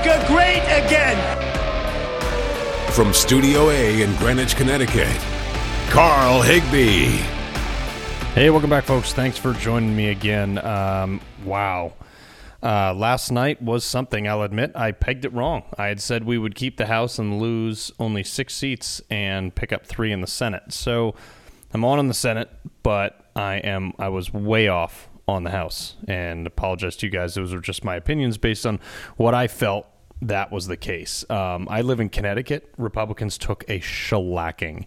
America 0.00 0.26
great 0.28 0.62
again. 0.84 1.18
From 2.92 3.12
Studio 3.12 3.70
A 3.70 4.02
in 4.02 4.14
Greenwich, 4.16 4.56
Connecticut, 4.56 5.14
Carl 5.90 6.42
Higbie. 6.42 7.22
Hey, 8.34 8.50
welcome 8.50 8.70
back, 8.70 8.84
folks. 8.84 9.12
Thanks 9.12 9.36
for 9.36 9.52
joining 9.52 9.94
me 9.94 10.08
again. 10.08 10.58
Um, 10.64 11.20
wow. 11.44 11.92
Uh, 12.62 12.94
last 12.94 13.30
night 13.30 13.60
was 13.60 13.84
something, 13.84 14.28
I'll 14.28 14.42
admit. 14.42 14.72
I 14.74 14.92
pegged 14.92 15.24
it 15.24 15.32
wrong. 15.32 15.64
I 15.76 15.86
had 15.88 16.00
said 16.00 16.24
we 16.24 16.38
would 16.38 16.54
keep 16.54 16.76
the 16.76 16.86
House 16.86 17.18
and 17.18 17.40
lose 17.40 17.90
only 17.98 18.22
six 18.22 18.54
seats 18.54 19.02
and 19.10 19.54
pick 19.54 19.72
up 19.72 19.86
three 19.86 20.12
in 20.12 20.20
the 20.20 20.26
Senate. 20.26 20.72
So 20.72 21.14
I'm 21.72 21.84
on 21.84 21.98
in 21.98 22.08
the 22.08 22.14
Senate, 22.14 22.50
but 22.82 23.30
I 23.36 23.56
am 23.56 23.92
I 23.98 24.08
was 24.08 24.32
way 24.32 24.68
off 24.68 25.09
on 25.30 25.44
the 25.44 25.50
House 25.50 25.96
and 26.06 26.46
apologize 26.46 26.96
to 26.96 27.06
you 27.06 27.10
guys. 27.10 27.34
Those 27.34 27.52
are 27.52 27.60
just 27.60 27.84
my 27.84 27.96
opinions 27.96 28.38
based 28.38 28.66
on 28.66 28.80
what 29.16 29.34
I 29.34 29.48
felt 29.48 29.86
that 30.22 30.52
was 30.52 30.66
the 30.66 30.76
case. 30.76 31.24
Um, 31.30 31.66
I 31.70 31.80
live 31.80 32.00
in 32.00 32.08
Connecticut. 32.08 32.72
Republicans 32.76 33.38
took 33.38 33.64
a 33.68 33.80
shellacking 33.80 34.86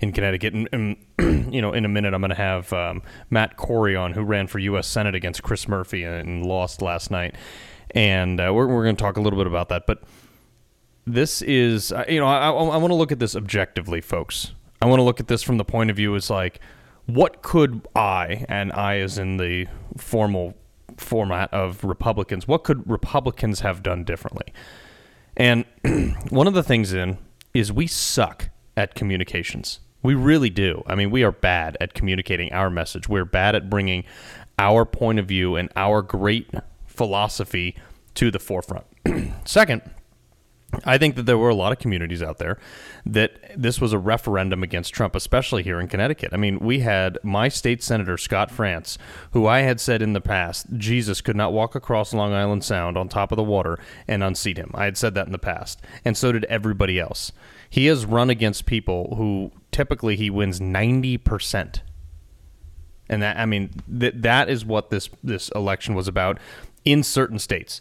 in 0.00 0.12
Connecticut. 0.12 0.54
And, 0.54 0.68
and 0.72 0.96
you 1.54 1.62
know, 1.62 1.72
in 1.72 1.84
a 1.84 1.88
minute, 1.88 2.12
I'm 2.12 2.20
going 2.20 2.30
to 2.30 2.36
have 2.36 2.72
um, 2.72 3.02
Matt 3.30 3.56
Corey 3.56 3.96
on, 3.96 4.12
who 4.12 4.22
ran 4.22 4.46
for 4.46 4.58
U.S. 4.58 4.86
Senate 4.86 5.14
against 5.14 5.42
Chris 5.42 5.66
Murphy 5.68 6.04
and 6.04 6.44
lost 6.44 6.82
last 6.82 7.10
night. 7.10 7.34
And 7.92 8.40
uh, 8.40 8.52
we're, 8.54 8.66
we're 8.66 8.84
going 8.84 8.96
to 8.96 9.02
talk 9.02 9.16
a 9.16 9.20
little 9.20 9.38
bit 9.38 9.46
about 9.46 9.70
that. 9.70 9.86
But 9.86 10.02
this 11.06 11.42
is, 11.42 11.92
uh, 11.92 12.04
you 12.08 12.20
know, 12.20 12.26
I, 12.26 12.50
I 12.50 12.76
want 12.76 12.90
to 12.90 12.94
look 12.94 13.12
at 13.12 13.18
this 13.18 13.34
objectively, 13.34 14.00
folks. 14.00 14.52
I 14.82 14.86
want 14.86 14.98
to 14.98 15.04
look 15.04 15.20
at 15.20 15.28
this 15.28 15.42
from 15.42 15.56
the 15.56 15.64
point 15.64 15.90
of 15.90 15.96
view 15.96 16.14
as 16.14 16.28
like, 16.28 16.60
what 17.06 17.42
could 17.42 17.86
I, 17.94 18.46
and 18.48 18.72
I 18.72 18.96
is 18.96 19.18
in 19.18 19.36
the 19.36 19.66
formal 19.96 20.54
format 20.96 21.52
of 21.52 21.84
Republicans, 21.84 22.46
what 22.46 22.64
could 22.64 22.88
Republicans 22.88 23.60
have 23.60 23.82
done 23.82 24.04
differently? 24.04 24.52
And 25.36 25.64
one 26.30 26.46
of 26.46 26.54
the 26.54 26.62
things 26.62 26.92
in 26.92 27.18
is 27.52 27.72
we 27.72 27.86
suck 27.86 28.50
at 28.76 28.94
communications. 28.94 29.80
We 30.02 30.14
really 30.14 30.50
do. 30.50 30.82
I 30.86 30.94
mean, 30.94 31.10
we 31.10 31.22
are 31.24 31.32
bad 31.32 31.76
at 31.80 31.94
communicating 31.94 32.52
our 32.52 32.68
message. 32.68 33.08
We're 33.08 33.24
bad 33.24 33.54
at 33.54 33.70
bringing 33.70 34.04
our 34.58 34.84
point 34.84 35.18
of 35.18 35.26
view 35.26 35.56
and 35.56 35.70
our 35.76 36.02
great 36.02 36.50
philosophy 36.86 37.74
to 38.14 38.30
the 38.30 38.38
forefront. 38.38 38.84
Second, 39.44 39.82
I 40.84 40.98
think 40.98 41.16
that 41.16 41.26
there 41.26 41.38
were 41.38 41.48
a 41.48 41.54
lot 41.54 41.72
of 41.72 41.78
communities 41.78 42.22
out 42.22 42.38
there 42.38 42.58
that 43.06 43.52
this 43.56 43.80
was 43.80 43.92
a 43.92 43.98
referendum 43.98 44.62
against 44.62 44.94
Trump, 44.94 45.14
especially 45.14 45.62
here 45.62 45.78
in 45.78 45.88
Connecticut. 45.88 46.30
I 46.32 46.36
mean, 46.36 46.58
we 46.58 46.80
had 46.80 47.18
my 47.22 47.48
state 47.48 47.82
senator, 47.82 48.16
Scott 48.16 48.50
Frantz, 48.50 48.98
who 49.32 49.46
I 49.46 49.60
had 49.60 49.80
said 49.80 50.02
in 50.02 50.12
the 50.12 50.20
past, 50.20 50.66
Jesus 50.76 51.20
could 51.20 51.36
not 51.36 51.52
walk 51.52 51.74
across 51.74 52.14
Long 52.14 52.32
Island 52.32 52.64
Sound 52.64 52.96
on 52.96 53.08
top 53.08 53.32
of 53.32 53.36
the 53.36 53.42
water 53.42 53.78
and 54.08 54.22
unseat 54.22 54.56
him. 54.56 54.70
I 54.74 54.84
had 54.84 54.96
said 54.96 55.14
that 55.14 55.26
in 55.26 55.32
the 55.32 55.38
past. 55.38 55.80
And 56.04 56.16
so 56.16 56.32
did 56.32 56.44
everybody 56.46 56.98
else. 56.98 57.32
He 57.68 57.86
has 57.86 58.06
run 58.06 58.30
against 58.30 58.66
people 58.66 59.16
who 59.16 59.52
typically 59.70 60.16
he 60.16 60.30
wins 60.30 60.60
90%. 60.60 61.80
And 63.08 63.22
that, 63.22 63.36
I 63.36 63.44
mean, 63.44 63.70
that 63.88 64.22
that 64.22 64.48
is 64.48 64.64
what 64.64 64.90
this, 64.90 65.10
this 65.22 65.50
election 65.50 65.94
was 65.94 66.08
about 66.08 66.38
in 66.84 67.02
certain 67.02 67.38
states. 67.38 67.80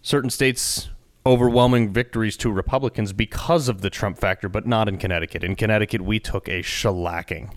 Certain 0.00 0.30
states 0.30 0.88
overwhelming 1.26 1.92
victories 1.92 2.36
to 2.38 2.50
Republicans 2.52 3.12
because 3.12 3.68
of 3.68 3.82
the 3.82 3.90
Trump 3.90 4.16
factor, 4.18 4.48
but 4.48 4.66
not 4.66 4.88
in 4.88 4.96
Connecticut. 4.96 5.42
In 5.42 5.56
Connecticut, 5.56 6.00
we 6.00 6.20
took 6.20 6.48
a 6.48 6.62
shellacking. 6.62 7.52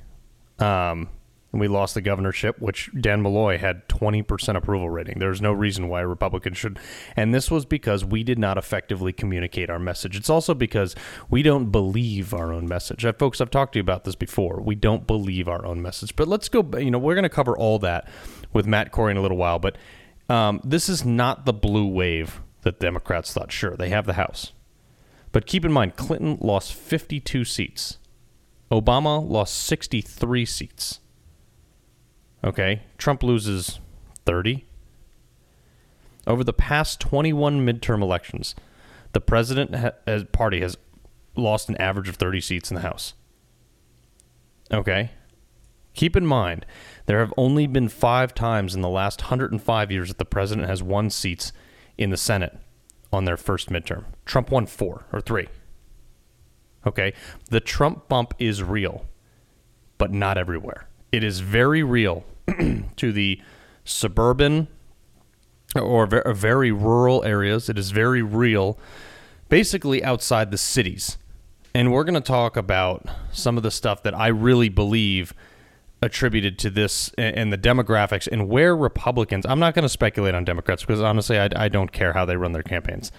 Um, 0.58 1.10
we 1.52 1.68
lost 1.68 1.96
the 1.96 2.02
governorship, 2.02 2.60
which 2.60 2.90
Dan 3.00 3.22
Malloy 3.24 3.58
had 3.58 3.88
20% 3.88 4.56
approval 4.56 4.90
rating. 4.90 5.18
There's 5.18 5.42
no 5.42 5.52
reason 5.52 5.88
why 5.88 6.02
a 6.02 6.08
Republican 6.08 6.54
should. 6.54 6.80
And 7.16 7.34
this 7.34 7.50
was 7.50 7.66
because 7.66 8.06
we 8.06 8.24
did 8.24 8.38
not 8.38 8.58
effectively 8.58 9.14
communicate 9.14 9.70
our 9.70 9.80
message. 9.80 10.16
It's 10.16 10.30
also 10.30 10.54
because 10.54 10.96
we 11.30 11.42
don't 11.42 11.72
believe 11.72 12.34
our 12.34 12.54
own 12.54 12.68
message. 12.68 13.04
Uh, 13.04 13.14
folks, 13.14 13.42
I've 13.42 13.50
talked 13.50 13.74
to 13.74 13.80
you 13.80 13.82
about 13.82 14.04
this 14.04 14.16
before. 14.16 14.62
We 14.62 14.76
don't 14.76 15.08
believe 15.08 15.48
our 15.48 15.66
own 15.66 15.82
message. 15.82 16.16
But 16.16 16.28
let's 16.28 16.50
go, 16.50 16.68
you 16.78 16.92
know, 16.92 17.00
we're 17.00 17.16
going 17.16 17.24
to 17.24 17.30
cover 17.30 17.58
all 17.58 17.80
that 17.80 18.08
with 18.54 18.68
Matt 18.68 18.92
Corey 18.92 19.12
in 19.12 19.18
a 19.18 19.22
little 19.22 19.38
while. 19.38 19.58
But 19.58 19.78
um, 20.28 20.62
this 20.64 20.88
is 20.88 21.04
not 21.04 21.46
the 21.46 21.54
blue 21.54 21.88
wave 21.88 22.42
that 22.62 22.80
Democrats 22.80 23.34
thought, 23.34 23.52
sure, 23.52 23.76
they 23.76 23.90
have 23.90 24.06
the 24.06 24.14
House. 24.14 24.54
But 25.32 25.46
keep 25.46 25.64
in 25.64 25.72
mind, 25.72 25.96
Clinton 25.96 26.38
lost 26.42 26.74
52 26.74 27.46
seats. 27.46 27.98
Obama 28.72 29.28
lost 29.28 29.56
63 29.64 30.46
seats. 30.46 31.00
Okay, 32.44 32.84
Trump 32.98 33.24
loses 33.24 33.80
30. 34.26 34.66
Over 36.28 36.44
the 36.44 36.54
past 36.54 37.00
21 37.00 37.66
midterm 37.66 38.02
elections, 38.02 38.56
the 39.14 39.22
president 39.22 39.76
ha- 39.76 40.24
party 40.32 40.62
has 40.62 40.78
lost 41.36 41.70
an 41.70 41.78
average 41.78 42.10
of 42.10 42.16
30 42.16 42.42
seats 42.42 42.70
in 42.70 42.76
the 42.76 42.82
House. 42.82 43.14
Okay? 44.72 45.12
Keep 45.94 46.16
in 46.16 46.26
mind, 46.26 46.66
there 47.08 47.20
have 47.20 47.34
only 47.36 47.66
been 47.66 47.90
five 47.90 48.36
times 48.36 48.76
in 48.76 48.82
the 48.82 48.90
last 48.90 49.24
105 49.24 49.92
years 49.92 50.10
that 50.10 50.20
the 50.20 50.26
president 50.26 50.68
has 50.68 50.84
won 50.84 51.10
seats 51.10 51.52
in 52.00 52.10
the 52.10 52.18
Senate 52.18 52.58
on 53.12 53.26
their 53.26 53.38
first 53.38 53.70
midterm. 53.70 54.06
Trump 54.26 54.50
won 54.50 54.66
four 54.66 55.06
or 55.12 55.20
three. 55.20 55.50
Okay. 56.88 57.14
The 57.50 57.60
Trump 57.60 58.08
bump 58.08 58.34
is 58.40 58.64
real, 58.64 59.06
but 59.98 60.12
not 60.12 60.38
everywhere. 60.38 60.88
It 61.12 61.24
is 61.24 61.42
very 61.42 61.84
real 61.84 62.24
to 62.96 63.12
the 63.12 63.42
suburban 63.84 64.70
or 65.76 66.08
very 66.08 66.72
rural 66.72 67.24
areas. 67.26 67.70
It 67.70 67.78
is 67.78 67.92
very 67.92 68.22
real, 68.22 68.80
basically 69.50 70.02
outside 70.04 70.52
the 70.52 70.58
cities. 70.58 71.18
And 71.76 71.92
we're 71.92 72.06
going 72.06 72.16
to 72.16 72.22
talk 72.22 72.56
about 72.56 73.06
some 73.32 73.58
of 73.58 73.64
the 73.64 73.72
stuff 73.72 74.04
that 74.04 74.16
I 74.16 74.28
really 74.28 74.70
believe 74.70 75.34
attributed 76.02 76.58
to 76.60 76.70
this 76.70 77.12
and 77.18 77.52
the 77.52 77.58
demographics 77.58 78.28
and 78.28 78.48
where 78.48 78.76
Republicans. 78.76 79.46
I'm 79.46 79.60
not 79.60 79.74
going 79.74 79.84
to 79.84 79.90
speculate 79.90 80.34
on 80.34 80.46
Democrats 80.46 80.84
because 80.84 81.02
honestly, 81.02 81.38
I, 81.38 81.50
I 81.56 81.68
don't 81.70 81.92
care 81.92 82.14
how 82.14 82.26
they 82.26 82.38
run 82.38 82.54
their 82.54 82.64
campaigns. 82.64 83.12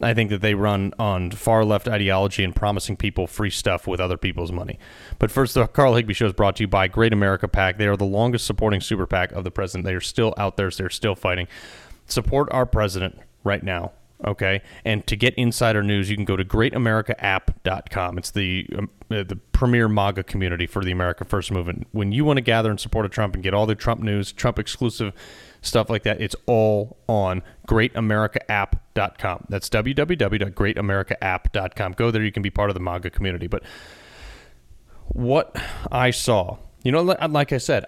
I 0.00 0.12
think 0.12 0.30
that 0.30 0.40
they 0.40 0.54
run 0.54 0.92
on 0.98 1.30
far 1.30 1.64
left 1.64 1.86
ideology 1.86 2.42
and 2.42 2.54
promising 2.54 2.96
people 2.96 3.26
free 3.26 3.50
stuff 3.50 3.86
with 3.86 4.00
other 4.00 4.16
people's 4.16 4.50
money. 4.50 4.78
But 5.18 5.30
first, 5.30 5.54
the 5.54 5.66
Carl 5.66 5.94
Higbie 5.94 6.14
Show 6.14 6.26
is 6.26 6.32
brought 6.32 6.56
to 6.56 6.64
you 6.64 6.68
by 6.68 6.88
Great 6.88 7.12
America 7.12 7.46
PAC. 7.46 7.78
They 7.78 7.86
are 7.86 7.96
the 7.96 8.04
longest 8.04 8.44
supporting 8.44 8.80
super 8.80 9.06
PAC 9.06 9.32
of 9.32 9.44
the 9.44 9.50
president. 9.50 9.84
They 9.84 9.94
are 9.94 10.00
still 10.00 10.34
out 10.36 10.56
there. 10.56 10.70
They're 10.70 10.90
still 10.90 11.14
fighting. 11.14 11.46
Support 12.06 12.48
our 12.52 12.66
president 12.66 13.20
right 13.44 13.62
now. 13.62 13.92
Okay. 14.24 14.62
And 14.84 15.04
to 15.06 15.16
get 15.16 15.34
insider 15.34 15.82
news, 15.82 16.08
you 16.08 16.16
can 16.16 16.24
go 16.24 16.36
to 16.36 16.44
greatamericaapp.com. 16.44 18.18
It's 18.18 18.30
the 18.30 18.66
um, 18.78 18.88
uh, 19.10 19.22
the 19.22 19.36
premier 19.52 19.88
MAGA 19.88 20.22
community 20.24 20.66
for 20.66 20.82
the 20.82 20.92
America 20.92 21.24
First 21.24 21.52
movement. 21.52 21.86
When 21.92 22.12
you 22.12 22.24
want 22.24 22.38
to 22.38 22.42
gather 22.42 22.70
and 22.70 22.80
support 22.80 23.06
a 23.06 23.08
Trump 23.08 23.34
and 23.34 23.42
get 23.42 23.54
all 23.54 23.66
the 23.66 23.74
Trump 23.74 24.02
news, 24.02 24.32
Trump 24.32 24.58
exclusive 24.58 25.12
stuff 25.60 25.90
like 25.90 26.04
that, 26.04 26.20
it's 26.20 26.36
all 26.46 26.96
on 27.08 27.42
greatamericaapp.com. 27.68 29.46
That's 29.48 29.68
www.greatamericaapp.com. 29.68 31.92
Go 31.92 32.10
there. 32.10 32.22
You 32.22 32.32
can 32.32 32.42
be 32.42 32.50
part 32.50 32.70
of 32.70 32.74
the 32.74 32.80
MAGA 32.80 33.10
community. 33.10 33.46
But 33.46 33.62
what 35.08 35.54
I 35.92 36.10
saw, 36.10 36.56
you 36.82 36.92
know, 36.92 37.02
like 37.02 37.52
I 37.52 37.58
said, 37.58 37.84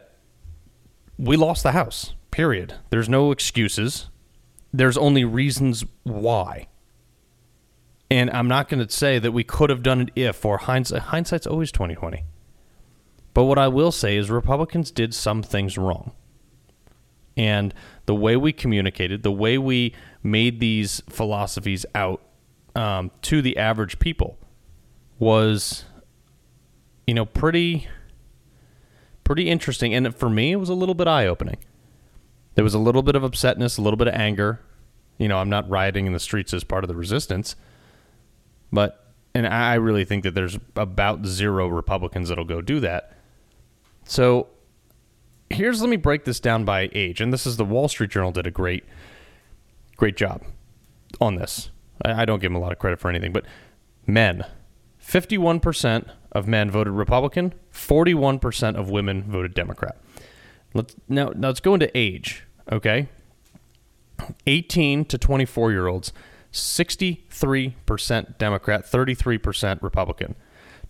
we 1.18 1.36
lost 1.36 1.62
the 1.62 1.72
House, 1.72 2.12
period. 2.30 2.74
There's 2.90 3.08
no 3.08 3.30
excuses 3.30 4.10
there's 4.76 4.96
only 4.96 5.24
reasons 5.24 5.84
why. 6.02 6.68
And 8.10 8.30
I'm 8.30 8.46
not 8.46 8.68
going 8.68 8.86
to 8.86 8.92
say 8.92 9.18
that 9.18 9.32
we 9.32 9.42
could 9.42 9.70
have 9.70 9.82
done 9.82 10.02
it 10.02 10.10
if 10.14 10.44
or 10.44 10.58
hindsight. 10.58 11.02
Hindsight's 11.02 11.46
always 11.46 11.72
2020. 11.72 12.24
But 13.34 13.44
what 13.44 13.58
I 13.58 13.68
will 13.68 13.92
say 13.92 14.16
is 14.16 14.30
Republicans 14.30 14.90
did 14.90 15.12
some 15.12 15.42
things 15.42 15.76
wrong. 15.76 16.12
And 17.36 17.74
the 18.06 18.14
way 18.14 18.36
we 18.36 18.52
communicated, 18.52 19.22
the 19.22 19.32
way 19.32 19.58
we 19.58 19.94
made 20.22 20.60
these 20.60 21.02
philosophies 21.08 21.84
out 21.94 22.22
um, 22.74 23.10
to 23.22 23.42
the 23.42 23.56
average 23.56 23.98
people 23.98 24.38
was, 25.18 25.84
you 27.06 27.14
know, 27.14 27.26
pretty, 27.26 27.88
pretty 29.24 29.50
interesting. 29.50 29.94
And 29.94 30.14
for 30.14 30.30
me, 30.30 30.52
it 30.52 30.56
was 30.56 30.68
a 30.68 30.74
little 30.74 30.94
bit 30.94 31.08
eye 31.08 31.26
opening. 31.26 31.58
There 32.56 32.64
was 32.64 32.74
a 32.74 32.78
little 32.78 33.02
bit 33.02 33.14
of 33.14 33.22
upsetness, 33.22 33.78
a 33.78 33.82
little 33.82 33.96
bit 33.96 34.08
of 34.08 34.14
anger. 34.14 34.60
You 35.18 35.28
know, 35.28 35.38
I'm 35.38 35.48
not 35.48 35.68
rioting 35.70 36.06
in 36.06 36.12
the 36.12 36.20
streets 36.20 36.52
as 36.52 36.64
part 36.64 36.84
of 36.84 36.88
the 36.88 36.96
resistance, 36.96 37.54
but 38.72 39.12
and 39.34 39.46
I 39.46 39.74
really 39.74 40.06
think 40.06 40.24
that 40.24 40.34
there's 40.34 40.58
about 40.74 41.26
zero 41.26 41.68
Republicans 41.68 42.30
that'll 42.30 42.44
go 42.44 42.62
do 42.62 42.80
that. 42.80 43.12
So 44.04 44.48
here's 45.50 45.82
let 45.82 45.90
me 45.90 45.96
break 45.96 46.24
this 46.24 46.40
down 46.40 46.64
by 46.64 46.88
age, 46.94 47.20
and 47.20 47.32
this 47.32 47.46
is 47.46 47.58
the 47.58 47.64
Wall 47.64 47.88
Street 47.88 48.10
Journal 48.10 48.32
did 48.32 48.46
a 48.46 48.50
great, 48.50 48.84
great 49.96 50.16
job 50.16 50.42
on 51.20 51.36
this. 51.36 51.70
I, 52.02 52.22
I 52.22 52.24
don't 52.24 52.40
give 52.40 52.50
them 52.50 52.56
a 52.56 52.60
lot 52.64 52.72
of 52.72 52.78
credit 52.78 52.98
for 52.98 53.10
anything, 53.10 53.32
but 53.32 53.44
men, 54.06 54.46
51% 55.02 56.08
of 56.32 56.48
men 56.48 56.70
voted 56.70 56.94
Republican, 56.94 57.52
41% 57.72 58.76
of 58.76 58.88
women 58.88 59.24
voted 59.24 59.52
Democrat. 59.52 59.98
Let's 60.72 60.96
now, 61.08 61.32
now 61.34 61.48
let's 61.48 61.60
go 61.60 61.74
into 61.74 61.94
age. 61.96 62.45
Okay, 62.70 63.08
18 64.46 65.04
to 65.06 65.18
24 65.18 65.72
year 65.72 65.86
olds, 65.86 66.12
63% 66.52 68.38
Democrat, 68.38 68.84
33% 68.84 69.82
Republican. 69.82 70.34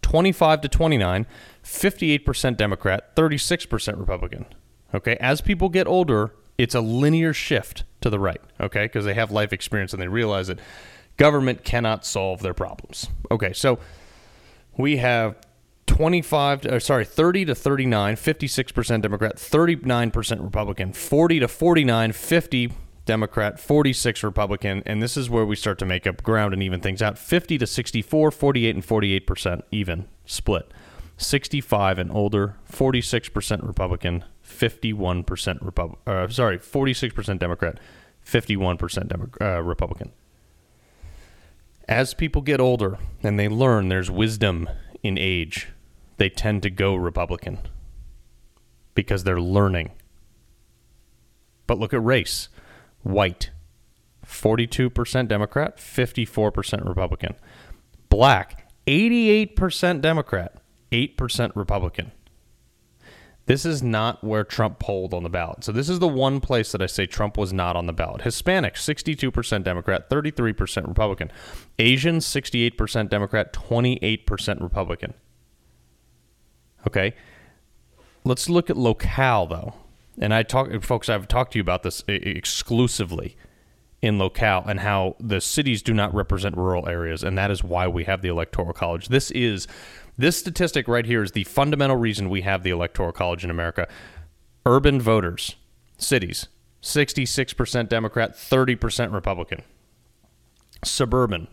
25 0.02 0.61
to 0.61 0.69
29, 0.69 1.26
58% 1.64 2.56
Democrat, 2.56 3.17
36% 3.17 3.99
Republican. 3.99 4.46
Okay, 4.94 5.17
as 5.17 5.40
people 5.40 5.69
get 5.69 5.87
older, 5.87 6.32
it's 6.58 6.75
a 6.75 6.81
linear 6.81 7.32
shift 7.32 7.84
to 8.00 8.11
the 8.11 8.19
right, 8.19 8.40
okay, 8.61 8.84
because 8.84 9.05
they 9.05 9.14
have 9.14 9.32
life 9.32 9.52
experience 9.52 9.93
and 9.93 10.00
they 10.00 10.08
realize 10.08 10.46
that 10.46 10.61
government 11.17 11.64
cannot 11.64 12.06
solve 12.06 12.40
their 12.40 12.55
problems. 12.55 13.08
Okay, 13.31 13.52
so 13.52 13.78
we 14.76 14.99
have 14.99 15.34
25 15.86 16.62
to, 16.62 16.74
or 16.74 16.80
sorry 16.80 17.04
30 17.04 17.46
to 17.46 17.54
39 17.54 18.16
56% 18.16 19.02
democrat 19.02 19.36
39% 19.36 20.42
republican 20.42 20.92
40 20.92 21.40
to 21.40 21.48
49 21.48 22.12
50 22.12 22.72
democrat 23.04 23.60
46 23.60 24.22
republican 24.24 24.82
and 24.84 25.02
this 25.02 25.16
is 25.16 25.30
where 25.30 25.46
we 25.46 25.56
start 25.56 25.78
to 25.78 25.86
make 25.86 26.06
up 26.06 26.22
ground 26.22 26.52
and 26.52 26.62
even 26.62 26.80
things 26.80 27.00
out. 27.00 27.16
50 27.16 27.58
to 27.58 27.66
64 27.66 28.30
48 28.30 28.74
and 28.74 28.86
48% 28.86 29.62
even 29.70 30.08
split. 30.24 30.72
65 31.18 31.98
and 31.98 32.12
older 32.12 32.56
46% 32.70 33.66
republican 33.66 34.24
51% 34.44 35.64
republican 35.64 35.98
uh, 36.06 36.28
sorry 36.28 36.58
46% 36.58 37.38
democrat 37.38 37.78
51% 38.26 39.08
Demo- 39.08 39.28
uh, 39.40 39.62
republican. 39.62 40.12
As 41.88 42.14
people 42.14 42.42
get 42.42 42.60
older 42.60 42.98
and 43.22 43.38
they 43.38 43.48
learn 43.48 43.88
there's 43.88 44.10
wisdom 44.10 44.68
in 45.02 45.16
age, 45.16 45.68
they 46.16 46.28
tend 46.28 46.62
to 46.62 46.70
go 46.70 46.94
Republican 46.94 47.58
because 48.94 49.24
they're 49.24 49.40
learning. 49.40 49.90
But 51.66 51.78
look 51.78 51.92
at 51.92 52.04
race 52.04 52.48
white, 53.02 53.50
42% 54.26 55.28
Democrat, 55.28 55.76
54% 55.78 56.88
Republican. 56.88 57.34
Black, 58.08 58.70
88% 58.86 60.00
Democrat, 60.00 60.56
8% 60.90 61.52
Republican. 61.54 62.12
This 63.46 63.64
is 63.64 63.80
not 63.80 64.24
where 64.24 64.42
Trump 64.42 64.80
polled 64.80 65.14
on 65.14 65.22
the 65.22 65.28
ballot. 65.28 65.62
So 65.62 65.70
this 65.70 65.88
is 65.88 66.00
the 66.00 66.08
one 66.08 66.40
place 66.40 66.72
that 66.72 66.82
I 66.82 66.86
say 66.86 67.06
Trump 67.06 67.38
was 67.38 67.52
not 67.52 67.76
on 67.76 67.86
the 67.86 67.92
ballot. 67.92 68.22
Hispanic, 68.22 68.74
62% 68.74 69.62
Democrat, 69.62 70.10
33% 70.10 70.88
Republican. 70.88 71.30
Asian, 71.78 72.16
68% 72.16 73.08
Democrat, 73.08 73.52
28% 73.52 74.60
Republican. 74.60 75.14
Okay. 76.86 77.14
Let's 78.24 78.48
look 78.48 78.70
at 78.70 78.76
locale 78.76 79.46
though. 79.46 79.74
And 80.18 80.32
I 80.32 80.42
talk 80.42 80.82
folks 80.82 81.08
I've 81.08 81.28
talked 81.28 81.52
to 81.52 81.58
you 81.58 81.62
about 81.62 81.82
this 81.82 82.02
exclusively 82.08 83.36
in 84.02 84.18
locale 84.18 84.64
and 84.66 84.80
how 84.80 85.16
the 85.18 85.40
cities 85.40 85.82
do 85.82 85.92
not 85.92 86.14
represent 86.14 86.56
rural 86.56 86.88
areas 86.88 87.22
and 87.22 87.36
that 87.36 87.50
is 87.50 87.64
why 87.64 87.86
we 87.88 88.04
have 88.04 88.22
the 88.22 88.28
electoral 88.28 88.72
college. 88.72 89.08
This 89.08 89.30
is 89.30 89.66
this 90.18 90.38
statistic 90.38 90.88
right 90.88 91.04
here 91.04 91.22
is 91.22 91.32
the 91.32 91.44
fundamental 91.44 91.96
reason 91.96 92.30
we 92.30 92.40
have 92.40 92.62
the 92.62 92.70
Electoral 92.70 93.12
College 93.12 93.44
in 93.44 93.50
America. 93.50 93.86
Urban 94.64 95.00
voters, 95.00 95.56
cities, 95.98 96.48
66% 96.82 97.88
Democrat, 97.88 98.32
30% 98.34 99.12
Republican. 99.12 99.62
Suburban, 100.82 101.48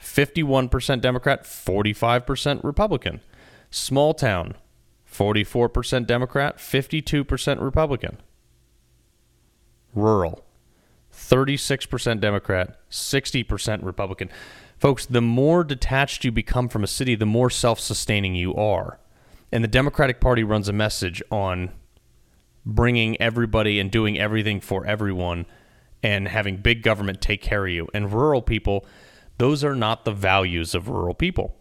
51% 0.00 1.00
Democrat, 1.00 1.44
45% 1.44 2.62
Republican. 2.62 3.20
Small 3.70 4.14
town, 4.14 4.54
44% 5.10 6.06
Democrat, 6.06 6.58
52% 6.58 7.60
Republican. 7.60 8.18
Rural, 9.94 10.44
36% 11.12 12.20
Democrat, 12.20 12.78
60% 12.90 13.84
Republican. 13.84 14.30
Folks, 14.78 15.06
the 15.06 15.20
more 15.20 15.64
detached 15.64 16.24
you 16.24 16.30
become 16.30 16.68
from 16.68 16.84
a 16.84 16.86
city, 16.86 17.14
the 17.14 17.26
more 17.26 17.50
self 17.50 17.80
sustaining 17.80 18.34
you 18.34 18.54
are. 18.54 19.00
And 19.50 19.64
the 19.64 19.68
Democratic 19.68 20.20
Party 20.20 20.44
runs 20.44 20.68
a 20.68 20.72
message 20.72 21.22
on 21.30 21.70
bringing 22.64 23.20
everybody 23.20 23.80
and 23.80 23.90
doing 23.90 24.18
everything 24.18 24.60
for 24.60 24.86
everyone 24.86 25.46
and 26.02 26.28
having 26.28 26.58
big 26.58 26.82
government 26.82 27.20
take 27.20 27.42
care 27.42 27.66
of 27.66 27.72
you. 27.72 27.88
And 27.92 28.12
rural 28.12 28.42
people, 28.42 28.86
those 29.38 29.64
are 29.64 29.74
not 29.74 30.04
the 30.04 30.12
values 30.12 30.74
of 30.74 30.88
rural 30.88 31.14
people. 31.14 31.56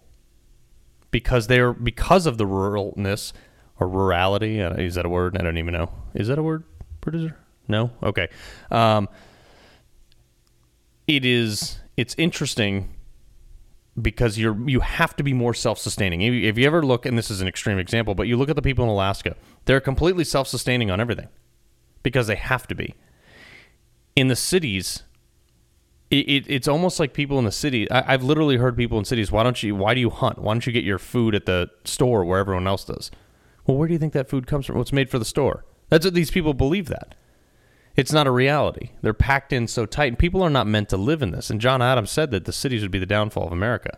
Because 1.12 1.48
they're 1.48 1.74
because 1.74 2.25
of 2.25 2.38
the 2.38 2.45
ruralness 2.45 3.33
or 3.80 3.88
rurality. 3.88 4.62
Uh, 4.62 4.74
is 4.75 4.95
that 4.95 5.06
a 5.06 5.09
word? 5.09 5.38
I 5.38 5.44
don't 5.44 5.57
even 5.57 5.74
know. 5.74 5.92
Is 6.13 6.27
that 6.27 6.38
a 6.38 6.44
word, 6.44 6.63
producer? 7.01 7.38
No. 7.68 7.92
Okay. 8.04 8.27
Um, 8.71 9.07
it 11.07 11.25
is. 11.25 11.80
It's 11.95 12.15
interesting 12.18 12.94
because 14.00 14.38
you're 14.38 14.57
you 14.69 14.81
have 14.81 15.15
to 15.15 15.24
be 15.24 15.33
more 15.33 15.54
self-sustaining. 15.54 16.21
If 16.21 16.33
you, 16.33 16.48
if 16.48 16.57
you 16.57 16.65
ever 16.65 16.86
look, 16.86 17.06
and 17.06 17.18
this 17.18 17.31
is 17.31 17.42
an 17.42 17.48
extreme 17.48 17.80
example, 17.80 18.15
but 18.15 18.27
you 18.27 18.38
look 18.38 18.50
at 18.50 18.56
the 18.56 18.62
people 18.62 18.83
in 18.83 18.89
Alaska, 18.89 19.36
they're 19.65 19.81
completely 19.81 20.24
self-sustaining 20.24 20.92
on 20.92 21.00
everything 21.00 21.27
because 22.03 22.27
they 22.27 22.36
have 22.36 22.68
to 22.68 22.75
be. 22.75 22.95
In 24.15 24.27
the 24.27 24.36
cities, 24.36 25.03
it, 26.09 26.30
it, 26.30 26.45
it's 26.48 26.68
almost 26.68 27.00
like 27.00 27.13
people 27.13 27.38
in 27.38 27.45
the 27.45 27.51
city. 27.51 27.89
I, 27.92 28.13
I've 28.13 28.24
literally 28.24 28.57
heard 28.57 28.77
people 28.77 28.98
in 28.98 29.06
cities, 29.06 29.31
"Why 29.31 29.44
don't 29.44 29.62
you? 29.62 29.75
Why 29.75 29.94
do 29.94 30.00
you 30.00 30.09
hunt? 30.09 30.39
Why 30.39 30.54
don't 30.54 30.65
you 30.65 30.74
get 30.74 30.83
your 30.83 31.00
food 31.00 31.36
at 31.36 31.45
the 31.45 31.69
store 31.83 32.24
where 32.24 32.39
everyone 32.39 32.68
else 32.68 32.86
does?" 32.86 33.12
Well, 33.65 33.77
where 33.77 33.88
do 33.88 33.94
you 33.94 34.00
think 34.00 34.13
that 34.13 34.30
food 34.30 34.48
comes 34.48 34.65
from? 34.65 34.77
What's 34.77 34.94
made 34.94 35.09
for 35.09 35.19
the 35.19 35.25
store? 35.25 35.65
That's 35.89 36.06
what 36.06 36.13
these 36.13 36.31
people 36.31 36.54
believe 36.54 36.88
that. 36.88 37.15
It's 37.98 38.13
not 38.13 38.27
a 38.27 38.31
reality. 38.31 38.92
They're 39.01 39.13
packed 39.13 39.51
in 39.51 39.68
so 39.68 39.86
tight, 39.86 40.07
and 40.07 40.19
people 40.19 40.44
are 40.44 40.50
not 40.50 40.68
meant 40.68 40.88
to 40.89 40.98
live 40.98 41.21
in 41.21 41.31
this. 41.31 41.50
And 41.50 41.59
John 41.59 41.81
Adams 41.81 42.12
said 42.12 42.31
that 42.31 42.45
the 42.45 42.53
cities 42.53 42.81
would 42.83 42.92
be 42.92 43.00
the 43.00 43.06
downfall 43.06 43.48
of 43.48 43.51
America. 43.51 43.98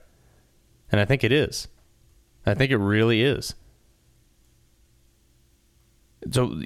And 0.91 0.99
I 0.99 1.05
think 1.05 1.23
it 1.23 1.31
is. 1.31 1.67
I 2.45 2.53
think 2.53 2.71
it 2.71 2.77
really 2.77 3.21
is. 3.21 3.55
So, 6.31 6.61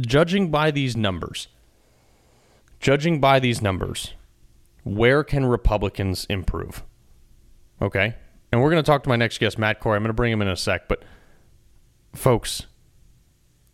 judging 0.00 0.50
by 0.50 0.70
these 0.70 0.96
numbers, 0.96 1.48
judging 2.80 3.20
by 3.20 3.38
these 3.38 3.62
numbers, 3.62 4.14
where 4.84 5.24
can 5.24 5.46
Republicans 5.46 6.26
improve? 6.28 6.82
Okay. 7.80 8.14
And 8.50 8.60
we're 8.60 8.70
going 8.70 8.82
to 8.82 8.86
talk 8.86 9.02
to 9.04 9.08
my 9.08 9.16
next 9.16 9.38
guest, 9.38 9.58
Matt 9.58 9.80
Corey. 9.80 9.96
I'm 9.96 10.02
going 10.02 10.10
to 10.10 10.14
bring 10.14 10.32
him 10.32 10.42
in 10.42 10.48
a 10.48 10.56
sec. 10.56 10.88
But, 10.88 11.04
folks, 12.14 12.66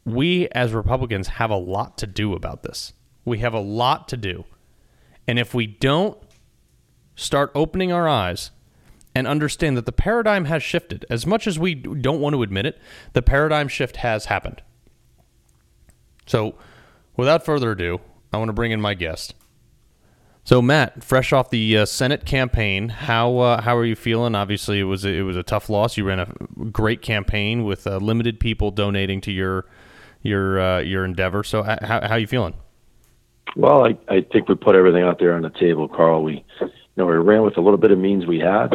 we 0.05 0.49
as 0.51 0.73
Republicans 0.73 1.29
have 1.29 1.51
a 1.51 1.57
lot 1.57 1.99
to 1.99 2.07
do 2.07 2.35
about 2.35 2.63
this. 2.63 2.93
We 3.25 3.39
have 3.39 3.55
a 3.55 3.61
lot 3.61 4.09
to 4.09 4.17
do. 4.17 4.45
And 5.27 5.39
if 5.39 5.53
we 5.53 5.67
don't 5.67 6.17
start 7.17 7.51
opening 7.55 7.93
our 7.93 8.09
eyes 8.09 8.51
and 9.15 9.27
understand 9.27 9.77
that 9.77 9.85
the 9.85 9.93
paradigm 9.93 10.45
has 10.45 10.63
shifted, 10.63 11.05
as 11.11 11.27
much 11.27 11.47
as 11.47 11.59
we 11.59 11.75
don't 11.75 12.21
want 12.21 12.35
to 12.35 12.43
admit 12.43 12.65
it, 12.65 12.79
the 13.13 13.23
paradigm 13.23 13.69
shift 13.69 13.97
has 13.97 14.27
happened. 14.27 14.63
So, 16.27 16.55
without 17.17 17.45
further 17.45 17.73
ado, 17.73 18.01
I 18.33 18.39
want 18.39 18.49
to 18.49 18.55
bring 18.55 18.71
in 18.71 18.81
my 18.81 18.95
guest. 18.95 19.35
So, 20.49 20.63
Matt, 20.63 21.05
fresh 21.05 21.35
off 21.35 21.51
the 21.51 21.77
uh, 21.77 21.85
Senate 21.85 22.25
campaign, 22.25 22.89
how 22.89 23.37
uh, 23.37 23.61
how 23.61 23.77
are 23.77 23.85
you 23.85 23.95
feeling? 23.95 24.35
Obviously, 24.35 24.81
it 24.81 24.85
was 24.85 25.05
a, 25.05 25.11
it 25.11 25.21
was 25.21 25.37
a 25.37 25.43
tough 25.43 25.69
loss. 25.69 25.99
You 25.99 26.05
ran 26.05 26.21
a 26.21 26.33
great 26.73 27.03
campaign 27.03 27.65
with 27.65 27.87
uh, 27.87 27.99
limited 27.99 28.41
people 28.41 28.71
donating 28.71 29.21
to 29.21 29.31
your 29.31 29.67
your 30.23 30.59
uh, 30.59 30.79
your 30.79 31.05
endeavor. 31.05 31.45
So 31.45 31.63
how 31.63 31.77
how 31.83 32.13
are 32.13 32.19
you 32.19 32.27
feeling? 32.27 32.55
Well, 33.57 33.85
I, 33.85 33.99
I 34.09 34.23
think 34.23 34.49
we 34.49 34.55
put 34.55 34.75
everything 34.75 35.03
out 35.03 35.19
there 35.19 35.35
on 35.35 35.43
the 35.43 35.51
table, 35.51 35.87
Carl. 35.87 36.23
We 36.23 36.43
you 36.63 36.71
know 36.97 37.05
we 37.05 37.13
ran 37.17 37.43
with 37.43 37.59
a 37.59 37.61
little 37.61 37.77
bit 37.77 37.91
of 37.91 37.99
means 37.99 38.25
we 38.25 38.39
had, 38.39 38.71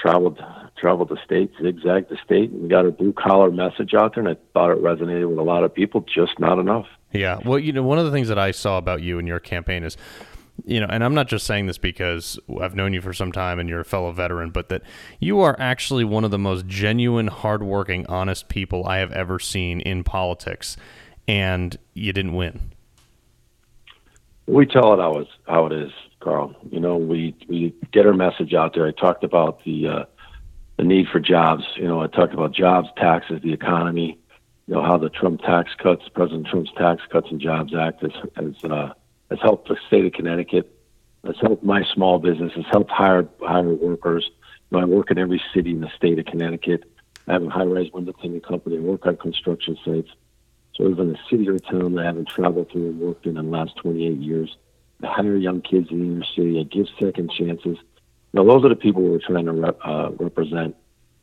traveled 0.00 0.42
traveled 0.78 1.10
the 1.10 1.18
state, 1.22 1.52
zigzagged 1.60 2.08
the 2.08 2.16
state, 2.24 2.50
and 2.50 2.70
got 2.70 2.86
a 2.86 2.90
blue 2.90 3.12
collar 3.12 3.50
message 3.50 3.92
out 3.92 4.14
there, 4.14 4.26
and 4.26 4.38
I 4.38 4.40
thought 4.54 4.70
it 4.70 4.82
resonated 4.82 5.28
with 5.28 5.38
a 5.38 5.42
lot 5.42 5.64
of 5.64 5.74
people. 5.74 6.00
Just 6.00 6.38
not 6.38 6.58
enough. 6.58 6.86
Yeah. 7.12 7.40
Well, 7.44 7.58
you 7.58 7.72
know, 7.72 7.82
one 7.82 7.98
of 7.98 8.06
the 8.06 8.10
things 8.10 8.28
that 8.28 8.38
I 8.38 8.52
saw 8.52 8.78
about 8.78 9.02
you 9.02 9.18
and 9.18 9.26
your 9.26 9.40
campaign 9.40 9.84
is 9.84 9.96
you 10.64 10.80
know, 10.80 10.86
and 10.88 11.02
I'm 11.04 11.14
not 11.14 11.28
just 11.28 11.46
saying 11.46 11.66
this 11.66 11.78
because 11.78 12.38
I've 12.60 12.74
known 12.74 12.92
you 12.92 13.00
for 13.00 13.12
some 13.12 13.32
time 13.32 13.58
and 13.58 13.68
you're 13.68 13.80
a 13.80 13.84
fellow 13.84 14.12
veteran, 14.12 14.50
but 14.50 14.68
that 14.68 14.82
you 15.18 15.40
are 15.40 15.56
actually 15.58 16.04
one 16.04 16.24
of 16.24 16.30
the 16.30 16.38
most 16.38 16.66
genuine, 16.66 17.28
hardworking, 17.28 18.06
honest 18.06 18.48
people 18.48 18.86
I 18.86 18.98
have 18.98 19.12
ever 19.12 19.38
seen 19.38 19.80
in 19.80 20.04
politics, 20.04 20.76
and 21.28 21.76
you 21.94 22.12
didn't 22.12 22.34
win. 22.34 22.72
We 24.46 24.66
tell 24.66 24.94
it 24.94 24.98
how 24.98 25.18
it's 25.18 25.30
how 25.46 25.66
it 25.66 25.72
is, 25.72 25.92
Carl. 26.20 26.54
You 26.70 26.80
know, 26.80 26.96
we 26.96 27.36
we 27.48 27.74
get 27.92 28.06
our 28.06 28.14
message 28.14 28.54
out 28.54 28.74
there. 28.74 28.86
I 28.86 28.92
talked 28.92 29.22
about 29.22 29.62
the 29.64 29.86
uh, 29.86 30.04
the 30.76 30.84
need 30.84 31.06
for 31.12 31.20
jobs. 31.20 31.64
You 31.76 31.86
know, 31.86 32.00
I 32.00 32.08
talked 32.08 32.34
about 32.34 32.52
jobs, 32.52 32.88
taxes, 32.96 33.40
the 33.42 33.52
economy. 33.52 34.18
You 34.66 34.74
know 34.74 34.82
how 34.82 34.98
the 34.98 35.08
Trump 35.08 35.40
tax 35.42 35.70
cuts, 35.80 36.02
President 36.14 36.46
Trump's 36.46 36.70
Tax 36.76 37.02
Cuts 37.10 37.28
and 37.30 37.40
Jobs 37.40 37.74
Act, 37.74 38.02
has, 38.02 38.12
has 38.36 38.70
uh, 38.70 38.92
has 39.30 39.38
helped 39.40 39.68
the 39.68 39.76
state 39.86 40.04
of 40.04 40.12
Connecticut. 40.12 40.76
Has 41.24 41.36
helped 41.40 41.62
my 41.62 41.84
small 41.94 42.18
business. 42.18 42.52
Has 42.54 42.64
helped 42.70 42.90
hire 42.90 43.28
hire 43.40 43.74
workers. 43.74 44.30
You 44.70 44.78
know, 44.78 44.82
I 44.82 44.86
work 44.86 45.10
in 45.10 45.18
every 45.18 45.42
city 45.54 45.70
in 45.70 45.80
the 45.80 45.90
state 45.96 46.18
of 46.18 46.26
Connecticut. 46.26 46.84
I 47.28 47.34
have 47.34 47.42
a 47.42 47.50
high-rise 47.50 47.90
window 47.92 48.12
cleaning 48.12 48.40
company. 48.40 48.78
I 48.78 48.80
work 48.80 49.06
on 49.06 49.16
construction 49.16 49.76
sites. 49.84 50.08
So 50.74 50.88
even 50.88 51.14
a 51.14 51.18
city 51.28 51.48
or 51.48 51.58
town 51.58 51.94
that 51.94 52.02
I 52.02 52.06
haven't 52.06 52.28
traveled 52.28 52.70
through 52.70 52.86
and 52.86 53.00
worked 53.00 53.26
in 53.26 53.36
in 53.36 53.50
the 53.50 53.50
last 53.50 53.76
28 53.76 54.18
years. 54.18 54.56
I 55.02 55.06
hire 55.08 55.36
young 55.36 55.60
kids 55.60 55.88
in 55.90 56.00
the 56.00 56.06
inner 56.06 56.24
city, 56.24 56.64
give 56.64 56.86
second 56.98 57.30
chances. 57.30 57.76
Now, 58.32 58.44
those 58.44 58.64
are 58.64 58.68
the 58.68 58.76
people 58.76 59.02
we're 59.02 59.18
trying 59.18 59.46
to 59.46 59.52
rep, 59.52 59.78
uh, 59.84 60.10
represent. 60.18 60.76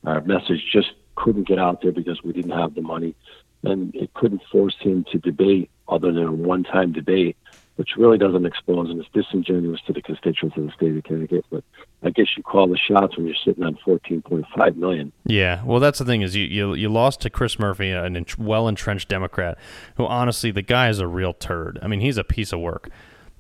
Our 0.05 0.21
message 0.21 0.63
just 0.71 0.89
couldn't 1.15 1.47
get 1.47 1.59
out 1.59 1.81
there 1.81 1.91
because 1.91 2.21
we 2.23 2.33
didn't 2.33 2.51
have 2.51 2.75
the 2.75 2.81
money, 2.81 3.15
and 3.63 3.95
it 3.95 4.13
couldn't 4.13 4.41
force 4.51 4.75
him 4.79 5.05
to 5.11 5.17
debate 5.17 5.69
other 5.87 6.11
than 6.11 6.23
a 6.23 6.31
one-time 6.31 6.91
debate 6.91 7.37
which 7.77 7.91
really 7.96 8.17
doesn't 8.17 8.46
expose 8.46 8.89
and 8.89 9.00
is 9.00 9.05
disingenuous 9.13 9.79
to 9.86 9.93
the 9.93 10.01
constituents 10.01 10.57
of 10.57 10.65
the 10.65 10.72
state 10.72 10.98
of 10.98 11.03
Connecticut. 11.03 11.46
But 11.50 11.63
I 12.03 12.10
guess 12.10 12.25
you 12.36 12.43
call 12.43 12.67
the 12.67 12.77
shots 12.77 13.15
when 13.15 13.27
you're 13.27 13.36
sitting 13.46 13.63
on 13.63 13.77
14.5 13.86 14.75
million. 14.75 15.12
Yeah, 15.25 15.63
well, 15.63 15.79
that's 15.79 16.00
the 16.00 16.05
thing 16.05 16.24
is 16.24 16.36
you 16.36 16.46
you, 16.46 16.74
you 16.74 16.89
lost 16.89 17.22
to 17.22 17.29
Chris 17.29 17.57
Murphy, 17.57 17.91
an 17.91 18.25
well 18.38 18.67
entrenched 18.67 19.10
Democrat, 19.10 19.57
who 19.96 20.05
honestly 20.05 20.51
the 20.51 20.63
guy 20.63 20.89
is 20.89 21.00
a 21.00 21.07
real 21.07 21.34
turd. 21.34 21.79
I 21.81 21.88
mean, 21.88 22.01
he's 22.01 22.17
a 22.17 22.24
piece 22.24 22.51
of 22.51 22.60
work. 22.60 22.89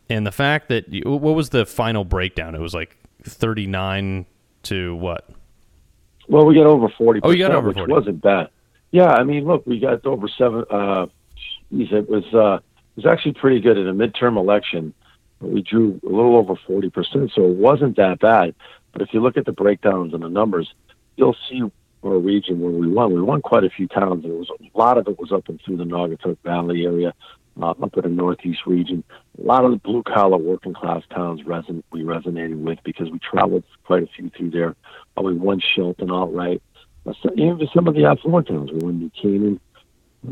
And 0.09 0.25
the 0.25 0.31
fact 0.31 0.69
that 0.69 0.87
you, 0.87 1.01
what 1.03 1.35
was 1.35 1.49
the 1.49 1.65
final 1.65 2.05
breakdown? 2.05 2.55
It 2.55 2.61
was 2.61 2.73
like 2.73 2.95
39 3.23 4.25
to 4.63 4.95
what? 4.95 5.29
Well, 6.29 6.45
we 6.45 6.55
got 6.55 6.65
over 6.65 6.89
40. 6.89 7.21
Oh, 7.23 7.31
you 7.31 7.39
got 7.39 7.51
over 7.51 7.73
40. 7.73 7.81
Which 7.81 7.89
wasn't 7.89 8.21
bad. 8.21 8.49
Yeah, 8.91 9.09
I 9.09 9.23
mean, 9.23 9.45
look, 9.45 9.65
we 9.65 9.79
got 9.79 10.05
over 10.05 10.27
seven. 10.29 10.63
Uh, 10.69 11.07
geez, 11.71 11.89
it 11.91 12.07
was. 12.09 12.23
Uh, 12.33 12.59
was 12.97 13.05
actually 13.05 13.33
pretty 13.33 13.61
good 13.61 13.77
in 13.77 13.87
a 13.87 13.93
midterm 13.93 14.37
election. 14.37 14.93
We 15.39 15.61
drew 15.61 15.99
a 16.03 16.09
little 16.09 16.35
over 16.35 16.55
40%, 16.55 17.31
so 17.33 17.45
it 17.45 17.55
wasn't 17.55 17.95
that 17.97 18.19
bad. 18.19 18.55
But 18.91 19.03
if 19.03 19.13
you 19.13 19.21
look 19.21 19.37
at 19.37 19.45
the 19.45 19.51
breakdowns 19.51 20.13
and 20.13 20.23
the 20.23 20.29
numbers, 20.29 20.73
you'll 21.15 21.37
see 21.47 21.61
our 22.03 22.17
region 22.17 22.59
where 22.59 22.71
we 22.71 22.87
won. 22.87 23.13
We 23.13 23.21
won 23.21 23.41
quite 23.41 23.63
a 23.63 23.69
few 23.69 23.87
towns. 23.87 24.23
There 24.23 24.33
was 24.33 24.49
a 24.49 24.77
lot 24.77 24.97
of 24.97 25.07
it 25.07 25.19
was 25.19 25.31
up 25.31 25.47
and 25.47 25.61
through 25.63 25.77
the 25.77 25.83
Naugatuck 25.83 26.37
Valley 26.43 26.85
area, 26.85 27.13
uh, 27.61 27.71
up 27.71 27.97
in 27.97 28.03
the 28.03 28.09
Northeast 28.09 28.61
region. 28.65 29.03
A 29.39 29.45
lot 29.45 29.63
of 29.63 29.71
the 29.71 29.77
blue 29.77 30.01
collar 30.03 30.37
working 30.37 30.73
class 30.73 31.03
towns 31.13 31.41
reson- 31.41 31.83
we 31.91 32.01
resonated 32.01 32.59
with 32.59 32.79
because 32.83 33.11
we 33.11 33.19
traveled 33.19 33.63
quite 33.83 34.03
a 34.03 34.07
few 34.07 34.29
through 34.29 34.51
there. 34.51 34.75
Uh, 35.17 35.21
we 35.21 35.33
won 35.33 35.59
Shelton 35.59 36.11
outright. 36.11 36.61
Uh, 37.05 37.13
so, 37.21 37.29
even 37.35 37.67
some 37.73 37.87
of 37.87 37.93
the 37.93 38.05
affluent 38.05 38.47
towns, 38.47 38.71
we 38.71 38.79
won 38.79 38.99
New 38.99 39.11
Canaan, 39.21 39.59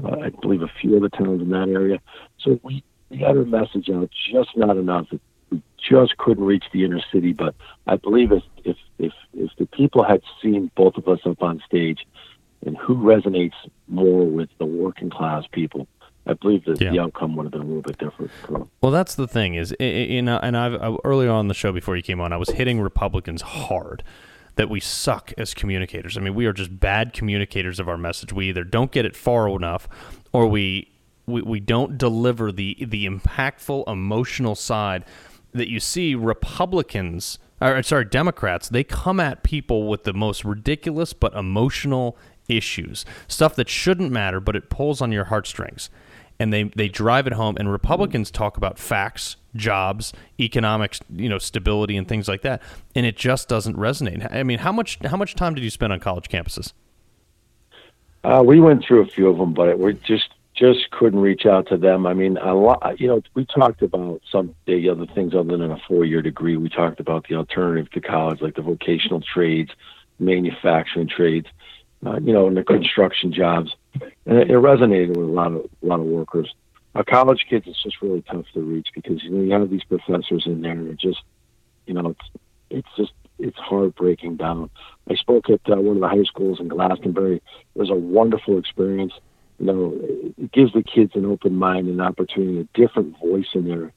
uh, 0.03 0.19
I 0.19 0.29
believe 0.29 0.61
a 0.61 0.71
few 0.81 0.97
other 0.97 1.09
towns 1.09 1.41
in 1.41 1.49
that 1.49 1.69
area. 1.69 1.99
So 2.39 2.59
we, 2.63 2.83
we 3.09 3.17
got 3.17 3.37
our 3.37 3.45
message 3.45 3.89
out, 3.89 4.09
just 4.31 4.55
not 4.55 4.77
enough. 4.77 5.07
We 5.49 5.61
just 5.77 6.17
couldn't 6.17 6.43
reach 6.43 6.65
the 6.73 6.83
inner 6.83 7.01
city. 7.11 7.33
But 7.33 7.55
I 7.87 7.95
believe 7.97 8.31
if 8.31 8.43
if 8.63 8.77
if, 8.97 9.13
if 9.33 9.51
the 9.57 9.65
people 9.67 10.03
had 10.03 10.21
seen 10.41 10.71
both 10.75 10.97
of 10.97 11.07
us 11.07 11.19
up 11.25 11.41
on 11.41 11.61
stage, 11.65 12.05
and 12.65 12.77
who 12.77 12.95
resonates 12.95 13.53
more 13.87 14.25
with 14.25 14.49
the 14.57 14.65
working 14.65 15.09
class 15.09 15.43
people, 15.51 15.87
I 16.27 16.33
believe 16.33 16.65
that 16.65 16.81
yeah. 16.81 16.91
the 16.91 16.99
outcome 16.99 17.35
would 17.35 17.43
have 17.43 17.51
been 17.51 17.61
a 17.61 17.65
little 17.65 17.83
bit 17.83 17.97
different. 17.99 18.31
Well, 18.81 18.91
that's 18.91 19.15
the 19.15 19.27
thing 19.27 19.53
is, 19.55 19.71
in, 19.73 20.27
and 20.27 20.57
I've 20.57 20.97
earlier 21.03 21.29
on 21.29 21.47
the 21.47 21.53
show 21.53 21.71
before 21.71 21.95
you 21.95 22.01
came 22.01 22.19
on, 22.19 22.33
I 22.33 22.37
was 22.37 22.49
hitting 22.49 22.81
Republicans 22.81 23.43
hard 23.43 24.03
that 24.55 24.69
we 24.69 24.79
suck 24.79 25.33
as 25.37 25.53
communicators. 25.53 26.17
I 26.17 26.21
mean, 26.21 26.33
we 26.35 26.45
are 26.45 26.53
just 26.53 26.79
bad 26.79 27.13
communicators 27.13 27.79
of 27.79 27.89
our 27.89 27.97
message. 27.97 28.31
We 28.33 28.49
either 28.49 28.63
don't 28.63 28.91
get 28.91 29.05
it 29.05 29.15
far 29.15 29.49
enough, 29.49 29.87
or 30.31 30.47
we 30.47 30.91
we, 31.25 31.41
we 31.41 31.59
don't 31.59 31.97
deliver 31.97 32.51
the 32.51 32.77
the 32.79 33.05
impactful 33.05 33.87
emotional 33.87 34.55
side 34.55 35.05
that 35.53 35.69
you 35.69 35.79
see 35.79 36.15
Republicans 36.15 37.39
or 37.61 37.81
sorry 37.83 38.05
Democrats 38.05 38.69
they 38.69 38.83
come 38.83 39.19
at 39.19 39.43
people 39.43 39.87
with 39.87 40.03
the 40.03 40.13
most 40.13 40.43
ridiculous 40.43 41.13
but 41.13 41.33
emotional 41.33 42.17
issues 42.47 43.05
stuff 43.27 43.55
that 43.55 43.69
shouldn't 43.69 44.11
matter 44.11 44.39
but 44.39 44.55
it 44.55 44.69
pulls 44.69 45.01
on 45.01 45.11
your 45.11 45.25
heartstrings 45.25 45.89
and 46.39 46.51
they 46.51 46.63
they 46.63 46.89
drive 46.89 47.27
it 47.27 47.33
home 47.33 47.55
and 47.57 47.71
Republicans 47.71 48.31
talk 48.31 48.57
about 48.57 48.77
facts 48.77 49.37
jobs, 49.55 50.13
economics, 50.39 50.99
you 51.15 51.29
know, 51.29 51.37
stability 51.37 51.97
and 51.97 52.07
things 52.07 52.27
like 52.27 52.41
that, 52.41 52.61
and 52.93 53.05
it 53.05 53.15
just 53.15 53.47
doesn't 53.47 53.77
resonate. 53.77 54.33
I 54.33 54.43
mean, 54.43 54.59
how 54.59 54.71
much 54.71 54.99
how 55.05 55.17
much 55.17 55.35
time 55.35 55.55
did 55.55 55.63
you 55.63 55.69
spend 55.69 55.93
on 55.93 55.99
college 55.99 56.29
campuses? 56.29 56.73
Uh, 58.23 58.43
we 58.45 58.59
went 58.59 58.83
through 58.83 59.01
a 59.01 59.05
few 59.05 59.29
of 59.29 59.37
them, 59.37 59.53
but 59.53 59.77
we 59.79 59.93
just 59.93 60.29
just 60.55 60.89
couldn't 60.91 61.19
reach 61.19 61.45
out 61.45 61.67
to 61.67 61.77
them. 61.77 62.05
I 62.05 62.13
mean, 62.13 62.37
a 62.37 62.53
lot. 62.53 62.99
You 62.99 63.07
know, 63.07 63.21
we 63.33 63.45
talked 63.45 63.81
about 63.81 64.21
some 64.31 64.55
the 64.65 64.89
other 64.89 65.05
things 65.05 65.33
other 65.33 65.57
than 65.57 65.71
a 65.71 65.79
four 65.87 66.05
year 66.05 66.21
degree. 66.21 66.57
We 66.57 66.69
talked 66.69 66.99
about 66.99 67.27
the 67.27 67.35
alternative 67.35 67.91
to 67.91 68.01
college, 68.01 68.41
like 68.41 68.55
the 68.55 68.61
vocational 68.61 69.21
trades, 69.21 69.71
manufacturing 70.19 71.07
trades, 71.07 71.47
uh, 72.05 72.19
you 72.19 72.33
know, 72.33 72.47
and 72.47 72.57
the 72.57 72.63
construction 72.63 73.33
jobs, 73.33 73.75
and 74.25 74.37
it, 74.37 74.51
it 74.51 74.55
resonated 74.55 75.09
with 75.09 75.27
a 75.27 75.31
lot 75.31 75.51
of 75.51 75.69
a 75.83 75.85
lot 75.85 75.99
of 75.99 76.05
workers 76.05 76.53
uh, 76.95 77.03
college 77.03 77.45
kids, 77.49 77.65
it's 77.67 77.83
just 77.83 78.01
really 78.01 78.21
tough 78.21 78.45
to 78.53 78.61
reach 78.61 78.87
because 78.95 79.21
you 79.23 79.29
know 79.29 79.43
you 79.43 79.51
have 79.51 79.69
these 79.69 79.83
professors 79.83 80.43
in 80.45 80.61
there 80.61 80.71
and 80.71 80.89
it 80.89 80.99
just 80.99 81.21
you 81.85 81.93
know 81.93 82.09
it's 82.09 82.41
it's 82.69 82.87
just 82.95 83.11
it's 83.37 83.57
heartbreaking 83.57 84.37
down. 84.37 84.69
I 85.09 85.15
spoke 85.15 85.49
at 85.49 85.59
uh, 85.69 85.75
one 85.75 85.97
of 85.97 86.01
the 86.01 86.07
high 86.07 86.23
schools 86.23 86.59
in 86.61 86.69
Glastonbury. 86.69 87.37
It 87.37 87.79
was 87.79 87.89
a 87.89 87.95
wonderful 87.95 88.57
experience. 88.57 89.13
You 89.59 89.65
know, 89.65 89.93
it 90.37 90.51
gives 90.53 90.71
the 90.73 90.83
kids 90.83 91.11
an 91.15 91.25
open 91.25 91.55
mind 91.55 91.87
and 91.87 92.01
opportunity, 92.01 92.61
a 92.61 92.79
different 92.79 93.19
voice 93.19 93.47
in 93.53 93.67
there. 93.67 93.91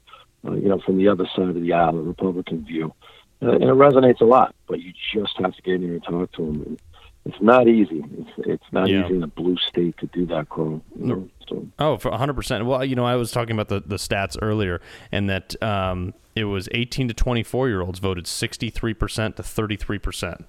Uh, 0.45 0.55
you 0.55 0.67
know, 0.69 0.79
from 0.79 0.97
the 0.97 1.07
other 1.07 1.27
side 1.35 1.49
of 1.49 1.55
the 1.55 1.73
aisle, 1.73 1.93
the 1.93 2.01
Republican 2.01 2.65
view, 2.65 2.93
uh, 3.41 3.51
and 3.51 3.63
it 3.63 3.67
resonates 3.67 4.21
a 4.21 4.25
lot. 4.25 4.55
But 4.67 4.81
you 4.81 4.93
just 5.13 5.37
have 5.37 5.55
to 5.55 5.61
get 5.61 5.75
in 5.75 5.83
there 5.83 5.93
and 5.93 6.03
talk 6.03 6.31
to 6.33 6.45
them. 6.45 6.61
And, 6.63 6.81
it's 7.29 7.41
not 7.41 7.67
easy. 7.67 8.03
It's 8.17 8.29
it's 8.37 8.63
not 8.71 8.89
yeah. 8.89 9.05
easy 9.05 9.15
in 9.15 9.23
a 9.23 9.27
blue 9.27 9.57
state 9.57 9.97
to 9.97 10.07
do 10.07 10.25
that. 10.27 10.47
You 10.57 11.29
so. 11.47 11.67
Oh, 11.77 11.97
for 11.97 12.09
100. 12.09 12.33
percent 12.33 12.65
Well, 12.65 12.83
you 12.83 12.95
know, 12.95 13.05
I 13.05 13.15
was 13.15 13.31
talking 13.31 13.53
about 13.53 13.67
the, 13.67 13.81
the 13.85 13.97
stats 13.97 14.37
earlier, 14.41 14.81
and 15.11 15.29
that 15.29 15.61
um, 15.61 16.13
it 16.35 16.45
was 16.45 16.67
18 16.71 17.07
to 17.09 17.13
24 17.13 17.69
year 17.69 17.81
olds 17.81 17.99
voted 17.99 18.25
63 18.25 18.93
percent 18.93 19.35
to 19.37 19.43
33 19.43 19.99
percent. 19.99 20.45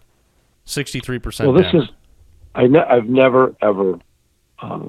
63 0.64 1.18
percent. 1.18 1.52
Well, 1.52 1.62
this 1.62 1.72
down. 1.72 1.82
is 1.82 1.88
I 2.54 2.66
ne- 2.66 2.78
I've 2.78 3.08
never 3.08 3.54
ever 3.60 3.98
uh, 4.60 4.88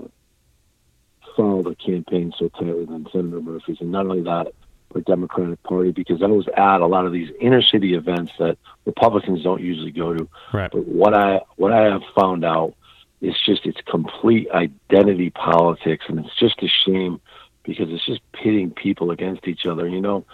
followed 1.35 1.67
a 1.67 1.75
campaign 1.75 2.31
so 2.37 2.49
tightly 2.49 2.85
than 2.85 3.07
Senator 3.11 3.41
Murphy's, 3.41 3.77
and 3.81 3.91
not 3.91 4.05
only 4.05 4.21
that, 4.21 4.53
or 4.93 5.01
Democratic 5.01 5.61
Party 5.63 5.91
because 5.91 6.21
I 6.21 6.27
was 6.27 6.47
at 6.55 6.81
a 6.81 6.87
lot 6.87 7.05
of 7.05 7.13
these 7.13 7.29
inner 7.39 7.61
city 7.61 7.93
events 7.93 8.31
that 8.39 8.57
Republicans 8.85 9.43
don't 9.43 9.61
usually 9.61 9.91
go 9.91 10.13
to. 10.13 10.27
Right. 10.53 10.71
But 10.71 10.87
what 10.87 11.13
I 11.13 11.41
what 11.57 11.71
I 11.71 11.83
have 11.83 12.03
found 12.15 12.45
out 12.45 12.75
is 13.21 13.35
just 13.45 13.65
it's 13.65 13.79
complete 13.89 14.47
identity 14.51 15.29
politics, 15.29 16.05
and 16.07 16.19
it's 16.19 16.37
just 16.39 16.61
a 16.63 16.67
shame 16.67 17.21
because 17.63 17.87
it's 17.89 18.05
just 18.05 18.21
pitting 18.33 18.71
people 18.71 19.11
against 19.11 19.47
each 19.47 19.65
other. 19.65 19.87
You 19.87 20.01
know, 20.01 20.25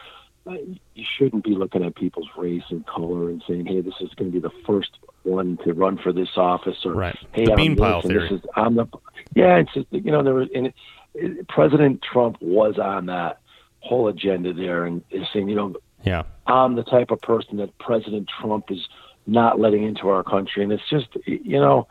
uh, 0.48 0.56
you 0.96 1.06
shouldn't 1.18 1.44
be 1.44 1.56
looking 1.56 1.84
at 1.84 1.96
people's 1.96 2.30
race 2.38 2.64
and 2.70 2.86
color 2.88 3.30
and 3.30 3.44
saying, 3.48 3.66
"Hey, 3.66 3.82
this 3.82 3.96
is 4.00 4.14
going 4.16 4.32
to 4.32 4.40
be 4.40 4.40
the 4.40 4.54
first 4.66 4.92
one 5.24 5.58
to 5.66 5.74
run 5.74 5.98
for 5.98 6.14
this 6.14 6.30
office," 6.38 6.78
or 6.86 6.94
right. 6.94 7.18
"Hey, 7.34 7.46
the 7.46 7.52
I'm 7.52 7.58
bean 7.58 7.76
pile 7.76 8.02
this, 8.02 8.10
theory." 8.10 8.30
This 8.30 8.40
is, 8.40 8.46
I'm 8.56 8.76
the 8.76 8.88
yeah. 9.36 9.58
It's 9.58 9.74
just 9.74 9.88
you 9.92 10.12
know 10.12 10.24
there 10.24 10.34
was 10.34 10.48
and 10.56 10.74
it, 11.14 11.48
President 11.50 12.02
Trump 12.02 12.38
was 12.42 12.80
on 12.80 13.08
that 13.08 13.42
whole 13.79 14.07
agenda 14.07 14.53
there 14.53 14.86
and 14.86 15.03
is 15.12 15.27
saying, 15.34 15.50
you 15.50 15.55
know, 15.55 15.75
yeah, 16.03 16.24
I'm 16.46 16.75
the 16.75 16.84
type 16.84 17.12
of 17.12 17.22
person 17.22 17.57
that 17.57 17.77
President 17.79 18.29
Trump 18.41 18.72
is 18.72 18.88
not 19.25 19.60
letting 19.60 19.84
into 19.84 20.10
our 20.10 20.24
country, 20.24 20.63
and 20.63 20.72
it's 20.72 20.89
just, 20.89 21.07
you 21.25 21.60
know, 21.60 21.88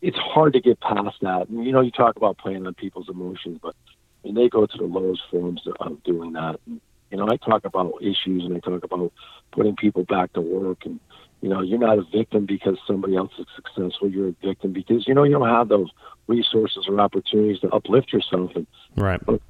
it's 0.00 0.16
hard 0.16 0.52
to 0.54 0.60
get 0.60 0.80
past 0.80 1.16
that. 1.22 1.48
And 1.48 1.64
you 1.64 1.72
know, 1.72 1.80
you 1.80 1.90
talk 1.90 2.16
about 2.16 2.38
playing 2.38 2.66
on 2.66 2.74
people's 2.74 3.08
emotions, 3.08 3.58
but 3.62 3.74
when 4.22 4.34
they 4.34 4.48
go 4.48 4.66
to 4.66 4.78
the 4.78 4.84
lowest 4.84 5.22
forms 5.30 5.62
of 5.80 6.02
doing 6.04 6.32
that, 6.32 6.60
you 6.66 7.16
know, 7.16 7.28
I 7.28 7.36
talk 7.36 7.64
about 7.64 7.94
issues 8.00 8.44
and 8.44 8.56
I 8.56 8.60
talk 8.60 8.84
about 8.84 9.12
putting 9.52 9.76
people 9.76 10.04
back 10.04 10.32
to 10.34 10.40
work. 10.40 10.84
And 10.84 11.00
you 11.40 11.48
know 11.48 11.62
you're 11.62 11.78
not 11.78 11.98
a 11.98 12.02
victim 12.02 12.46
because 12.46 12.78
somebody 12.86 13.16
else 13.16 13.32
is 13.38 13.46
successful. 13.54 14.08
You're 14.08 14.28
a 14.28 14.34
victim 14.44 14.72
because 14.72 15.06
you 15.06 15.14
know 15.14 15.24
you 15.24 15.32
don't 15.32 15.48
have 15.48 15.68
those 15.68 15.90
resources 16.26 16.86
or 16.88 17.00
opportunities 17.00 17.60
to 17.60 17.68
uplift 17.70 18.12
yourself 18.12 18.50
and 18.54 18.66
right. 18.96 19.24
but 19.24 19.40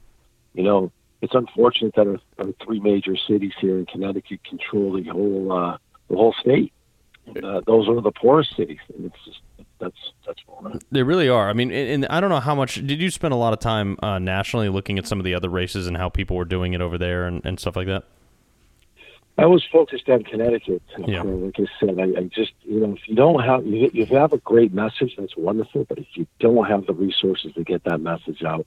you 0.55 0.62
know 0.62 0.93
it's 1.21 1.35
unfortunate 1.35 1.95
that 1.97 2.07
our, 2.07 2.19
our, 2.39 2.53
three 2.65 2.81
major 2.81 3.17
cities 3.17 3.53
here 3.61 3.79
in 3.79 3.87
Connecticut 3.87 4.43
control 4.45 4.93
the 4.93 5.05
whole 5.05 5.53
uh, 5.53 5.79
the 6.09 6.17
whole 6.17 6.35
state. 6.41 6.73
And, 7.27 7.45
uh, 7.45 7.61
those 7.67 7.89
are 7.89 8.01
the 8.01 8.13
poorest 8.13 8.57
cities, 8.57 8.79
and 8.95 9.07
it's 9.07 9.25
just 9.25 9.41
that's 9.79 10.13
that's 10.27 10.41
wrong. 10.49 10.81
They 10.91 11.03
really 11.03 11.29
are. 11.29 11.49
I 11.49 11.53
mean, 11.53 11.71
and 11.71 12.07
I 12.07 12.21
don't 12.21 12.31
know 12.31 12.41
how 12.41 12.55
much 12.55 12.75
did 12.87 13.01
you 13.01 13.11
spend 13.11 13.35
a 13.35 13.37
lot 13.37 13.53
of 13.53 13.59
time 13.59 13.99
uh, 14.03 14.19
nationally 14.19 14.69
looking 14.69 14.99
at 14.99 15.07
some 15.07 15.19
of 15.19 15.25
the 15.25 15.35
other 15.35 15.49
races 15.49 15.87
and 15.87 15.97
how 15.97 16.09
people 16.09 16.37
were 16.37 16.45
doing 16.45 16.73
it 16.73 16.81
over 16.81 16.99
there 16.99 17.27
and, 17.27 17.45
and 17.45 17.61
stuff 17.61 17.77
like 17.77 17.87
that. 17.87 18.05
I 19.37 19.47
was 19.47 19.65
focused 19.71 20.09
on 20.09 20.25
Connecticut. 20.25 20.83
Yeah. 21.07 21.23
Like 21.23 21.55
I 21.61 21.67
said, 21.79 22.01
I, 22.01 22.21
I 22.21 22.23
just 22.25 22.53
you 22.63 22.81
know 22.81 22.95
if 22.95 23.09
you 23.09 23.15
don't 23.15 23.41
have 23.45 23.67
you, 23.67 23.91
you 23.93 24.07
have 24.07 24.33
a 24.33 24.39
great 24.39 24.75
message, 24.75 25.15
that's 25.17 25.37
wonderful. 25.37 25.85
But 25.85 25.99
if 25.99 26.07
you 26.15 26.27
don't 26.41 26.67
have 26.67 26.87
the 26.87 26.95
resources 26.95 27.53
to 27.55 27.63
get 27.63 27.85
that 27.85 28.01
message 28.01 28.43
out, 28.43 28.67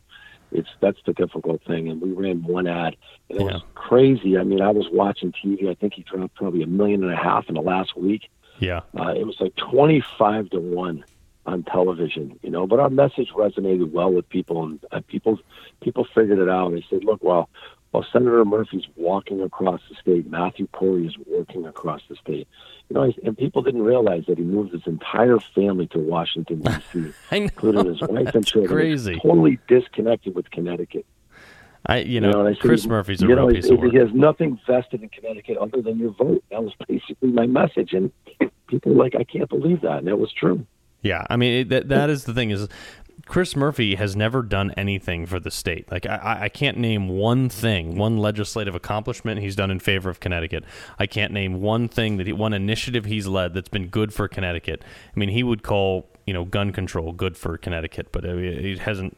it's 0.51 0.69
that's 0.79 0.99
the 1.05 1.13
difficult 1.13 1.61
thing. 1.63 1.89
And 1.89 2.01
we 2.01 2.11
ran 2.11 2.43
one 2.43 2.67
ad, 2.67 2.95
and 3.29 3.41
it 3.41 3.45
yeah. 3.45 3.53
was 3.53 3.63
crazy. 3.75 4.37
I 4.37 4.43
mean, 4.43 4.61
I 4.61 4.69
was 4.69 4.87
watching 4.91 5.31
TV. 5.31 5.69
I 5.69 5.73
think 5.73 5.93
he 5.93 6.03
dropped 6.03 6.35
probably 6.35 6.63
a 6.63 6.67
million 6.67 7.03
and 7.03 7.11
a 7.11 7.17
half 7.17 7.47
in 7.47 7.55
the 7.55 7.61
last 7.61 7.97
week. 7.97 8.29
Yeah, 8.59 8.81
uh, 8.97 9.13
it 9.15 9.25
was 9.25 9.37
like 9.39 9.55
twenty 9.55 10.03
five 10.17 10.49
to 10.51 10.59
one 10.59 11.03
on 11.45 11.63
television, 11.63 12.39
you 12.43 12.49
know. 12.49 12.67
But 12.67 12.79
our 12.79 12.89
message 12.89 13.29
resonated 13.29 13.91
well 13.91 14.11
with 14.11 14.27
people, 14.29 14.63
and 14.63 14.85
uh, 14.91 15.01
people 15.07 15.39
people 15.81 16.05
figured 16.13 16.39
it 16.39 16.49
out. 16.49 16.71
They 16.71 16.85
said, 16.89 17.03
"Look, 17.03 17.23
well, 17.23 17.49
while 17.91 18.05
Senator 18.11 18.43
Murphy's 18.45 18.85
walking 18.95 19.41
across 19.41 19.81
the 19.89 19.95
state, 19.95 20.29
Matthew 20.29 20.67
Corey 20.67 21.07
is 21.07 21.15
working 21.27 21.65
across 21.65 22.01
the 22.09 22.15
state. 22.15 22.47
You 22.89 22.95
know, 22.95 23.13
and 23.23 23.37
people 23.37 23.61
didn't 23.61 23.83
realize 23.83 24.25
that 24.27 24.37
he 24.37 24.43
moved 24.43 24.73
his 24.73 24.81
entire 24.85 25.39
family 25.53 25.87
to 25.87 25.99
Washington 25.99 26.61
D.C., 26.61 27.13
including 27.31 27.85
his 27.85 28.01
wife 28.01 28.33
and 28.33 28.45
children. 28.45 28.73
Crazy, 28.73 29.19
totally 29.21 29.59
disconnected 29.67 30.35
with 30.35 30.49
Connecticut. 30.51 31.05
I, 31.85 31.97
you 31.97 32.21
know, 32.21 32.29
you 32.29 32.49
know 32.51 32.55
Chris 32.55 32.85
Murphy's 32.85 33.23
a 33.23 33.27
you 33.27 33.35
know, 33.35 33.47
piece 33.47 33.69
of 33.69 33.79
work. 33.79 33.91
He 33.91 33.97
has 33.97 34.13
nothing 34.13 34.59
vested 34.67 35.01
in 35.01 35.09
Connecticut 35.09 35.57
other 35.57 35.81
than 35.81 35.97
your 35.97 36.11
vote. 36.11 36.43
That 36.51 36.63
was 36.63 36.73
basically 36.87 37.31
my 37.31 37.47
message, 37.47 37.93
and 37.93 38.11
people 38.67 38.93
were 38.93 39.03
like, 39.03 39.15
I 39.15 39.23
can't 39.23 39.49
believe 39.49 39.81
that, 39.81 39.99
and 39.99 40.07
it 40.07 40.17
was 40.17 40.31
true. 40.31 40.65
Yeah, 41.01 41.25
I 41.29 41.35
mean 41.35 41.61
it, 41.61 41.69
that 41.69 41.89
that 41.89 42.09
is 42.11 42.25
the 42.25 42.33
thing 42.33 42.51
is 42.51 42.67
Chris 43.25 43.55
Murphy 43.55 43.95
has 43.95 44.15
never 44.15 44.41
done 44.41 44.71
anything 44.77 45.25
for 45.25 45.39
the 45.39 45.51
state. 45.51 45.91
Like 45.91 46.05
I, 46.05 46.39
I 46.43 46.49
can't 46.49 46.77
name 46.77 47.07
one 47.07 47.49
thing, 47.49 47.97
one 47.97 48.17
legislative 48.17 48.75
accomplishment 48.75 49.41
he's 49.41 49.55
done 49.55 49.71
in 49.71 49.79
favor 49.79 50.09
of 50.09 50.19
Connecticut. 50.19 50.63
I 50.99 51.07
can't 51.07 51.33
name 51.33 51.61
one 51.61 51.87
thing 51.87 52.17
that 52.17 52.27
he, 52.27 52.33
one 52.33 52.53
initiative 52.53 53.05
he's 53.05 53.27
led 53.27 53.53
that's 53.53 53.69
been 53.69 53.87
good 53.87 54.13
for 54.13 54.27
Connecticut. 54.27 54.83
I 55.15 55.19
mean, 55.19 55.29
he 55.29 55.43
would 55.43 55.63
call 55.63 56.09
you 56.25 56.33
know 56.33 56.45
gun 56.45 56.71
control 56.71 57.11
good 57.11 57.37
for 57.37 57.57
Connecticut, 57.57 58.11
but 58.11 58.25
uh, 58.25 58.35
it 58.35 58.79
hasn't. 58.79 59.17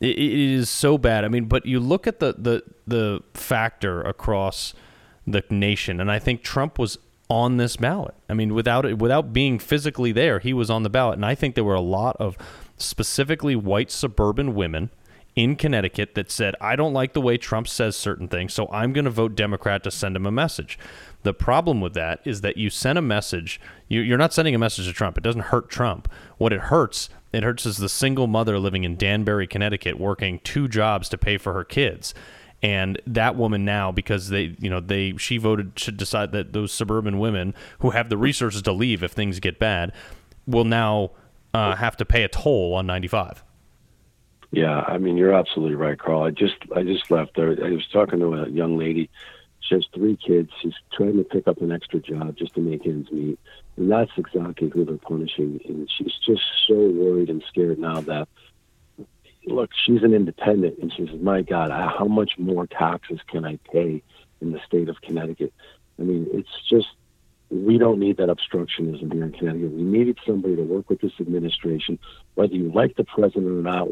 it 0.00 0.18
is 0.18 0.68
so 0.68 0.98
bad. 0.98 1.24
I 1.24 1.28
mean, 1.28 1.46
but 1.46 1.66
you 1.66 1.80
look 1.80 2.06
at 2.06 2.20
the 2.20 2.34
the 2.38 2.62
the 2.86 3.22
factor 3.34 4.02
across 4.02 4.74
the 5.26 5.42
nation, 5.50 6.00
and 6.00 6.10
I 6.10 6.18
think 6.18 6.42
Trump 6.42 6.78
was 6.78 6.98
on 7.30 7.56
this 7.56 7.76
ballot. 7.76 8.14
I 8.28 8.34
mean, 8.34 8.54
without 8.54 8.84
it, 8.84 8.98
without 8.98 9.32
being 9.32 9.58
physically 9.58 10.12
there, 10.12 10.38
he 10.38 10.52
was 10.52 10.70
on 10.70 10.82
the 10.82 10.90
ballot, 10.90 11.16
and 11.16 11.24
I 11.24 11.34
think 11.34 11.54
there 11.54 11.64
were 11.64 11.74
a 11.74 11.80
lot 11.80 12.16
of 12.18 12.36
specifically 12.76 13.56
white 13.56 13.90
suburban 13.90 14.54
women 14.54 14.90
in 15.36 15.56
Connecticut 15.56 16.14
that 16.14 16.30
said, 16.30 16.54
I 16.60 16.76
don't 16.76 16.92
like 16.92 17.12
the 17.12 17.20
way 17.20 17.36
Trump 17.36 17.66
says 17.66 17.96
certain 17.96 18.28
things, 18.28 18.54
so 18.54 18.68
I'm 18.70 18.92
going 18.92 19.04
to 19.04 19.10
vote 19.10 19.34
Democrat 19.34 19.82
to 19.84 19.90
send 19.90 20.14
him 20.14 20.26
a 20.26 20.30
message. 20.30 20.78
The 21.24 21.34
problem 21.34 21.80
with 21.80 21.94
that 21.94 22.20
is 22.24 22.42
that 22.42 22.56
you 22.56 22.70
send 22.70 22.98
a 22.98 23.02
message, 23.02 23.60
you, 23.88 24.14
are 24.14 24.18
not 24.18 24.32
sending 24.32 24.54
a 24.54 24.58
message 24.58 24.86
to 24.86 24.92
Trump. 24.92 25.18
It 25.18 25.24
doesn't 25.24 25.42
hurt 25.42 25.68
Trump. 25.68 26.08
What 26.38 26.52
it 26.52 26.60
hurts, 26.60 27.08
it 27.32 27.42
hurts 27.42 27.66
is 27.66 27.78
the 27.78 27.88
single 27.88 28.26
mother 28.26 28.58
living 28.58 28.84
in 28.84 28.96
Danbury, 28.96 29.46
Connecticut, 29.46 29.98
working 29.98 30.38
two 30.44 30.68
jobs 30.68 31.08
to 31.08 31.18
pay 31.18 31.36
for 31.36 31.52
her 31.52 31.64
kids. 31.64 32.14
And 32.62 33.00
that 33.06 33.36
woman 33.36 33.64
now, 33.64 33.90
because 33.92 34.28
they, 34.28 34.56
you 34.58 34.70
know, 34.70 34.80
they, 34.80 35.16
she 35.18 35.36
voted 35.36 35.72
should 35.76 35.96
decide 35.96 36.32
that 36.32 36.52
those 36.52 36.72
suburban 36.72 37.18
women 37.18 37.54
who 37.80 37.90
have 37.90 38.08
the 38.08 38.16
resources 38.16 38.62
to 38.62 38.72
leave 38.72 39.02
if 39.02 39.12
things 39.12 39.40
get 39.40 39.58
bad 39.58 39.92
will 40.46 40.64
now 40.64 41.10
uh, 41.54 41.76
have 41.76 41.96
to 41.98 42.04
pay 42.04 42.24
a 42.24 42.28
toll 42.28 42.74
on 42.74 42.86
95. 42.86 43.44
Yeah, 44.50 44.80
I 44.86 44.98
mean 44.98 45.16
you're 45.16 45.34
absolutely 45.34 45.76
right, 45.76 45.98
Carl. 45.98 46.22
I 46.22 46.30
just 46.30 46.56
I 46.74 46.82
just 46.82 47.10
left 47.10 47.36
there. 47.36 47.50
I 47.50 47.70
was 47.70 47.86
talking 47.92 48.20
to 48.20 48.34
a 48.34 48.48
young 48.48 48.76
lady. 48.78 49.10
She 49.60 49.74
has 49.74 49.86
three 49.94 50.16
kids. 50.16 50.50
She's 50.60 50.74
trying 50.92 51.16
to 51.16 51.24
pick 51.24 51.48
up 51.48 51.60
an 51.62 51.72
extra 51.72 51.98
job 51.98 52.36
just 52.36 52.54
to 52.54 52.60
make 52.60 52.86
ends 52.86 53.10
meet, 53.10 53.38
and 53.76 53.90
that's 53.90 54.12
exactly 54.16 54.68
who 54.68 54.84
they're 54.84 54.96
punishing. 54.98 55.60
And 55.66 55.90
she's 55.96 56.12
just 56.24 56.42
so 56.68 56.74
worried 56.74 57.30
and 57.30 57.42
scared 57.48 57.78
now 57.78 58.00
that 58.02 58.28
look, 59.46 59.70
she's 59.84 60.02
an 60.02 60.14
independent, 60.14 60.78
and 60.78 60.92
she 60.92 61.06
says, 61.06 61.20
"My 61.20 61.42
God, 61.42 61.70
how 61.70 62.04
much 62.04 62.38
more 62.38 62.66
taxes 62.66 63.20
can 63.26 63.44
I 63.44 63.58
pay 63.72 64.02
in 64.40 64.52
the 64.52 64.60
state 64.66 64.88
of 64.88 65.00
Connecticut?" 65.00 65.52
I 65.98 66.02
mean, 66.02 66.28
it's 66.32 66.62
just 66.68 66.88
we 67.54 67.78
don't 67.78 68.00
need 68.00 68.16
that 68.16 68.28
obstructionism 68.28 69.12
here 69.12 69.24
in 69.24 69.32
Connecticut. 69.32 69.70
We 69.70 69.82
needed 69.82 70.18
somebody 70.26 70.56
to 70.56 70.62
work 70.62 70.90
with 70.90 71.00
this 71.00 71.12
administration, 71.20 71.98
whether 72.34 72.54
you 72.54 72.72
like 72.72 72.96
the 72.96 73.04
president 73.04 73.46
or 73.46 73.62
not. 73.62 73.88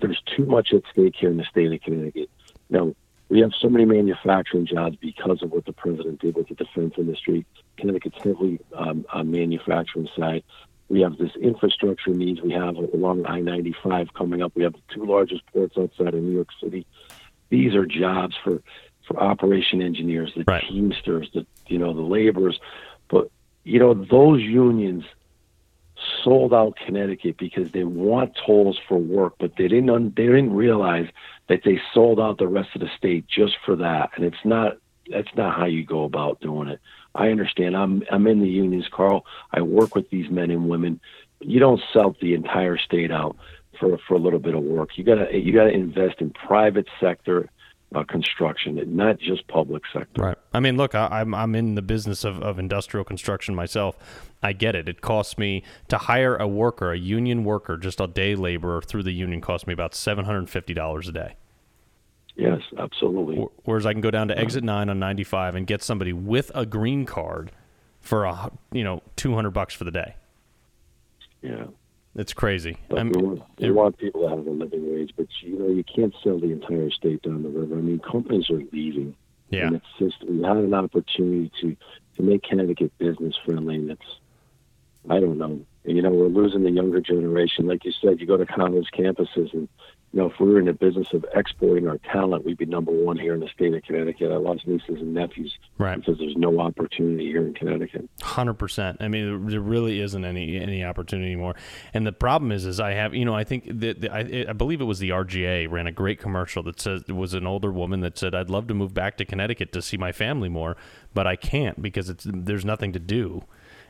There's 0.00 0.22
too 0.36 0.44
much 0.44 0.72
at 0.72 0.82
stake 0.92 1.14
here 1.16 1.30
in 1.30 1.36
the 1.36 1.44
state 1.44 1.72
of 1.72 1.80
Connecticut. 1.80 2.30
Now, 2.70 2.94
we 3.28 3.40
have 3.40 3.52
so 3.58 3.68
many 3.68 3.84
manufacturing 3.84 4.66
jobs 4.66 4.96
because 4.96 5.42
of 5.42 5.50
what 5.50 5.64
the 5.64 5.72
president 5.72 6.20
did 6.20 6.36
with 6.36 6.48
the 6.48 6.54
defense 6.54 6.94
industry. 6.96 7.44
Connecticut's 7.78 8.22
heavily 8.22 8.60
um, 8.76 9.04
on 9.12 9.30
manufacturing 9.30 10.08
side. 10.16 10.44
We 10.88 11.00
have 11.00 11.16
this 11.16 11.34
infrastructure 11.40 12.10
needs. 12.10 12.40
We 12.42 12.52
have 12.52 12.76
along 12.76 13.24
I-95 13.26 14.12
coming 14.12 14.42
up. 14.42 14.52
We 14.54 14.62
have 14.62 14.74
the 14.74 14.94
two 14.94 15.06
largest 15.06 15.42
ports 15.46 15.76
outside 15.78 16.14
of 16.14 16.22
New 16.22 16.34
York 16.34 16.48
City. 16.62 16.86
These 17.48 17.74
are 17.74 17.86
jobs 17.86 18.36
for 18.44 18.62
for 19.06 19.20
operation 19.20 19.82
engineers, 19.82 20.32
the 20.34 20.44
right. 20.46 20.64
teamsters, 20.68 21.28
the 21.34 21.46
you 21.66 21.78
know 21.78 21.92
the 21.92 22.02
laborers, 22.02 22.60
but 23.08 23.30
you 23.64 23.78
know 23.78 23.94
those 23.94 24.40
unions 24.40 25.04
sold 26.22 26.52
out 26.52 26.76
Connecticut 26.84 27.36
because 27.38 27.70
they 27.72 27.84
want 27.84 28.36
tolls 28.46 28.78
for 28.88 28.98
work, 28.98 29.34
but 29.38 29.52
they 29.56 29.68
didn't 29.68 29.90
un- 29.90 30.12
they 30.16 30.26
didn't 30.26 30.54
realize 30.54 31.08
that 31.48 31.62
they 31.64 31.80
sold 31.92 32.20
out 32.20 32.38
the 32.38 32.48
rest 32.48 32.70
of 32.74 32.80
the 32.80 32.90
state 32.96 33.26
just 33.26 33.56
for 33.64 33.76
that, 33.76 34.10
and 34.16 34.24
it's 34.24 34.44
not 34.44 34.78
that's 35.10 35.34
not 35.36 35.56
how 35.56 35.66
you 35.66 35.84
go 35.84 36.04
about 36.04 36.40
doing 36.40 36.68
it. 36.68 36.80
I 37.14 37.28
understand. 37.28 37.76
I'm 37.76 38.02
I'm 38.10 38.26
in 38.26 38.40
the 38.40 38.48
unions, 38.48 38.88
Carl. 38.90 39.24
I 39.52 39.62
work 39.62 39.94
with 39.94 40.10
these 40.10 40.30
men 40.30 40.50
and 40.50 40.68
women. 40.68 41.00
You 41.40 41.60
don't 41.60 41.82
sell 41.92 42.16
the 42.20 42.34
entire 42.34 42.78
state 42.78 43.12
out 43.12 43.36
for 43.78 43.98
for 44.08 44.14
a 44.14 44.18
little 44.18 44.38
bit 44.38 44.54
of 44.54 44.62
work. 44.62 44.96
You 44.96 45.04
gotta 45.04 45.38
you 45.38 45.52
gotta 45.52 45.72
invest 45.72 46.20
in 46.20 46.30
private 46.30 46.88
sector 47.00 47.50
uh, 47.94 48.04
construction, 48.04 48.78
and 48.78 48.96
not 48.96 49.18
just 49.18 49.46
public 49.48 49.82
sector. 49.92 50.22
Right. 50.22 50.38
I 50.52 50.60
mean, 50.60 50.76
look, 50.76 50.94
I, 50.94 51.20
am 51.20 51.34
I'm, 51.34 51.34
I'm 51.34 51.54
in 51.54 51.74
the 51.74 51.82
business 51.82 52.24
of, 52.24 52.42
of 52.42 52.58
industrial 52.58 53.04
construction 53.04 53.54
myself. 53.54 53.96
I 54.42 54.52
get 54.52 54.74
it. 54.74 54.88
It 54.88 55.00
costs 55.00 55.38
me 55.38 55.62
to 55.88 55.98
hire 55.98 56.36
a 56.36 56.46
worker, 56.46 56.92
a 56.92 56.98
union 56.98 57.44
worker, 57.44 57.76
just 57.76 58.00
a 58.00 58.06
day 58.06 58.34
laborer 58.34 58.82
through 58.82 59.04
the 59.04 59.12
union, 59.12 59.40
costs 59.40 59.66
me 59.66 59.72
about 59.72 59.94
seven 59.94 60.24
hundred 60.24 60.38
and 60.40 60.50
fifty 60.50 60.74
dollars 60.74 61.08
a 61.08 61.12
day. 61.12 61.36
Yes, 62.36 62.60
absolutely. 62.76 63.46
Whereas 63.64 63.86
I 63.86 63.92
can 63.92 64.00
go 64.00 64.10
down 64.10 64.28
to 64.28 64.38
exit 64.38 64.64
nine 64.64 64.88
on 64.88 64.98
ninety 64.98 65.24
five 65.24 65.54
and 65.54 65.66
get 65.66 65.82
somebody 65.82 66.12
with 66.12 66.50
a 66.54 66.66
green 66.66 67.06
card 67.06 67.52
for 68.00 68.24
a 68.24 68.50
you 68.72 68.84
know 68.84 69.02
two 69.16 69.34
hundred 69.34 69.50
bucks 69.50 69.72
for 69.72 69.84
the 69.84 69.92
day. 69.92 70.16
Yeah. 71.42 71.66
It's 72.16 72.32
crazy. 72.32 72.76
we, 72.90 73.02
want, 73.02 73.42
we 73.58 73.70
want 73.72 73.98
people 73.98 74.22
to 74.22 74.28
have 74.28 74.46
a 74.46 74.50
living 74.50 74.92
wage, 74.92 75.12
but 75.16 75.26
you 75.40 75.58
know 75.58 75.68
you 75.68 75.82
can't 75.82 76.14
sell 76.22 76.38
the 76.38 76.52
entire 76.52 76.90
state 76.90 77.22
down 77.22 77.42
the 77.42 77.48
river. 77.48 77.74
I 77.74 77.80
mean, 77.80 77.98
companies 77.98 78.50
are 78.50 78.60
leaving. 78.72 79.16
Yeah, 79.50 79.66
and 79.66 79.76
it's 79.76 79.86
just 79.98 80.24
we 80.28 80.42
had 80.42 80.56
an 80.56 80.74
opportunity 80.74 81.50
to 81.60 81.76
to 82.16 82.22
make 82.22 82.44
Connecticut 82.44 82.96
business 82.98 83.34
friendly, 83.44 83.76
and 83.76 83.90
it's 83.90 84.20
I 85.10 85.20
don't 85.20 85.38
know. 85.38 85.60
You 85.84 86.02
know, 86.02 86.10
we're 86.10 86.28
losing 86.28 86.62
the 86.62 86.70
younger 86.70 87.00
generation. 87.00 87.66
Like 87.66 87.84
you 87.84 87.92
said, 88.00 88.20
you 88.20 88.26
go 88.26 88.36
to 88.36 88.46
college 88.46 88.88
campuses 88.96 89.52
and 89.52 89.68
you 90.14 90.20
know, 90.20 90.30
if 90.30 90.38
we 90.38 90.48
were 90.48 90.60
in 90.60 90.66
the 90.66 90.72
business 90.72 91.12
of 91.12 91.26
exporting 91.34 91.88
our 91.88 91.98
talent, 91.98 92.44
we'd 92.44 92.56
be 92.56 92.66
number 92.66 92.92
one 92.92 93.18
here 93.18 93.34
in 93.34 93.40
the 93.40 93.48
state 93.48 93.74
of 93.74 93.82
Connecticut. 93.82 94.30
I 94.30 94.36
lost 94.36 94.64
nieces 94.64 95.00
and 95.00 95.12
nephews 95.12 95.58
right. 95.76 95.96
because 95.96 96.20
there's 96.20 96.36
no 96.36 96.60
opportunity 96.60 97.26
here 97.26 97.44
in 97.44 97.52
Connecticut. 97.52 98.08
Hundred 98.22 98.54
percent. 98.54 98.98
I 99.00 99.08
mean, 99.08 99.48
there 99.48 99.58
really 99.58 99.98
isn't 100.00 100.24
any 100.24 100.56
any 100.56 100.84
opportunity 100.84 101.32
anymore. 101.32 101.56
And 101.92 102.06
the 102.06 102.12
problem 102.12 102.52
is, 102.52 102.64
is 102.64 102.78
I 102.78 102.92
have, 102.92 103.12
you 103.12 103.24
know, 103.24 103.34
I 103.34 103.42
think 103.42 103.64
that 103.80 104.08
I, 104.08 104.46
I 104.50 104.52
believe 104.52 104.80
it 104.80 104.84
was 104.84 105.00
the 105.00 105.08
RGA 105.08 105.68
ran 105.68 105.88
a 105.88 105.92
great 105.92 106.20
commercial 106.20 106.62
that 106.62 106.80
says 106.80 107.02
it 107.08 107.16
was 107.16 107.34
an 107.34 107.44
older 107.44 107.72
woman 107.72 107.98
that 108.02 108.16
said, 108.16 108.36
"I'd 108.36 108.50
love 108.50 108.68
to 108.68 108.74
move 108.74 108.94
back 108.94 109.16
to 109.16 109.24
Connecticut 109.24 109.72
to 109.72 109.82
see 109.82 109.96
my 109.96 110.12
family 110.12 110.48
more, 110.48 110.76
but 111.12 111.26
I 111.26 111.34
can't 111.34 111.82
because 111.82 112.08
it's 112.08 112.24
there's 112.24 112.64
nothing 112.64 112.92
to 112.92 113.00
do." 113.00 113.42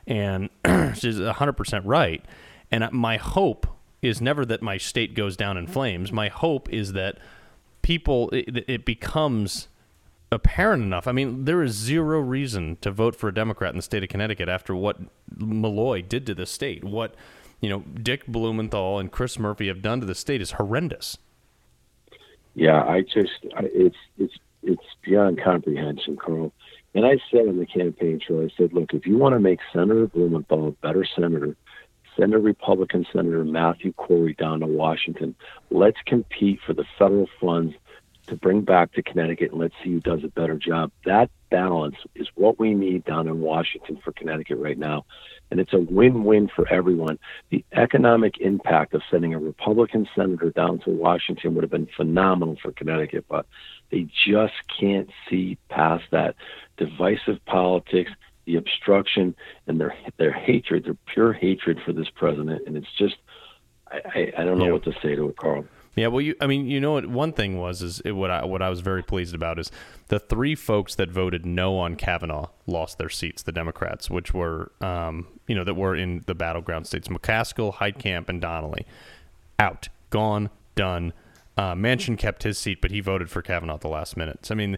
And 0.07 0.49
she's 0.95 1.21
hundred 1.21 1.59
percent 1.59 1.85
right. 1.85 2.25
And 2.71 2.91
my 2.93 3.19
hope 3.19 3.67
is 4.05 4.21
never 4.21 4.45
that 4.45 4.63
my 4.63 4.77
state 4.77 5.15
goes 5.15 5.37
down 5.37 5.57
in 5.57 5.67
flames. 5.67 6.13
My 6.13 6.29
hope 6.29 6.69
is 6.73 6.93
that 6.93 7.19
people 7.83 8.31
it, 8.31 8.65
it, 8.69 8.85
becomes 8.85 9.69
apparent 10.31 10.83
enough. 10.83 11.07
I 11.07 11.13
mean, 11.13 11.45
there 11.45 11.63
is 11.63 11.73
zero 11.73 12.21
reason 12.21 12.77
to 12.83 12.91
vote 12.91 13.17
for 13.17 13.29
a 13.29 13.35
Democrat 13.35 13.73
in 13.73 13.77
the 13.77 13.83
state 13.83 14.03
of 14.03 14.09
Connecticut 14.09 14.49
after 14.49 14.75
what 14.75 14.99
Malloy 15.37 16.03
did 16.03 16.27
to 16.27 16.35
the 16.35 16.47
state. 16.47 16.85
What 16.85 17.15
you 17.61 17.69
know, 17.71 17.81
Dick 17.81 18.27
Blumenthal 18.27 18.99
and 18.99 19.11
Chris 19.11 19.39
Murphy 19.39 19.69
have 19.69 19.81
done 19.81 20.01
to 20.01 20.07
the 20.07 20.15
state 20.15 20.43
is 20.43 20.53
horrendous. 20.53 21.17
Yeah, 22.55 22.83
I 22.85 23.01
just 23.01 23.33
it's 23.43 23.97
it's 24.19 24.35
it's 24.63 24.85
beyond 25.03 25.41
comprehension, 25.43 26.17
Carl. 26.17 26.53
And 26.95 27.05
I 27.05 27.19
said 27.31 27.47
in 27.47 27.59
the 27.59 27.67
campaign 27.67 28.21
trail, 28.21 28.47
I 28.49 28.55
said, 28.57 28.73
look, 28.73 28.95
if 28.95 29.05
you 29.05 29.19
want 29.19 29.35
to 29.35 29.41
make 29.41 29.59
Senator 29.73 30.07
Blumenthal 30.07 30.69
a 30.69 30.71
better 30.73 31.05
senator, 31.05 31.57
A 32.19 32.27
Republican 32.27 33.07
Senator 33.13 33.45
Matthew 33.45 33.93
Corey 33.93 34.35
down 34.35 34.61
to 34.61 34.67
Washington. 34.67 35.35
Let's 35.71 36.01
compete 36.07 36.61
for 36.65 36.73
the 36.73 36.85
federal 36.99 37.29
funds 37.41 37.75
to 38.27 38.37
bring 38.37 38.63
back 38.63 38.93
to 38.93 39.03
Connecticut 39.03 39.53
and 39.53 39.61
let's 39.61 39.75
see 39.83 39.93
who 39.93 40.01
does 40.01 40.25
a 40.25 40.29
better 40.29 40.57
job. 40.57 40.91
That 41.05 41.31
balance 41.51 41.97
is 42.15 42.29
what 42.35 42.59
we 42.59 42.75
need 42.75 43.05
down 43.05 43.29
in 43.29 43.41
Washington 43.41 43.99
for 44.03 44.13
Connecticut 44.13 44.59
right 44.59 44.79
now. 44.79 45.05
And 45.51 45.61
it's 45.61 45.73
a 45.73 45.79
win 45.79 46.25
win 46.25 46.49
for 46.49 46.67
everyone. 46.73 47.19
The 47.51 47.65
economic 47.73 48.39
impact 48.41 48.95
of 48.95 49.03
sending 49.11 49.35
a 49.35 49.39
Republican 49.39 50.09
senator 50.17 50.51
down 50.51 50.79
to 50.81 50.91
Washington 50.91 51.55
would 51.55 51.65
have 51.65 51.71
been 51.71 51.89
phenomenal 51.97 52.57
for 52.63 52.73
Connecticut, 52.73 53.27
but 53.29 53.47
they 53.91 54.09
just 54.27 54.55
can't 54.81 55.11
see 55.29 55.59
past 55.69 56.05
that. 56.11 56.35
Divisive 56.77 57.45
politics, 57.45 58.11
the 58.47 58.57
obstruction 58.57 59.35
and 59.67 59.81
their 59.81 59.95
their 60.19 60.33
hatred, 60.33 60.85
their 60.85 60.97
pure 61.13 61.33
hatred 61.33 61.81
for 61.85 61.93
this 61.93 62.09
president, 62.15 62.63
and 62.67 62.77
it's 62.77 62.93
just 62.99 63.17
I, 63.91 64.01
I, 64.15 64.33
I 64.39 64.45
don't 64.45 64.59
know 64.59 64.67
yeah. 64.67 64.73
what 64.73 64.85
to 64.85 64.93
say 65.03 65.15
to 65.15 65.29
it, 65.29 65.37
Carl. 65.37 65.65
Yeah, 65.97 66.09
well, 66.09 66.21
you, 66.21 66.35
I 66.41 66.49
mean, 66.49 66.67
you 66.67 66.81
know 66.81 66.93
what? 66.93 67.07
One 67.07 67.33
thing 67.33 67.57
was 67.57 67.81
is 67.81 68.01
it, 68.01 68.13
what 68.13 68.31
I 68.31 68.45
what 68.45 68.63
I 68.63 68.69
was 68.69 68.81
very 68.81 69.03
pleased 69.03 69.35
about 69.35 69.59
is 69.59 69.71
the 70.09 70.19
three 70.19 70.57
folks 70.57 70.97
that 70.97 71.11
voted 71.11 71.47
no 71.47 71.79
on 71.79 71.95
Kavanaugh 71.95 72.49
lost 72.67 72.99
their 72.99 73.09
seats. 73.09 73.43
The 73.43 73.53
Democrats, 73.53 74.11
which 74.11 74.35
were, 74.35 74.73
um, 74.81 75.29
you 75.47 75.55
know, 75.55 75.63
that 75.63 75.75
were 75.75 75.95
in 75.95 76.25
the 76.27 76.35
battleground 76.35 76.89
states: 76.89 77.07
McCaskill, 77.07 77.75
Heitkamp, 77.75 78.29
and 78.29 78.41
Donnelly, 78.41 78.87
out, 79.59 79.89
gone, 80.11 80.51
done. 80.75 81.13
Uh, 81.57 81.75
Manchin 81.75 82.19
kept 82.19 82.43
his 82.43 82.59
seat, 82.59 82.81
but 82.81 82.91
he 82.91 82.99
voted 82.99 83.31
for 83.31 83.41
Kavanaugh 83.41 83.75
at 83.75 83.81
the 83.81 83.89
last 83.89 84.17
minute. 84.17 84.45
So, 84.45 84.55
I 84.55 84.57
mean, 84.57 84.77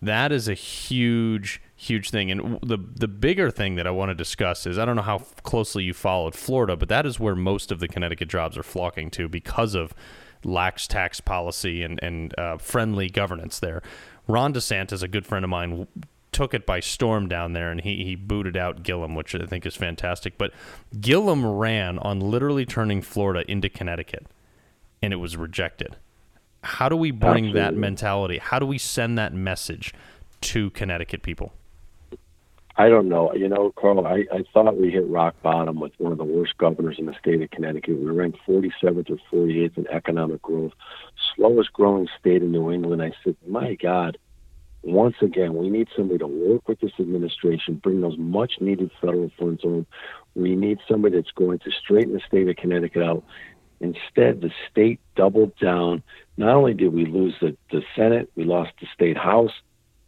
that 0.00 0.30
is 0.30 0.48
a 0.48 0.54
huge, 0.54 1.60
huge 1.74 2.10
thing. 2.10 2.30
And 2.30 2.60
the 2.62 2.78
the 2.78 3.08
bigger 3.08 3.50
thing 3.50 3.74
that 3.76 3.86
I 3.86 3.90
want 3.90 4.10
to 4.10 4.14
discuss 4.14 4.66
is 4.66 4.78
I 4.78 4.84
don't 4.84 4.96
know 4.96 5.02
how 5.02 5.18
closely 5.42 5.84
you 5.84 5.94
followed 5.94 6.34
Florida, 6.34 6.76
but 6.76 6.88
that 6.88 7.06
is 7.06 7.18
where 7.18 7.34
most 7.34 7.72
of 7.72 7.80
the 7.80 7.88
Connecticut 7.88 8.28
jobs 8.28 8.56
are 8.56 8.62
flocking 8.62 9.10
to 9.12 9.28
because 9.28 9.74
of 9.74 9.94
lax 10.44 10.86
tax 10.86 11.20
policy 11.20 11.82
and 11.82 11.98
and 12.02 12.38
uh, 12.38 12.58
friendly 12.58 13.08
governance 13.08 13.58
there. 13.58 13.82
Ron 14.26 14.52
DeSantis, 14.52 15.02
a 15.02 15.08
good 15.08 15.26
friend 15.26 15.44
of 15.44 15.48
mine, 15.48 15.88
took 16.32 16.52
it 16.54 16.66
by 16.66 16.80
storm 16.80 17.28
down 17.28 17.52
there, 17.52 17.70
and 17.70 17.80
he 17.80 18.04
he 18.04 18.14
booted 18.14 18.56
out 18.56 18.82
Gillum, 18.82 19.14
which 19.14 19.34
I 19.34 19.46
think 19.46 19.66
is 19.66 19.74
fantastic. 19.74 20.38
But 20.38 20.52
Gillum 21.00 21.44
ran 21.44 21.98
on 21.98 22.20
literally 22.20 22.66
turning 22.66 23.02
Florida 23.02 23.50
into 23.50 23.68
Connecticut, 23.68 24.26
and 25.02 25.12
it 25.12 25.16
was 25.16 25.36
rejected. 25.36 25.96
How 26.68 26.88
do 26.88 26.96
we 26.96 27.10
bring 27.10 27.46
Absolutely. 27.46 27.60
that 27.60 27.74
mentality? 27.74 28.38
How 28.38 28.58
do 28.58 28.66
we 28.66 28.76
send 28.78 29.18
that 29.18 29.32
message 29.32 29.94
to 30.42 30.70
Connecticut 30.70 31.22
people? 31.22 31.52
I 32.76 32.88
don't 32.88 33.08
know. 33.08 33.34
You 33.34 33.48
know, 33.48 33.72
Carl, 33.76 34.06
I, 34.06 34.24
I 34.32 34.44
thought 34.52 34.76
we 34.76 34.90
hit 34.90 35.04
rock 35.08 35.34
bottom 35.42 35.80
with 35.80 35.92
one 35.98 36.12
of 36.12 36.18
the 36.18 36.24
worst 36.24 36.56
governors 36.58 36.96
in 36.98 37.06
the 37.06 37.14
state 37.18 37.42
of 37.42 37.50
Connecticut. 37.50 37.98
We 37.98 38.06
ranked 38.10 38.38
47th 38.46 39.10
or 39.10 39.46
48th 39.46 39.78
in 39.78 39.88
economic 39.88 40.42
growth, 40.42 40.72
slowest 41.34 41.72
growing 41.72 42.06
state 42.20 42.42
in 42.42 42.52
New 42.52 42.70
England. 42.70 43.02
I 43.02 43.12
said, 43.24 43.34
my 43.48 43.74
God, 43.74 44.18
once 44.82 45.16
again, 45.22 45.54
we 45.54 45.70
need 45.70 45.88
somebody 45.96 46.18
to 46.18 46.26
work 46.28 46.68
with 46.68 46.80
this 46.80 46.92
administration, 47.00 47.80
bring 47.82 48.00
those 48.00 48.16
much 48.16 48.60
needed 48.60 48.92
federal 49.00 49.32
funds 49.38 49.62
home. 49.62 49.86
We 50.36 50.54
need 50.54 50.78
somebody 50.86 51.16
that's 51.16 51.32
going 51.32 51.58
to 51.60 51.70
straighten 51.72 52.12
the 52.12 52.20
state 52.20 52.48
of 52.48 52.56
Connecticut 52.56 53.02
out. 53.02 53.24
Instead, 53.80 54.40
the 54.40 54.50
state 54.70 55.00
doubled 55.14 55.56
down. 55.56 56.02
Not 56.36 56.54
only 56.54 56.74
did 56.74 56.92
we 56.92 57.06
lose 57.06 57.34
the, 57.40 57.56
the 57.70 57.82
Senate, 57.94 58.30
we 58.34 58.44
lost 58.44 58.72
the 58.80 58.86
state 58.92 59.16
house, 59.16 59.52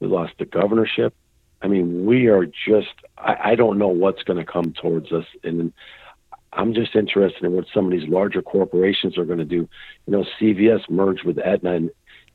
we 0.01 0.09
lost 0.09 0.33
the 0.39 0.45
governorship 0.45 1.15
I 1.63 1.69
mean, 1.69 2.07
we 2.07 2.29
are 2.29 2.47
just, 2.47 2.95
I, 3.19 3.37
I 3.51 3.55
don't 3.55 3.79
know 3.79 3.89
what's 3.89 4.23
going 4.23 4.39
to 4.39 4.51
come 4.51 4.73
towards 4.73 5.13
us. 5.13 5.27
And 5.45 5.73
I'm 6.53 6.75
just 6.75 6.97
interested 6.97 7.45
in 7.45 7.53
what 7.53 7.67
some 7.73 7.85
of 7.87 7.91
these 7.93 8.09
larger 8.09 8.43
corporations 8.43 9.19
are 9.19 9.25
going 9.25 9.39
to 9.39 9.45
do. 9.45 9.69
You 10.07 10.13
know, 10.13 10.25
CVS 10.41 10.89
merged 10.89 11.25
with 11.25 11.39
Aetna, 11.39 11.75
and, 11.75 11.91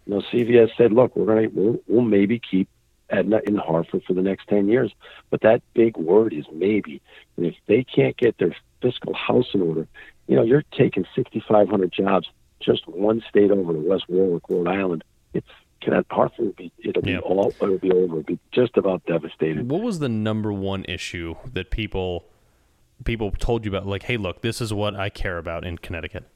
you 0.05 0.13
know, 0.13 0.21
CVS 0.31 0.69
said, 0.77 0.91
look, 0.91 1.15
we're 1.15 1.25
going 1.25 1.49
to, 1.49 1.55
we'll, 1.55 1.79
we'll 1.87 2.05
maybe 2.05 2.39
keep 2.39 2.69
Aetna 3.09 3.41
in 3.47 3.55
Hartford 3.55 4.03
for 4.05 4.13
the 4.13 4.21
next 4.21 4.47
10 4.47 4.67
years. 4.67 4.91
But 5.31 5.41
that 5.41 5.63
big 5.73 5.97
word 5.97 6.33
is 6.33 6.45
maybe. 6.53 7.01
And 7.37 7.47
if 7.47 7.55
they 7.67 7.83
can't 7.83 8.15
get 8.17 8.37
their 8.37 8.55
fiscal 8.81 9.13
house 9.13 9.47
in 9.53 9.61
order, 9.61 9.87
you 10.27 10.35
know, 10.35 10.43
you're 10.43 10.63
taking 10.77 11.05
6,500 11.15 11.91
jobs 11.91 12.27
just 12.61 12.87
one 12.87 13.23
state 13.29 13.51
over 13.51 13.73
to 13.73 13.79
West 13.79 14.05
Warwick, 14.07 14.43
Rhode 14.49 14.67
Island. 14.67 15.03
It's 15.33 15.47
Connecticut 15.81 16.11
Hartford 16.11 16.45
will 16.45 16.53
be 16.53 16.71
it'll 16.83 17.01
be 17.01 17.17
all 17.17 17.53
it'll 17.61 17.77
be 17.77 17.91
over. 17.91 18.19
It'll 18.19 18.23
be 18.23 18.39
just 18.51 18.77
about 18.77 19.05
devastated. 19.05 19.69
What 19.69 19.81
was 19.81 19.99
the 19.99 20.09
number 20.09 20.51
one 20.51 20.83
issue 20.85 21.35
that 21.53 21.69
people 21.69 22.25
people 23.03 23.31
told 23.31 23.65
you 23.65 23.71
about? 23.71 23.85
Like, 23.85 24.03
hey, 24.03 24.17
look, 24.17 24.41
this 24.41 24.61
is 24.61 24.73
what 24.73 24.95
I 24.95 25.09
care 25.09 25.37
about 25.37 25.65
in 25.65 25.77
Connecticut. 25.77 26.27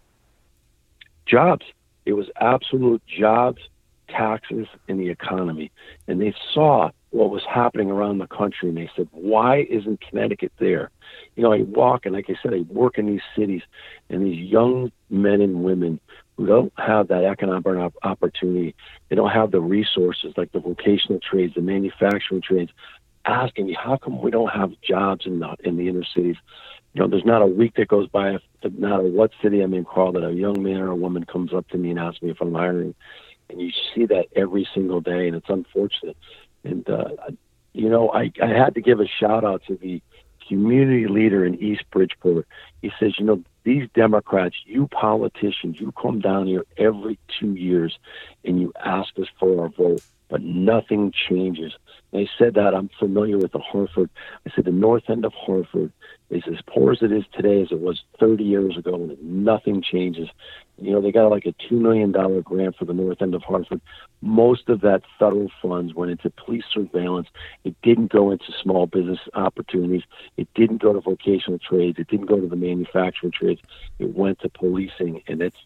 Jobs. 1.26 1.66
It 2.06 2.14
was 2.14 2.28
absolute 2.40 3.02
jobs, 3.08 3.62
taxes, 4.08 4.68
and 4.88 5.00
the 5.00 5.10
economy. 5.10 5.72
And 6.08 6.22
they 6.22 6.34
saw 6.54 6.92
what 7.12 7.32
was 7.32 7.44
happening 7.44 7.90
around 7.90 8.20
the 8.20 8.28
country, 8.28 8.70
and 8.70 8.78
they 8.78 8.90
said, 8.96 9.08
"Why 9.12 9.68
isn't 9.70 10.02
Connecticut 10.02 10.52
there?" 10.60 10.92
You 11.36 11.44
know, 11.44 11.54
I 11.54 11.64
walk 11.64 12.06
and, 12.06 12.14
like 12.14 12.30
I 12.30 12.36
said, 12.42 12.54
I 12.54 12.62
work 12.70 12.98
in 12.98 13.08
these 13.08 13.22
cities, 13.36 13.62
and 14.10 14.26
these 14.26 14.40
young 14.40 14.92
men 15.10 15.42
and 15.42 15.64
women 15.64 16.00
who 16.38 16.46
don't 16.46 16.74
have 16.78 17.08
that 17.08 17.24
economic 17.24 17.94
opportunity, 18.04 18.76
they 19.10 19.16
don't 19.16 19.32
have 19.32 19.52
the 19.52 19.60
resources 19.62 20.34
like 20.38 20.52
the 20.52 20.60
vocational 20.60 21.20
trades, 21.20 21.56
the 21.56 21.62
manufacturing 21.62 22.42
trades, 22.42 22.72
asking 23.26 23.68
me, 23.68 23.74
how 23.74 23.98
come 23.98 24.22
we 24.22 24.32
don't 24.32 24.52
have 24.52 24.72
jobs 24.82 25.26
in 25.26 25.40
the 25.40 25.56
in 25.64 25.78
the 25.78 25.88
inner 25.88 26.06
cities? 26.16 26.38
You 26.94 27.02
know, 27.02 27.08
there's 27.08 27.26
not 27.26 27.42
a 27.42 27.48
week 27.48 27.76
that 27.76 27.88
goes 27.88 28.08
by, 28.08 28.38
no 28.64 28.70
matter 28.70 29.04
what 29.04 29.32
city 29.42 29.62
I'm 29.62 29.74
in, 29.74 29.86
Carl, 29.86 30.14
that 30.14 30.24
a 30.24 30.32
young 30.32 30.62
man 30.64 30.82
or 30.82 30.90
a 30.92 30.96
woman 30.96 31.24
comes 31.26 31.54
up 31.54 31.68
to 31.70 31.78
me 31.78 31.92
and 31.92 32.00
asks 32.00 32.22
me 32.22 32.32
if 32.32 32.42
I'm 32.42 32.54
hiring. 32.54 32.96
And 33.50 33.62
you 33.62 33.72
see 33.94 34.06
that 34.06 34.28
every 34.36 34.68
single 34.74 35.02
day, 35.02 35.28
and 35.28 35.36
it's 35.36 35.50
unfortunate. 35.50 36.18
And 36.64 36.90
uh, 36.90 37.10
you 37.74 37.90
know, 37.90 38.12
I 38.12 38.32
I 38.42 38.48
had 38.48 38.76
to 38.76 38.82
give 38.82 39.00
a 39.00 39.08
shout 39.08 39.44
out 39.44 39.64
to 39.68 39.76
the 39.76 40.02
community 40.48 41.08
leader 41.08 41.46
in 41.46 41.56
East 41.62 41.84
Bridgeport. 41.92 42.48
He 42.82 42.92
says, 43.00 43.14
you 43.20 43.26
know, 43.26 43.44
these 43.64 43.88
Democrats, 43.94 44.56
you 44.66 44.88
politicians, 44.88 45.80
you 45.80 45.92
come 45.92 46.20
down 46.20 46.48
here 46.48 46.66
every 46.78 47.20
two 47.40 47.54
years 47.54 47.98
and 48.44 48.60
you 48.60 48.74
ask 48.84 49.10
us 49.20 49.28
for 49.40 49.62
our 49.62 49.70
vote, 49.70 50.02
but 50.28 50.42
nothing 50.42 51.14
changes. 51.30 51.74
I 52.14 52.28
said 52.38 52.56
that 52.56 52.74
I'm 52.74 52.90
familiar 52.98 53.38
with 53.38 53.52
the 53.52 53.60
Hartford. 53.60 54.10
I 54.48 54.52
said 54.56 54.66
the 54.66 54.72
north 54.72 55.04
end 55.08 55.24
of 55.24 55.34
Hartford 55.34 55.92
is 56.30 56.44
as 56.48 56.62
poor 56.68 56.92
as 56.92 57.02
it 57.02 57.12
is 57.12 57.24
today 57.34 57.62
as 57.62 57.72
it 57.72 57.80
was 57.80 58.04
30 58.20 58.44
years 58.44 58.78
ago, 58.78 58.94
and 58.94 59.44
nothing 59.44 59.82
changes. 59.82 60.30
You 60.78 60.92
know, 60.92 61.02
they 61.02 61.12
got 61.12 61.30
like 61.30 61.46
a 61.46 61.54
$2 61.54 61.72
million 61.72 62.12
grant 62.42 62.76
for 62.78 62.86
the 62.86 62.94
north 62.94 63.22
end 63.22 63.34
of 63.36 63.42
Hartford. 63.44 63.82
Most 64.22 64.70
of 64.70 64.82
that 64.82 65.02
federal 65.18 65.50
funds 65.62 65.94
went 65.94 66.12
into 66.12 66.30
police 66.30 66.64
surveillance. 66.72 67.28
It 67.64 67.76
didn't 67.82 68.12
go 68.12 68.32
into 68.32 68.46
small 68.62 68.86
business 68.86 69.20
opportunities. 69.34 70.04
It 70.38 70.48
didn't 70.54 70.82
go 70.82 70.94
to 70.94 71.02
vocational 71.02 71.60
trades. 71.60 72.00
It 72.00 72.08
didn't 72.08 72.28
go 72.28 72.40
to 72.40 72.48
the 72.48 72.56
manufacturing 72.56 73.32
trades. 73.32 73.62
It 73.98 74.16
went 74.16 74.40
to 74.40 74.50
policing, 74.50 75.24
and 75.28 75.42
it's 75.42 75.58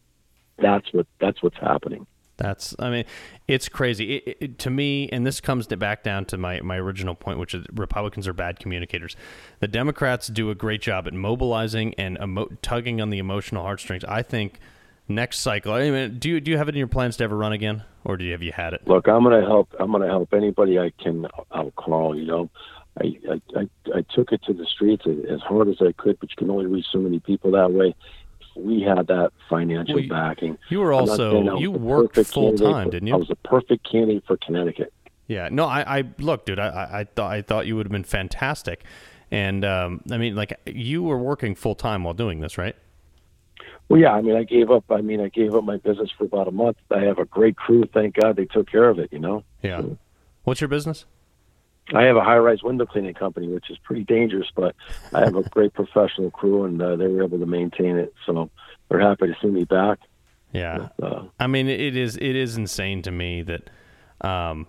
that's 0.57 0.93
what 0.93 1.07
that's 1.19 1.43
what's 1.43 1.57
happening. 1.57 2.07
That's, 2.37 2.75
I 2.79 2.89
mean, 2.89 3.05
it's 3.47 3.69
crazy. 3.69 4.15
It, 4.15 4.37
it, 4.39 4.59
to 4.59 4.69
me, 4.69 5.07
and 5.09 5.25
this 5.25 5.39
comes 5.39 5.67
back 5.67 6.03
down 6.03 6.25
to 6.25 6.37
my, 6.37 6.61
my 6.61 6.77
original 6.77 7.15
point, 7.15 7.37
which 7.37 7.53
is 7.53 7.65
Republicans 7.73 8.27
are 8.27 8.33
bad 8.33 8.59
communicators. 8.59 9.15
The 9.59 9.67
Democrats 9.67 10.27
do 10.27 10.49
a 10.49 10.55
great 10.55 10.81
job 10.81 11.07
at 11.07 11.13
mobilizing 11.13 11.93
and 11.95 12.17
emo- 12.21 12.49
tugging 12.61 13.01
on 13.01 13.11
the 13.11 13.19
emotional 13.19 13.63
heartstrings. 13.63 14.03
I 14.05 14.23
think 14.23 14.59
next 15.07 15.39
cycle. 15.39 15.73
I 15.73 15.89
mean, 15.89 16.17
do 16.17 16.29
you 16.29 16.39
do 16.39 16.49
you 16.51 16.57
have 16.57 16.69
it 16.69 16.75
in 16.75 16.79
your 16.79 16.87
plans 16.87 17.17
to 17.17 17.23
ever 17.23 17.37
run 17.37 17.53
again, 17.53 17.83
or 18.03 18.17
do 18.17 18.25
you 18.25 18.31
have 18.31 18.41
you 18.41 18.51
had 18.51 18.73
it? 18.73 18.87
Look, 18.87 19.07
I'm 19.07 19.23
going 19.23 19.39
to 19.39 19.47
help. 19.47 19.69
I'm 19.79 19.91
going 19.91 20.01
to 20.01 20.07
help 20.07 20.33
anybody 20.33 20.79
I 20.79 20.91
can. 21.01 21.27
I'll 21.51 21.71
call. 21.71 22.17
You 22.17 22.25
know, 22.25 22.49
I 22.99 23.15
I 23.55 23.69
I 23.93 24.05
took 24.13 24.31
it 24.31 24.41
to 24.43 24.53
the 24.53 24.65
streets 24.65 25.05
as 25.29 25.41
hard 25.41 25.67
as 25.67 25.77
I 25.81 25.91
could, 25.91 26.19
but 26.19 26.29
you 26.31 26.35
can 26.37 26.49
only 26.49 26.65
reach 26.65 26.85
so 26.91 26.99
many 26.99 27.19
people 27.19 27.51
that 27.51 27.71
way 27.71 27.95
we 28.55 28.81
had 28.81 29.07
that 29.07 29.31
financial 29.49 29.95
well, 29.95 30.07
backing. 30.09 30.57
You 30.69 30.79
were 30.79 30.93
also 30.93 31.57
you 31.57 31.71
worked 31.71 32.17
full 32.25 32.55
time, 32.57 32.89
didn't 32.89 33.07
you? 33.07 33.13
I 33.13 33.17
was 33.17 33.29
a 33.29 33.35
perfect 33.35 33.89
candidate 33.89 34.23
for 34.25 34.37
Connecticut. 34.37 34.93
Yeah, 35.27 35.49
no, 35.51 35.65
I, 35.65 35.99
I 35.99 36.03
look, 36.19 36.45
dude, 36.45 36.59
I, 36.59 36.89
I 36.91 37.03
thought 37.05 37.31
I 37.31 37.41
thought 37.41 37.65
you 37.65 37.75
would 37.75 37.85
have 37.85 37.91
been 37.91 38.03
fantastic, 38.03 38.83
and 39.31 39.63
um, 39.63 40.01
I 40.11 40.17
mean, 40.17 40.35
like 40.35 40.59
you 40.65 41.03
were 41.03 41.17
working 41.17 41.55
full 41.55 41.75
time 41.75 42.03
while 42.03 42.13
doing 42.13 42.39
this, 42.39 42.57
right? 42.57 42.75
Well, 43.89 43.99
yeah, 43.99 44.13
I 44.13 44.21
mean, 44.21 44.35
I 44.35 44.43
gave 44.43 44.71
up. 44.71 44.85
I 44.89 45.01
mean, 45.01 45.21
I 45.21 45.29
gave 45.29 45.55
up 45.55 45.63
my 45.63 45.77
business 45.77 46.09
for 46.17 46.25
about 46.25 46.47
a 46.47 46.51
month. 46.51 46.77
I 46.91 47.01
have 47.01 47.19
a 47.19 47.25
great 47.25 47.55
crew. 47.55 47.83
Thank 47.93 48.15
God 48.15 48.35
they 48.35 48.45
took 48.45 48.69
care 48.69 48.89
of 48.89 48.99
it. 48.99 49.11
You 49.11 49.19
know. 49.19 49.43
Yeah. 49.61 49.81
So, 49.81 49.97
What's 50.43 50.61
your 50.61 50.67
business? 50.67 51.05
I 51.93 52.03
have 52.03 52.15
a 52.15 52.23
high-rise 52.23 52.63
window 52.63 52.85
cleaning 52.85 53.13
company, 53.13 53.47
which 53.47 53.69
is 53.69 53.77
pretty 53.79 54.03
dangerous, 54.03 54.47
but 54.55 54.75
I 55.13 55.21
have 55.21 55.35
a 55.35 55.43
great 55.49 55.73
professional 55.73 56.31
crew, 56.31 56.63
and 56.63 56.81
uh, 56.81 56.95
they 56.95 57.07
were 57.07 57.23
able 57.23 57.39
to 57.39 57.45
maintain 57.45 57.97
it. 57.97 58.13
So 58.25 58.49
they're 58.89 59.01
happy 59.01 59.27
to 59.27 59.35
see 59.41 59.49
me 59.49 59.65
back. 59.65 59.99
Yeah, 60.53 60.89
but, 60.97 61.05
uh, 61.05 61.23
I 61.39 61.47
mean, 61.47 61.67
it 61.67 61.97
is 61.97 62.15
it 62.15 62.35
is 62.35 62.57
insane 62.57 63.01
to 63.01 63.11
me 63.11 63.41
that 63.41 63.69
um, 64.21 64.67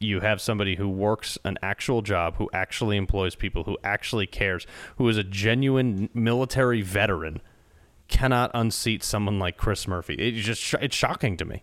you 0.00 0.20
have 0.20 0.40
somebody 0.40 0.74
who 0.76 0.88
works 0.88 1.38
an 1.44 1.56
actual 1.62 2.02
job, 2.02 2.36
who 2.36 2.50
actually 2.52 2.96
employs 2.96 3.36
people, 3.36 3.64
who 3.64 3.78
actually 3.84 4.26
cares, 4.26 4.66
who 4.96 5.08
is 5.08 5.16
a 5.16 5.22
genuine 5.22 6.10
military 6.12 6.82
veteran, 6.82 7.40
cannot 8.08 8.50
unseat 8.54 9.04
someone 9.04 9.38
like 9.38 9.56
Chris 9.56 9.86
Murphy. 9.86 10.14
It's 10.14 10.44
just 10.44 10.74
it's 10.82 10.96
shocking 10.96 11.36
to 11.36 11.44
me. 11.44 11.62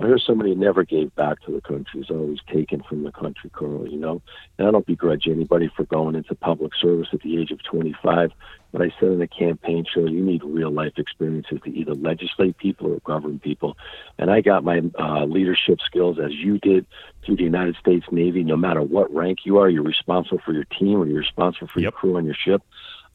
I 0.00 0.06
hear 0.06 0.18
somebody 0.18 0.54
never 0.54 0.84
gave 0.84 1.14
back 1.14 1.40
to 1.42 1.52
the 1.52 1.62
country, 1.62 2.00
is 2.00 2.10
always 2.10 2.40
taken 2.52 2.82
from 2.82 3.02
the 3.02 3.12
country, 3.12 3.48
Carl, 3.50 3.88
you 3.88 3.96
know. 3.96 4.20
And 4.58 4.68
I 4.68 4.70
don't 4.70 4.84
begrudge 4.84 5.26
anybody 5.26 5.70
for 5.74 5.84
going 5.84 6.14
into 6.14 6.34
public 6.34 6.72
service 6.74 7.08
at 7.14 7.22
the 7.22 7.40
age 7.40 7.50
of 7.50 7.62
25, 7.62 8.30
but 8.72 8.82
I 8.82 8.92
said 9.00 9.12
in 9.12 9.20
the 9.20 9.26
campaign 9.26 9.86
show, 9.90 10.04
you 10.06 10.22
need 10.22 10.44
real 10.44 10.70
life 10.70 10.92
experiences 10.98 11.60
to 11.64 11.70
either 11.70 11.94
legislate 11.94 12.58
people 12.58 12.92
or 12.92 12.98
govern 13.00 13.38
people. 13.38 13.78
And 14.18 14.30
I 14.30 14.42
got 14.42 14.64
my 14.64 14.82
uh, 14.98 15.24
leadership 15.24 15.80
skills 15.80 16.18
as 16.18 16.32
you 16.32 16.58
did 16.58 16.84
through 17.24 17.36
the 17.36 17.44
United 17.44 17.76
States 17.76 18.04
Navy. 18.10 18.44
No 18.44 18.56
matter 18.56 18.82
what 18.82 19.14
rank 19.14 19.40
you 19.44 19.58
are, 19.58 19.70
you're 19.70 19.82
responsible 19.82 20.42
for 20.44 20.52
your 20.52 20.64
team 20.64 21.00
or 21.00 21.06
you're 21.06 21.20
responsible 21.20 21.68
for 21.68 21.80
yep. 21.80 21.84
your 21.84 21.92
crew 21.92 22.16
on 22.18 22.26
your 22.26 22.34
ship. 22.34 22.62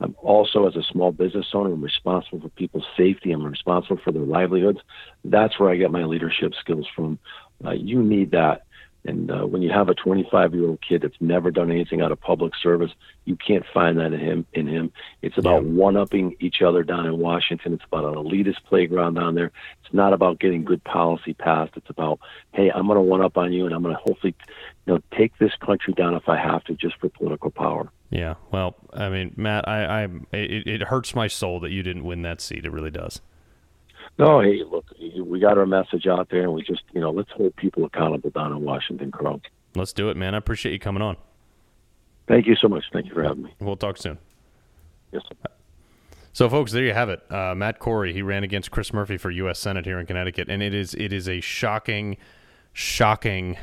I'm 0.02 0.16
also, 0.22 0.68
as 0.68 0.76
a 0.76 0.84
small 0.84 1.12
business 1.12 1.48
owner, 1.54 1.72
I'm 1.72 1.84
responsible 1.84 2.42
for 2.42 2.50
people's 2.50 2.86
safety. 2.98 3.32
I'm 3.32 3.46
responsible 3.46 4.02
for 4.04 4.12
their 4.12 4.24
livelihoods. 4.24 4.80
That's 5.24 5.60
where 5.60 5.70
I 5.70 5.78
get 5.78 5.92
my 5.92 6.04
leadership 6.04 6.54
skills 6.60 6.88
from. 6.96 7.20
Uh, 7.64 7.72
you 7.72 8.02
need 8.02 8.32
that 8.32 8.66
and 9.04 9.32
uh, 9.32 9.46
when 9.48 9.62
you 9.62 9.72
have 9.72 9.90
a 9.90 9.96
25 9.96 10.54
year 10.54 10.68
old 10.68 10.80
kid 10.88 11.02
that's 11.02 11.16
never 11.20 11.50
done 11.50 11.72
anything 11.72 12.02
out 12.02 12.12
of 12.12 12.20
public 12.20 12.54
service, 12.62 12.92
you 13.26 13.36
can't 13.36 13.66
find 13.74 13.98
that 13.98 14.14
in 14.14 14.20
him. 14.20 14.46
In 14.54 14.68
him, 14.68 14.92
it's 15.22 15.38
about 15.38 15.64
yeah. 15.64 15.70
one 15.70 15.98
upping 15.98 16.36
each 16.40 16.62
other 16.62 16.84
down 16.84 17.08
in 17.08 17.18
Washington. 17.18 17.74
It's 17.74 17.84
about 17.86 18.06
an 18.06 18.14
elitist 18.14 18.64
playground 18.66 19.16
down 19.16 19.36
there. 19.36 19.52
It's 19.84 19.94
not 19.94 20.14
about 20.14 20.40
getting 20.40 20.64
good 20.64 20.84
policy 20.84 21.34
passed. 21.34 21.74
It's 21.76 21.90
about, 21.90 22.20
hey, 22.54 22.70
I'm 22.70 22.86
going 22.86 22.98
to 22.98 23.02
one 23.02 23.22
up 23.22 23.38
on 23.38 23.52
you, 23.52 23.66
and 23.66 23.74
I'm 23.74 23.82
going 23.82 23.96
to 23.96 24.02
hopefully, 24.02 24.36
you 24.86 24.94
know, 24.94 25.02
take 25.18 25.38
this 25.40 25.54
country 25.66 25.94
down 25.94 26.14
if 26.14 26.30
I 26.30 26.38
have 26.38 26.64
to, 26.66 26.76
just 26.76 26.98
for 27.00 27.10
political 27.10 27.50
power. 27.50 27.92
Yeah, 28.12 28.36
well, 28.52 28.76
I 28.94 29.10
mean, 29.10 29.34
Matt, 29.38 29.68
I, 29.68 30.04
I 30.04 30.04
it, 30.34 30.68
it 30.68 30.82
hurts 30.84 31.16
my 31.16 31.28
soul 31.28 31.62
that 31.62 31.72
you 31.72 31.82
didn't 31.82 32.04
win 32.04 32.22
that 32.24 32.42
seat. 32.42 32.66
It 32.66 32.72
really 32.72 32.92
does. 32.92 33.22
No, 34.20 34.42
hey, 34.42 34.62
look, 34.70 34.86
we 35.24 35.40
got 35.40 35.58
our 35.58 35.66
message 35.66 36.06
out 36.08 36.28
there, 36.30 36.44
and 36.44 36.54
we 36.54 36.62
just, 36.62 36.84
you 36.94 37.00
know, 37.00 37.10
let's 37.10 37.32
hold 37.32 37.56
people 37.56 37.86
accountable 37.86 38.30
down 38.30 38.52
in 38.52 38.62
Washington, 38.62 39.12
Carl. 39.12 39.42
Let's 39.76 39.94
do 39.94 40.10
it, 40.10 40.18
man. 40.18 40.36
I 40.36 40.38
appreciate 40.38 40.74
you 40.74 40.80
coming 40.80 41.02
on. 41.02 41.16
Thank 42.28 42.48
you 42.48 42.56
so 42.56 42.68
much. 42.68 42.84
Thank 42.92 43.08
you 43.08 43.14
for 43.14 43.24
having 43.24 43.44
me. 43.44 43.54
We'll 43.60 43.78
talk 43.78 43.98
soon. 43.98 44.18
Yes. 45.12 45.24
Sir. 45.28 45.52
So, 46.34 46.50
folks, 46.50 46.72
there 46.72 46.84
you 46.84 46.94
have 46.94 47.10
it. 47.10 47.30
Uh, 47.32 47.56
Matt 47.56 47.80
Corey. 47.80 48.14
He 48.14 48.22
ran 48.22 48.44
against 48.44 48.72
Chris 48.72 48.94
Murphy 48.94 49.18
for 49.18 49.32
U.S. 49.32 49.60
Senate 49.60 49.86
here 49.86 50.00
in 50.00 50.06
Connecticut, 50.06 50.50
and 50.50 50.62
it 50.62 50.74
is 50.74 50.94
it 50.94 51.12
is 51.12 51.28
a 51.28 51.42
shocking, 51.42 52.18
shocking 52.72 53.58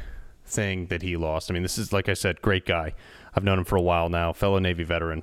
thing 0.44 0.86
that 0.86 1.02
he 1.02 1.16
lost. 1.16 1.50
I 1.50 1.54
mean, 1.54 1.62
this 1.62 1.78
is 1.78 1.92
like 1.92 2.08
I 2.08 2.14
said, 2.14 2.42
great 2.42 2.66
guy. 2.66 2.94
I've 3.38 3.44
known 3.44 3.58
him 3.58 3.64
for 3.64 3.76
a 3.76 3.82
while 3.82 4.08
now, 4.08 4.32
fellow 4.32 4.58
Navy 4.58 4.84
veteran 4.84 5.22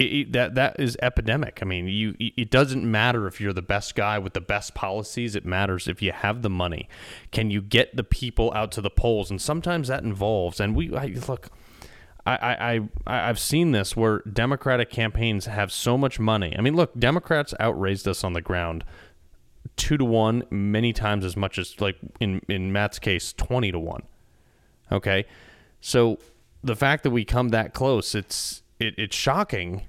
it, 0.00 0.04
it, 0.04 0.32
that 0.32 0.54
that 0.54 0.80
is 0.80 0.96
epidemic. 1.02 1.58
I 1.60 1.66
mean, 1.66 1.86
you 1.86 2.14
it 2.18 2.50
doesn't 2.50 2.90
matter 2.90 3.26
if 3.26 3.40
you're 3.40 3.52
the 3.52 3.62
best 3.62 3.94
guy 3.94 4.18
with 4.18 4.32
the 4.32 4.40
best 4.40 4.74
policies. 4.74 5.36
It 5.36 5.44
matters 5.44 5.86
if 5.86 6.00
you 6.00 6.12
have 6.12 6.40
the 6.40 6.50
money. 6.50 6.88
Can 7.30 7.50
you 7.50 7.60
get 7.60 7.94
the 7.94 8.02
people 8.02 8.50
out 8.54 8.72
to 8.72 8.80
the 8.80 8.90
polls? 8.90 9.30
And 9.30 9.40
sometimes 9.40 9.88
that 9.88 10.02
involves. 10.02 10.58
And 10.58 10.74
we 10.74 10.96
I, 10.96 11.06
look. 11.28 11.50
I, 12.26 12.80
I, 13.06 13.28
I've 13.28 13.40
seen 13.40 13.72
this 13.72 13.96
where 13.96 14.18
Democratic 14.30 14.90
campaigns 14.90 15.46
have 15.46 15.72
so 15.72 15.96
much 15.96 16.20
money. 16.20 16.54
I 16.56 16.60
mean, 16.60 16.76
look, 16.76 16.96
Democrats 16.96 17.54
outraised 17.58 18.06
us 18.06 18.22
on 18.22 18.34
the 18.34 18.42
ground 18.42 18.84
two 19.76 19.96
to 19.96 20.04
one, 20.04 20.44
many 20.50 20.92
times 20.92 21.24
as 21.24 21.34
much 21.34 21.58
as, 21.58 21.80
like 21.80 21.96
in, 22.20 22.42
in 22.46 22.72
Matt's 22.72 22.98
case, 22.98 23.32
20 23.32 23.72
to 23.72 23.78
one. 23.78 24.02
Okay. 24.92 25.24
So 25.80 26.18
the 26.62 26.76
fact 26.76 27.02
that 27.04 27.10
we 27.10 27.24
come 27.24 27.50
that 27.50 27.74
close, 27.74 28.14
it's, 28.14 28.62
it, 28.78 28.94
it's 28.98 29.16
shocking 29.16 29.82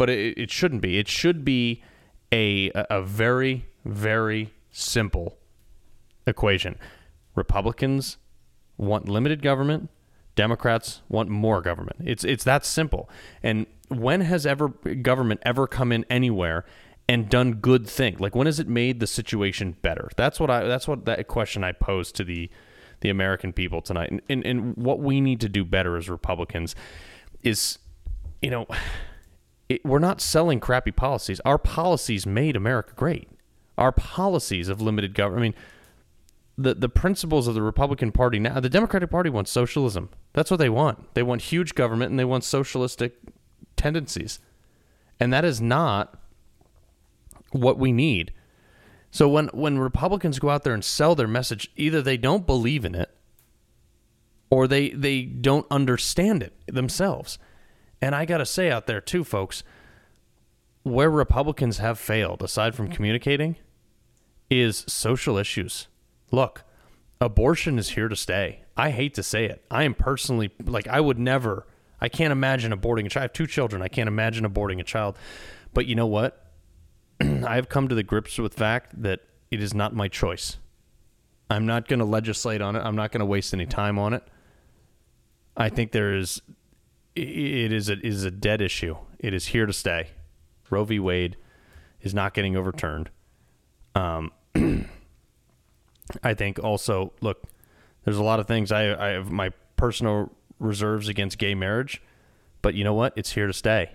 but 0.00 0.08
it, 0.08 0.38
it 0.38 0.50
shouldn't 0.50 0.80
be. 0.80 0.98
It 0.98 1.08
should 1.08 1.44
be 1.44 1.82
a 2.32 2.70
a 2.74 3.02
very 3.02 3.66
very 3.84 4.52
simple 4.70 5.36
equation. 6.26 6.78
Republicans 7.34 8.16
want 8.78 9.08
limited 9.08 9.42
government. 9.42 9.90
Democrats 10.36 11.02
want 11.10 11.28
more 11.28 11.60
government. 11.60 11.98
It's 12.04 12.24
it's 12.24 12.44
that 12.44 12.64
simple. 12.64 13.10
And 13.42 13.66
when 13.88 14.22
has 14.22 14.46
ever 14.46 14.68
government 14.68 15.40
ever 15.44 15.66
come 15.66 15.92
in 15.92 16.06
anywhere 16.08 16.64
and 17.06 17.28
done 17.28 17.54
good 17.54 17.86
thing? 17.86 18.16
Like 18.18 18.34
when 18.34 18.46
has 18.46 18.58
it 18.58 18.68
made 18.68 19.00
the 19.00 19.06
situation 19.06 19.76
better? 19.82 20.08
That's 20.16 20.40
what 20.40 20.50
I 20.50 20.64
that's 20.64 20.88
what 20.88 21.04
that 21.04 21.26
question 21.28 21.62
I 21.62 21.72
posed 21.72 22.16
to 22.16 22.24
the 22.24 22.48
the 23.00 23.10
American 23.10 23.52
people 23.52 23.80
tonight. 23.80 24.10
And 24.10 24.20
and, 24.28 24.44
and 24.46 24.76
what 24.76 25.00
we 25.00 25.20
need 25.20 25.40
to 25.40 25.48
do 25.48 25.64
better 25.64 25.96
as 25.96 26.08
Republicans 26.08 26.74
is 27.42 27.78
you 28.42 28.50
know 28.50 28.66
it, 29.70 29.84
we're 29.84 30.00
not 30.00 30.20
selling 30.20 30.60
crappy 30.60 30.90
policies. 30.90 31.40
Our 31.44 31.56
policies 31.56 32.26
made 32.26 32.56
America 32.56 32.92
great. 32.96 33.28
Our 33.78 33.92
policies 33.92 34.68
of 34.68 34.80
limited 34.80 35.14
government. 35.14 35.40
I 35.40 35.42
mean, 35.42 35.54
the 36.58 36.74
the 36.74 36.88
principles 36.88 37.46
of 37.46 37.54
the 37.54 37.62
Republican 37.62 38.12
Party 38.12 38.38
now. 38.38 38.60
The 38.60 38.68
Democratic 38.68 39.10
Party 39.10 39.30
wants 39.30 39.50
socialism. 39.50 40.10
That's 40.32 40.50
what 40.50 40.58
they 40.58 40.68
want. 40.68 41.14
They 41.14 41.22
want 41.22 41.42
huge 41.42 41.74
government 41.74 42.10
and 42.10 42.18
they 42.18 42.24
want 42.24 42.44
socialistic 42.44 43.16
tendencies, 43.76 44.40
and 45.18 45.32
that 45.32 45.44
is 45.44 45.60
not 45.60 46.20
what 47.52 47.78
we 47.78 47.92
need. 47.92 48.32
So 49.10 49.28
when 49.28 49.48
when 49.48 49.78
Republicans 49.78 50.38
go 50.38 50.50
out 50.50 50.62
there 50.62 50.74
and 50.74 50.84
sell 50.84 51.14
their 51.14 51.28
message, 51.28 51.70
either 51.76 52.00
they 52.02 52.16
don't 52.16 52.46
believe 52.46 52.84
in 52.84 52.94
it, 52.94 53.10
or 54.50 54.68
they 54.68 54.90
they 54.90 55.22
don't 55.22 55.66
understand 55.70 56.42
it 56.42 56.54
themselves. 56.66 57.38
And 58.02 58.14
I 58.14 58.24
got 58.24 58.38
to 58.38 58.46
say 58.46 58.70
out 58.70 58.86
there, 58.86 59.00
too, 59.00 59.24
folks, 59.24 59.62
where 60.82 61.10
Republicans 61.10 61.78
have 61.78 61.98
failed, 61.98 62.42
aside 62.42 62.74
from 62.74 62.88
communicating, 62.88 63.56
is 64.48 64.84
social 64.88 65.36
issues. 65.36 65.88
Look, 66.30 66.64
abortion 67.20 67.78
is 67.78 67.90
here 67.90 68.08
to 68.08 68.16
stay. 68.16 68.62
I 68.76 68.90
hate 68.90 69.12
to 69.14 69.22
say 69.22 69.44
it. 69.44 69.62
I 69.70 69.82
am 69.82 69.94
personally, 69.94 70.50
like, 70.64 70.88
I 70.88 71.00
would 71.00 71.18
never, 71.18 71.66
I 72.00 72.08
can't 72.08 72.32
imagine 72.32 72.72
aborting 72.72 73.04
a 73.04 73.10
child. 73.10 73.20
I 73.20 73.24
have 73.24 73.32
two 73.34 73.46
children. 73.46 73.82
I 73.82 73.88
can't 73.88 74.08
imagine 74.08 74.50
aborting 74.50 74.80
a 74.80 74.84
child. 74.84 75.18
But 75.74 75.84
you 75.84 75.94
know 75.94 76.06
what? 76.06 76.49
I 77.46 77.56
have 77.56 77.68
come 77.68 77.88
to 77.88 77.94
the 77.94 78.02
grips 78.02 78.38
with 78.38 78.54
fact 78.54 79.02
that 79.02 79.20
it 79.50 79.62
is 79.62 79.74
not 79.74 79.94
my 79.94 80.08
choice. 80.08 80.58
I'm 81.50 81.66
not 81.66 81.88
going 81.88 81.98
to 81.98 82.04
legislate 82.04 82.62
on 82.62 82.76
it. 82.76 82.80
I'm 82.80 82.96
not 82.96 83.10
going 83.10 83.20
to 83.20 83.26
waste 83.26 83.52
any 83.52 83.66
time 83.66 83.98
on 83.98 84.14
it. 84.14 84.22
I 85.56 85.68
think 85.68 85.92
there 85.92 86.14
is 86.14 86.40
it 87.16 87.72
is 87.72 87.88
a 87.88 87.94
it 87.94 88.04
is 88.04 88.24
a 88.24 88.30
dead 88.30 88.60
issue. 88.60 88.96
It 89.18 89.34
is 89.34 89.48
here 89.48 89.66
to 89.66 89.72
stay. 89.72 90.10
Roe 90.70 90.84
v. 90.84 91.00
Wade 91.00 91.36
is 92.00 92.14
not 92.14 92.32
getting 92.34 92.56
overturned. 92.56 93.10
Um, 93.94 94.30
I 96.22 96.34
think 96.34 96.58
also, 96.60 97.12
look, 97.20 97.42
there's 98.04 98.16
a 98.16 98.22
lot 98.22 98.40
of 98.40 98.46
things 98.46 98.70
I 98.70 99.08
I 99.08 99.08
have 99.10 99.30
my 99.30 99.50
personal 99.76 100.32
reserves 100.58 101.08
against 101.08 101.38
gay 101.38 101.54
marriage, 101.54 102.00
but 102.62 102.74
you 102.74 102.84
know 102.84 102.94
what? 102.94 103.12
It's 103.16 103.32
here 103.32 103.48
to 103.48 103.52
stay. 103.52 103.90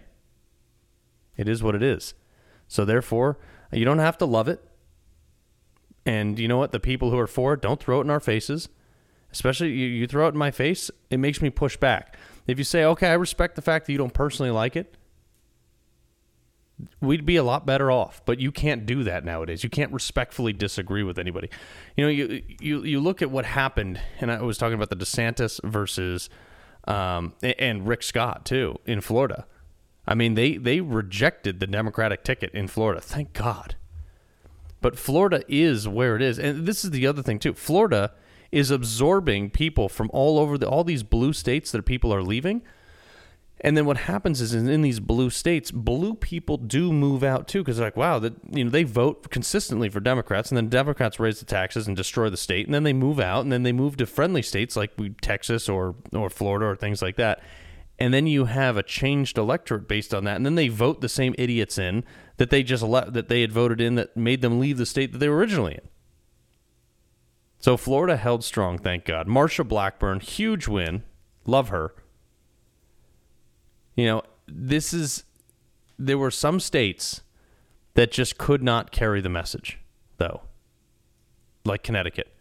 It 1.38 1.48
is 1.48 1.64
what 1.64 1.76
it 1.76 1.84
is. 1.84 2.14
So 2.67 2.86
therefore, 2.86 3.38
you 3.71 3.86
don't 3.86 3.99
have 3.99 4.17
to 4.19 4.25
love 4.25 4.47
it. 4.47 4.62
And 6.06 6.38
you 6.38 6.47
know 6.47 6.58
what? 6.58 6.71
The 6.71 6.80
people 6.80 7.12
who 7.12 7.17
are 7.17 7.28
for 7.28 7.54
it, 7.54 7.62
don't 7.62 7.80
throw 7.80 7.99
it 7.99 8.04
in 8.04 8.10
our 8.10 8.19
faces. 8.19 8.69
Especially 9.32 9.71
you, 9.71 9.88
you 9.88 10.08
throw 10.08 10.28
it 10.28 10.32
in 10.32 10.38
my 10.38 10.51
face, 10.51 10.89
it 11.10 11.17
makes 11.17 11.41
me 11.41 11.49
push 11.49 11.75
back. 11.75 12.17
If 12.47 12.58
you 12.58 12.63
say, 12.63 12.86
okay, 12.86 13.10
I 13.10 13.13
respect 13.13 13.56
the 13.56 13.62
fact 13.62 13.86
that 13.86 13.91
you 13.91 13.97
don't 13.97 14.13
personally 14.13 14.51
like 14.51 14.75
it, 14.75 14.95
we'd 17.01 17.25
be 17.25 17.36
a 17.36 17.43
lot 17.43 17.65
better 17.65 17.91
off. 17.91 18.21
But 18.25 18.39
you 18.39 18.51
can't 18.51 18.86
do 18.86 19.04
that 19.04 19.25
nowadays. 19.25 19.63
You 19.63 19.69
can't 19.69 19.91
respectfully 19.91 20.54
disagree 20.54 21.04
with 21.04 21.17
anybody. 21.17 21.49
You 21.97 22.06
know, 22.06 22.10
you 22.10 22.43
you 22.62 22.84
you 22.84 22.99
look 22.99 23.21
at 23.21 23.32
what 23.32 23.45
happened, 23.45 23.99
and 24.19 24.32
I 24.32 24.41
was 24.41 24.58
talking 24.58 24.75
about 24.75 24.89
the 24.89 24.95
DeSantis 24.95 25.60
versus 25.63 26.30
um, 26.88 27.34
and 27.41 27.88
Rick 27.88 28.04
Scott 28.04 28.45
too 28.45 28.80
in 28.86 29.01
Florida. 29.01 29.45
I 30.08 30.15
mean, 30.15 30.36
they 30.36 30.58
they 30.58 30.82
rejected 30.82 31.60
the 31.60 31.68
Democratic 31.68 32.24
ticket 32.24 32.54
in 32.54 32.68
Florida. 32.68 33.02
Thank 33.02 33.34
God. 33.34 33.76
But 34.82 35.00
Florida 35.00 35.44
is 35.48 35.88
where 35.88 36.15
it 36.15 36.22
is, 36.22 36.38
and 36.38 36.68
this 36.68 36.86
is 36.86 36.91
the 36.91 37.08
other 37.08 37.24
thing 37.24 37.39
too. 37.39 37.54
Florida 37.54 38.13
is 38.52 38.72
absorbing 38.72 39.50
people 39.50 39.89
from 39.89 40.10
all 40.13 40.38
over 40.38 40.58
the, 40.58 40.70
all 40.70 40.84
these 40.84 41.04
blue 41.04 41.34
states 41.34 41.72
that 41.72 41.84
people 41.86 42.13
are 42.13 42.22
leaving. 42.22 42.62
And 43.62 43.76
then 43.76 43.86
what 43.86 43.98
happens 43.98 44.41
is 44.41 44.54
in, 44.54 44.70
in 44.70 44.82
these 44.82 45.00
blue 45.00 45.30
states, 45.30 45.72
blue 45.72 46.13
people 46.13 46.58
do 46.58 46.94
move 46.94 47.24
out 47.24 47.48
too 47.48 47.60
because 47.60 47.78
they're 47.78 47.88
like, 47.88 47.98
wow, 47.98 48.20
that 48.20 48.34
you 48.52 48.65
know 48.65 48.70
they 48.70 48.84
vote 48.84 49.30
consistently 49.32 49.89
for 49.89 50.00
Democrats, 50.00 50.52
and 50.52 50.58
then 50.58 50.70
Democrats 50.70 51.20
raise 51.20 51.39
the 51.39 51.46
taxes 51.46 51.88
and 51.88 51.96
destroy 51.96 52.30
the 52.30 52.38
state, 52.38 52.68
and 52.68 52.76
then 52.76 52.84
they 52.84 52.94
move 52.94 53.20
out, 53.20 53.41
and 53.41 53.52
then 53.52 53.63
they 53.63 53.72
move 53.72 53.98
to 53.98 54.06
friendly 54.06 54.41
states 54.41 54.76
like 54.76 54.91
Texas 55.22 55.68
or 55.68 55.96
or 56.13 56.30
Florida 56.30 56.65
or 56.65 56.76
things 56.76 57.02
like 57.02 57.15
that. 57.15 57.41
And 57.97 58.13
then 58.13 58.27
you 58.27 58.45
have 58.45 58.75
a 58.75 58.84
changed 58.84 59.38
electorate 59.38 59.88
based 59.88 60.13
on 60.13 60.25
that, 60.25 60.36
and 60.36 60.45
then 60.45 60.55
they 60.55 60.67
vote 60.67 60.99
the 60.99 61.10
same 61.10 61.34
idiots 61.38 61.77
in 61.77 62.03
that 62.38 62.49
they 62.49 62.62
just 62.62 62.84
that 62.84 63.27
they 63.29 63.41
had 63.41 63.53
voted 63.53 63.79
in 63.79 63.95
that 63.95 64.17
made 64.17 64.41
them 64.41 64.60
leave 64.60 64.77
the 64.77 64.86
state 64.86 65.13
that 65.13 65.19
they 65.19 65.29
were 65.29 65.38
originally 65.38 65.75
in. 65.75 65.88
So 67.58 67.77
Florida 67.77 68.17
held 68.17 68.43
strong, 68.43 68.77
thank 68.77 69.05
God. 69.05 69.27
Marsha 69.27 69.67
Blackburn, 69.67 70.19
huge 70.19 70.67
win. 70.67 71.03
Love 71.45 71.69
her. 71.69 71.95
You 73.95 74.05
know, 74.08 74.23
this 74.45 74.93
is 74.93 75.23
there 75.97 76.17
were 76.17 76.31
some 76.31 76.60
states 76.60 77.21
that 77.93 78.12
just 78.12 78.38
could 78.38 78.62
not 78.62 78.91
carry 78.91 79.21
the 79.21 79.29
message, 79.29 79.79
though. 80.17 80.41
Like 81.63 81.81
Connecticut. 81.81 82.35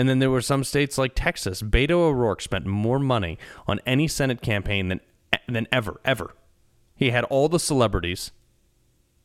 And 0.00 0.08
then 0.08 0.18
there 0.18 0.30
were 0.30 0.40
some 0.40 0.64
states 0.64 0.96
like 0.96 1.12
Texas. 1.14 1.62
Beto 1.62 1.90
O'Rourke 1.90 2.40
spent 2.40 2.64
more 2.64 2.98
money 2.98 3.38
on 3.66 3.80
any 3.84 4.08
Senate 4.08 4.40
campaign 4.40 4.88
than 4.88 5.00
than 5.46 5.68
ever, 5.70 6.00
ever. 6.04 6.34
He 6.94 7.10
had 7.10 7.24
all 7.24 7.48
the 7.48 7.60
celebrities. 7.60 8.32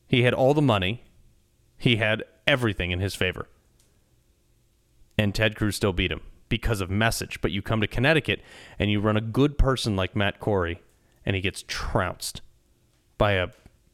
He 0.06 0.22
had 0.22 0.34
all 0.34 0.54
the 0.54 0.62
money. 0.62 1.04
He 1.78 1.96
had 1.96 2.24
everything 2.46 2.90
in 2.90 3.00
his 3.00 3.14
favor 3.14 3.48
and 5.18 5.34
Ted 5.34 5.56
Cruz 5.56 5.76
still 5.76 5.92
beat 5.92 6.12
him 6.12 6.20
because 6.48 6.80
of 6.80 6.90
message. 6.90 7.40
But 7.40 7.52
you 7.52 7.62
come 7.62 7.80
to 7.80 7.86
Connecticut 7.86 8.40
and 8.78 8.90
you 8.90 9.00
run 9.00 9.16
a 9.16 9.22
good 9.22 9.58
person 9.58 9.96
like 9.96 10.16
Matt 10.16 10.40
Corey, 10.40 10.80
and 11.24 11.34
he 11.34 11.42
gets 11.42 11.64
trounced 11.66 12.42
by 13.18 13.32
a 13.32 13.48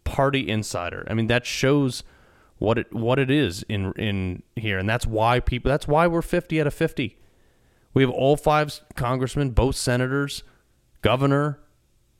party 0.04 0.48
insider. 0.48 1.06
I 1.08 1.14
mean, 1.14 1.28
that 1.28 1.46
shows 1.46 2.02
what 2.62 2.78
it 2.78 2.92
what 2.92 3.18
it 3.18 3.30
is 3.30 3.64
in 3.68 3.92
in 3.94 4.42
here, 4.54 4.78
and 4.78 4.88
that's 4.88 5.04
why 5.04 5.40
people. 5.40 5.68
That's 5.68 5.88
why 5.88 6.06
we're 6.06 6.22
fifty 6.22 6.60
out 6.60 6.66
of 6.68 6.74
fifty. 6.74 7.18
We 7.92 8.02
have 8.02 8.10
all 8.10 8.36
five 8.36 8.80
congressmen, 8.94 9.50
both 9.50 9.74
senators, 9.74 10.44
governor, 11.02 11.58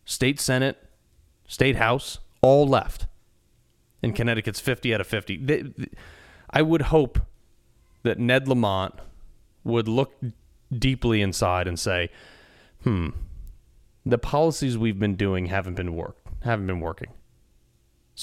state 0.05 0.41
senate, 0.41 0.77
state 1.47 1.77
house, 1.77 2.19
all 2.41 2.67
left. 2.67 3.07
And 4.03 4.17
Connecticut's 4.17 4.59
fifty 4.59 4.93
out 4.93 5.01
of 5.01 5.07
fifty. 5.07 5.37
They, 5.37 5.63
they, 5.63 5.89
I 6.51 6.61
would 6.61 6.83
hope 6.83 7.21
that 8.03 8.19
Ned 8.19 8.49
Lamont 8.49 8.95
would 9.63 9.87
look 9.87 10.13
deeply 10.77 11.23
inside 11.23 11.69
and 11.69 11.79
say, 11.79 12.11
"Hmm, 12.83 13.11
the 14.05 14.19
policies 14.19 14.77
we've 14.77 14.99
been 14.99 15.15
doing 15.15 15.47
haven't 15.47 15.75
been 15.75 15.95
work 15.95 16.17
haven't 16.43 16.67
been 16.67 16.81
working. 16.81 17.09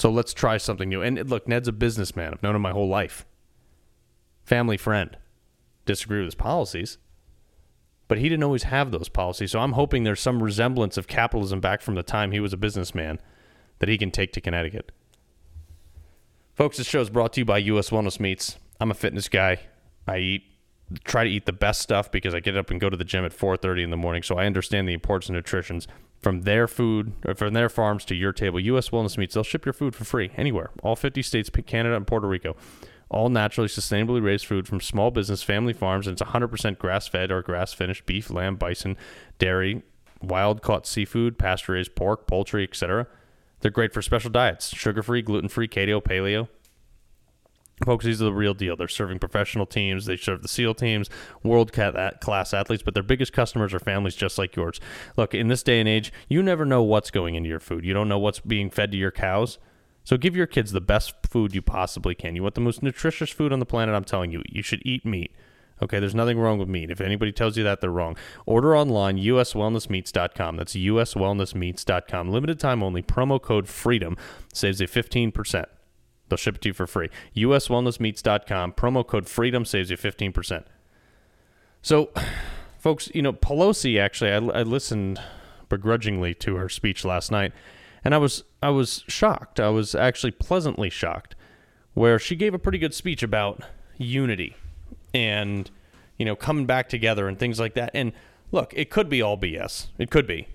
So 0.00 0.10
let's 0.10 0.32
try 0.32 0.56
something 0.56 0.88
new." 0.88 1.02
And 1.02 1.28
look, 1.28 1.46
Ned's 1.46 1.68
a 1.68 1.72
businessman. 1.72 2.32
I've 2.32 2.42
known 2.42 2.56
him 2.56 2.62
my 2.62 2.70
whole 2.70 2.88
life. 2.88 3.26
Family 4.42 4.78
friend. 4.78 5.18
Disagree 5.84 6.20
with 6.20 6.28
his 6.28 6.34
policies, 6.34 6.96
but 8.08 8.16
he 8.16 8.28
didn't 8.28 8.44
always 8.44 8.62
have 8.62 8.92
those 8.92 9.10
policies. 9.10 9.50
So 9.50 9.60
I'm 9.60 9.72
hoping 9.72 10.04
there's 10.04 10.20
some 10.20 10.42
resemblance 10.42 10.96
of 10.96 11.06
capitalism 11.06 11.60
back 11.60 11.82
from 11.82 11.96
the 11.96 12.02
time 12.02 12.32
he 12.32 12.40
was 12.40 12.54
a 12.54 12.56
businessman 12.56 13.18
that 13.78 13.90
he 13.90 13.98
can 13.98 14.10
take 14.10 14.32
to 14.32 14.40
Connecticut. 14.40 14.90
Folks, 16.54 16.78
this 16.78 16.86
show 16.86 17.00
is 17.00 17.10
brought 17.10 17.34
to 17.34 17.40
you 17.42 17.44
by 17.44 17.58
U.S. 17.58 17.90
Wellness 17.90 18.18
Meats. 18.18 18.56
I'm 18.80 18.90
a 18.90 18.94
fitness 18.94 19.28
guy. 19.28 19.58
I 20.06 20.18
eat 20.18 20.42
try 21.04 21.24
to 21.24 21.30
eat 21.30 21.46
the 21.46 21.52
best 21.52 21.82
stuff 21.82 22.10
because 22.10 22.34
I 22.34 22.40
get 22.40 22.56
up 22.56 22.70
and 22.70 22.80
go 22.80 22.88
to 22.88 22.96
the 22.96 23.04
gym 23.04 23.24
at 23.24 23.32
4:30 23.32 23.82
in 23.82 23.90
the 23.90 23.96
morning, 23.96 24.22
so 24.22 24.36
I 24.36 24.46
understand 24.46 24.88
the 24.88 24.94
importance 24.94 25.28
of 25.28 25.34
nutrition. 25.34 25.80
From 26.20 26.42
their 26.42 26.68
food, 26.68 27.14
or 27.24 27.34
from 27.34 27.54
their 27.54 27.70
farms 27.70 28.04
to 28.06 28.14
your 28.14 28.32
table, 28.32 28.60
U.S. 28.60 28.90
Wellness 28.90 29.16
Meats, 29.16 29.34
they'll 29.34 29.42
ship 29.42 29.64
your 29.64 29.72
food 29.72 29.94
for 29.94 30.04
free 30.04 30.30
anywhere. 30.36 30.70
All 30.82 30.94
50 30.94 31.22
states, 31.22 31.50
Canada, 31.66 31.96
and 31.96 32.06
Puerto 32.06 32.28
Rico. 32.28 32.56
All 33.08 33.28
naturally, 33.30 33.68
sustainably 33.68 34.22
raised 34.22 34.46
food 34.46 34.68
from 34.68 34.80
small 34.80 35.10
business 35.10 35.42
family 35.42 35.72
farms, 35.72 36.06
and 36.06 36.12
it's 36.12 36.30
100% 36.30 36.78
grass 36.78 37.08
fed 37.08 37.32
or 37.32 37.42
grass 37.42 37.72
finished 37.72 38.06
beef, 38.06 38.30
lamb, 38.30 38.56
bison, 38.56 38.96
dairy, 39.38 39.82
wild 40.22 40.62
caught 40.62 40.86
seafood, 40.86 41.38
pasture 41.38 41.72
raised 41.72 41.94
pork, 41.94 42.26
poultry, 42.26 42.64
etc. 42.64 43.06
They're 43.60 43.70
great 43.70 43.92
for 43.92 44.02
special 44.02 44.30
diets 44.30 44.68
sugar 44.68 45.02
free, 45.02 45.22
gluten 45.22 45.48
free, 45.48 45.68
keto, 45.68 46.02
paleo. 46.02 46.48
Folks, 47.84 48.04
these 48.04 48.20
are 48.20 48.26
the 48.26 48.32
real 48.32 48.52
deal. 48.52 48.76
They're 48.76 48.88
serving 48.88 49.20
professional 49.20 49.64
teams. 49.64 50.04
They 50.04 50.16
serve 50.16 50.42
the 50.42 50.48
SEAL 50.48 50.74
teams, 50.74 51.08
world 51.42 51.72
class 51.72 52.52
athletes, 52.52 52.82
but 52.82 52.92
their 52.92 53.02
biggest 53.02 53.32
customers 53.32 53.72
are 53.72 53.78
families 53.78 54.14
just 54.14 54.36
like 54.36 54.54
yours. 54.54 54.80
Look, 55.16 55.34
in 55.34 55.48
this 55.48 55.62
day 55.62 55.80
and 55.80 55.88
age, 55.88 56.12
you 56.28 56.42
never 56.42 56.66
know 56.66 56.82
what's 56.82 57.10
going 57.10 57.36
into 57.36 57.48
your 57.48 57.60
food. 57.60 57.84
You 57.84 57.94
don't 57.94 58.08
know 58.08 58.18
what's 58.18 58.40
being 58.40 58.68
fed 58.68 58.90
to 58.92 58.98
your 58.98 59.10
cows. 59.10 59.58
So 60.04 60.16
give 60.16 60.36
your 60.36 60.46
kids 60.46 60.72
the 60.72 60.80
best 60.80 61.14
food 61.26 61.54
you 61.54 61.62
possibly 61.62 62.14
can. 62.14 62.36
You 62.36 62.42
want 62.42 62.54
the 62.54 62.60
most 62.60 62.82
nutritious 62.82 63.30
food 63.30 63.52
on 63.52 63.60
the 63.60 63.66
planet. 63.66 63.94
I'm 63.94 64.04
telling 64.04 64.30
you, 64.30 64.42
you 64.48 64.62
should 64.62 64.82
eat 64.84 65.06
meat. 65.06 65.32
Okay, 65.82 65.98
there's 65.98 66.14
nothing 66.14 66.38
wrong 66.38 66.58
with 66.58 66.68
meat. 66.68 66.90
If 66.90 67.00
anybody 67.00 67.32
tells 67.32 67.56
you 67.56 67.64
that, 67.64 67.80
they're 67.80 67.90
wrong. 67.90 68.16
Order 68.44 68.76
online, 68.76 69.16
uswellnessmeats.com. 69.16 70.56
That's 70.56 70.74
uswellnessmeats.com. 70.74 72.28
Limited 72.28 72.60
time 72.60 72.82
only. 72.82 73.02
Promo 73.02 73.40
code 73.40 73.66
FREEDOM 73.66 74.18
saves 74.52 74.82
a 74.82 74.86
15%. 74.86 75.64
They'll 76.30 76.38
ship 76.38 76.56
it 76.56 76.62
to 76.62 76.70
you 76.70 76.72
for 76.72 76.86
free. 76.86 77.10
uswellnessmeats.com. 77.36 78.72
Promo 78.72 79.06
code 79.06 79.26
FREEDOM 79.26 79.66
saves 79.66 79.90
you 79.90 79.98
15%. 79.98 80.64
So, 81.82 82.10
folks, 82.78 83.10
you 83.14 83.20
know, 83.20 83.32
Pelosi 83.32 84.00
actually, 84.00 84.30
I, 84.30 84.60
I 84.60 84.62
listened 84.62 85.20
begrudgingly 85.70 86.34
to 86.34 86.56
her 86.56 86.68
speech 86.68 87.04
last 87.04 87.30
night, 87.30 87.52
and 88.04 88.14
I 88.14 88.18
was 88.18 88.44
I 88.62 88.68
was 88.68 89.04
shocked. 89.08 89.58
I 89.58 89.70
was 89.70 89.94
actually 89.94 90.32
pleasantly 90.32 90.90
shocked, 90.90 91.34
where 91.94 92.18
she 92.18 92.36
gave 92.36 92.52
a 92.52 92.58
pretty 92.58 92.78
good 92.78 92.92
speech 92.92 93.22
about 93.22 93.62
unity 93.96 94.56
and 95.14 95.70
you 96.18 96.24
know 96.26 96.36
coming 96.36 96.66
back 96.66 96.90
together 96.90 97.26
and 97.26 97.38
things 97.38 97.58
like 97.58 97.74
that. 97.74 97.90
And 97.94 98.12
look, 98.52 98.74
it 98.76 98.90
could 98.90 99.08
be 99.08 99.22
all 99.22 99.38
BS. 99.38 99.88
It 99.98 100.10
could 100.10 100.26
be, 100.26 100.48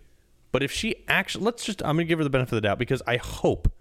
but 0.51 0.61
if 0.61 0.71
she 0.71 1.03
actually, 1.07 1.45
let's 1.45 1.65
just 1.65 1.81
I'm 1.81 1.95
gonna 1.95 2.03
give 2.03 2.19
her 2.19 2.23
the 2.23 2.29
benefit 2.29 2.53
of 2.53 2.61
the 2.61 2.67
doubt 2.67 2.77
because 2.77 3.01
I 3.07 3.17
hope, 3.17 3.71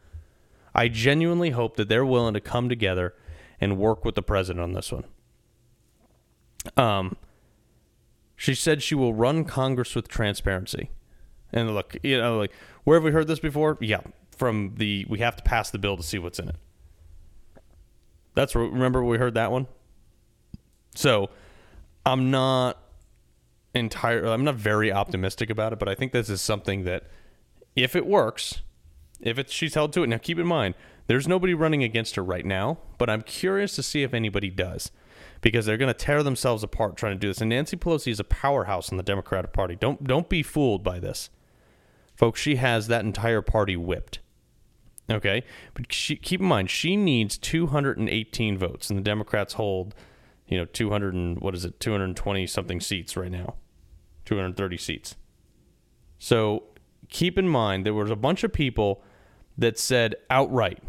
I 0.74 0.88
genuinely 0.88 1.50
hope 1.50 1.76
that 1.76 1.88
they're 1.88 2.04
willing 2.04 2.34
to 2.34 2.40
come 2.40 2.68
together 2.68 3.14
and 3.60 3.78
work 3.78 4.04
with 4.04 4.14
the 4.14 4.22
president 4.22 4.62
on 4.62 4.72
this 4.72 4.90
one. 4.90 5.04
Um, 6.76 7.16
she 8.36 8.54
said 8.54 8.82
she 8.82 8.94
will 8.94 9.14
run 9.14 9.44
Congress 9.44 9.94
with 9.94 10.08
transparency. 10.08 10.90
And 11.52 11.74
look, 11.74 11.96
you 12.02 12.18
know, 12.18 12.38
like 12.38 12.52
where 12.82 12.96
have 12.96 13.04
we 13.04 13.12
heard 13.12 13.28
this 13.28 13.38
before? 13.38 13.78
Yeah, 13.80 14.00
from 14.36 14.74
the 14.76 15.06
we 15.08 15.20
have 15.20 15.36
to 15.36 15.42
pass 15.42 15.70
the 15.70 15.78
bill 15.78 15.96
to 15.96 16.02
see 16.02 16.18
what's 16.18 16.38
in 16.38 16.48
it. 16.48 16.56
That's 18.34 18.54
remember 18.54 19.04
we 19.04 19.18
heard 19.18 19.34
that 19.34 19.52
one. 19.52 19.68
So 20.96 21.30
I'm 22.04 22.30
not 22.30 22.78
entirely, 23.74 24.28
I'm 24.28 24.44
not 24.44 24.56
very 24.56 24.92
optimistic 24.92 25.50
about 25.50 25.72
it, 25.72 25.78
but 25.78 25.88
I 25.88 25.94
think 25.94 26.12
this 26.12 26.28
is 26.28 26.40
something 26.40 26.84
that 26.84 27.04
if 27.76 27.94
it 27.94 28.06
works, 28.06 28.62
if 29.24 29.38
it's 29.38 29.52
she's 29.52 29.74
held 29.74 29.92
to 29.94 30.02
it. 30.02 30.06
Now 30.08 30.18
keep 30.18 30.38
in 30.38 30.46
mind, 30.46 30.74
there's 31.06 31.26
nobody 31.26 31.54
running 31.54 31.82
against 31.82 32.14
her 32.14 32.22
right 32.22 32.46
now, 32.46 32.78
but 32.98 33.10
I'm 33.10 33.22
curious 33.22 33.74
to 33.76 33.82
see 33.82 34.02
if 34.02 34.14
anybody 34.14 34.50
does. 34.50 34.90
Because 35.40 35.66
they're 35.66 35.76
going 35.76 35.92
to 35.92 35.94
tear 35.94 36.22
themselves 36.22 36.62
apart 36.62 36.96
trying 36.96 37.16
to 37.16 37.18
do 37.18 37.28
this. 37.28 37.40
And 37.42 37.50
Nancy 37.50 37.76
Pelosi 37.76 38.10
is 38.10 38.18
a 38.20 38.24
powerhouse 38.24 38.90
in 38.90 38.96
the 38.96 39.02
Democratic 39.02 39.52
Party. 39.52 39.76
Don't 39.76 40.04
don't 40.04 40.28
be 40.28 40.42
fooled 40.42 40.82
by 40.82 40.98
this. 40.98 41.28
Folks, 42.14 42.40
she 42.40 42.56
has 42.56 42.86
that 42.86 43.04
entire 43.04 43.42
party 43.42 43.76
whipped. 43.76 44.20
Okay? 45.10 45.42
But 45.74 45.92
she, 45.92 46.16
keep 46.16 46.40
in 46.40 46.46
mind, 46.46 46.70
she 46.70 46.96
needs 46.96 47.36
218 47.36 48.56
votes, 48.56 48.88
and 48.88 48.98
the 48.98 49.02
Democrats 49.02 49.54
hold 49.54 49.94
you 50.46 50.58
know 50.58 50.64
200 50.64 51.14
and 51.14 51.40
what 51.40 51.54
is 51.54 51.64
it 51.64 51.80
220 51.80 52.46
something 52.46 52.80
seats 52.80 53.16
right 53.16 53.30
now 53.30 53.54
230 54.24 54.76
seats 54.76 55.16
so 56.18 56.64
keep 57.08 57.38
in 57.38 57.48
mind 57.48 57.84
there 57.84 57.94
was 57.94 58.10
a 58.10 58.16
bunch 58.16 58.44
of 58.44 58.52
people 58.52 59.02
that 59.56 59.78
said 59.78 60.14
outright 60.30 60.82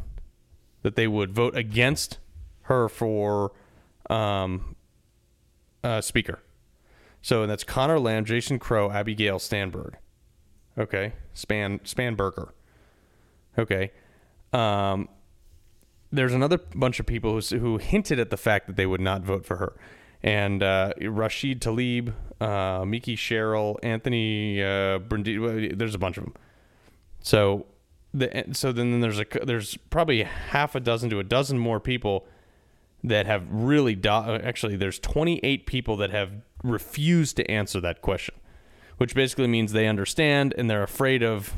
that 0.82 0.96
they 0.96 1.08
would 1.08 1.32
vote 1.32 1.56
against 1.56 2.20
her 2.64 2.90
for 2.90 3.52
um, 4.10 4.76
uh, 5.84 6.02
speaker. 6.02 6.40
So 7.22 7.42
and 7.42 7.50
that's 7.50 7.64
connor 7.64 8.00
lamb 8.00 8.26
jason 8.26 8.60
crow 8.60 8.92
abigail 8.92 9.40
stanberg. 9.40 9.94
Okay. 10.78 11.14
Span 11.34 11.80
spanberger. 11.80 12.50
Okay. 13.58 13.92
Um, 14.54 15.10
there's 16.12 16.34
another 16.34 16.60
bunch 16.76 17.00
of 17.00 17.06
people 17.06 17.40
who, 17.40 17.58
who 17.58 17.78
hinted 17.78 18.20
at 18.20 18.30
the 18.30 18.38
fact 18.38 18.68
that 18.68 18.76
they 18.76 18.86
would 18.86 19.02
not 19.02 19.22
vote 19.22 19.46
for 19.46 19.58
her. 19.58 19.74
And 20.24 20.64
uh, 20.64 20.94
Rashid 21.02 21.62
Tlaib, 21.62 22.14
uh, 22.42 22.82
Mikie 22.82 23.18
Sherrill, 23.18 23.80
Anthony 23.84 24.62
uh, 24.62 25.00
Brindisi, 25.00 25.78
there's 25.78 25.94
a 25.94 26.00
bunch 26.00 26.18
of 26.18 26.24
them. 26.24 26.34
So, 27.22 27.66
the, 28.16 28.46
so 28.54 28.72
then 28.72 29.02
there's 29.02 29.20
a 29.20 29.26
there's 29.44 29.78
probably 29.90 30.24
half 30.24 30.74
a 30.74 30.80
dozen 30.80 31.10
to 31.10 31.20
a 31.20 31.24
dozen 31.24 31.60
more 31.60 31.80
people 31.80 32.26
that 33.04 33.26
have 33.26 33.46
really 33.52 34.00
actually 34.06 34.76
there's 34.76 35.00
28 35.00 35.66
people 35.66 35.98
that 35.98 36.10
have 36.12 36.32
refused 36.64 37.36
to 37.38 37.52
answer 37.52 37.82
that 37.82 38.02
question, 38.02 38.34
which 38.98 39.14
basically 39.14 39.48
means 39.48 39.74
they 39.74 39.88
understand 39.88 40.54
and 40.58 40.70
they're 40.70 40.84
afraid 40.84 41.22
of 41.22 41.54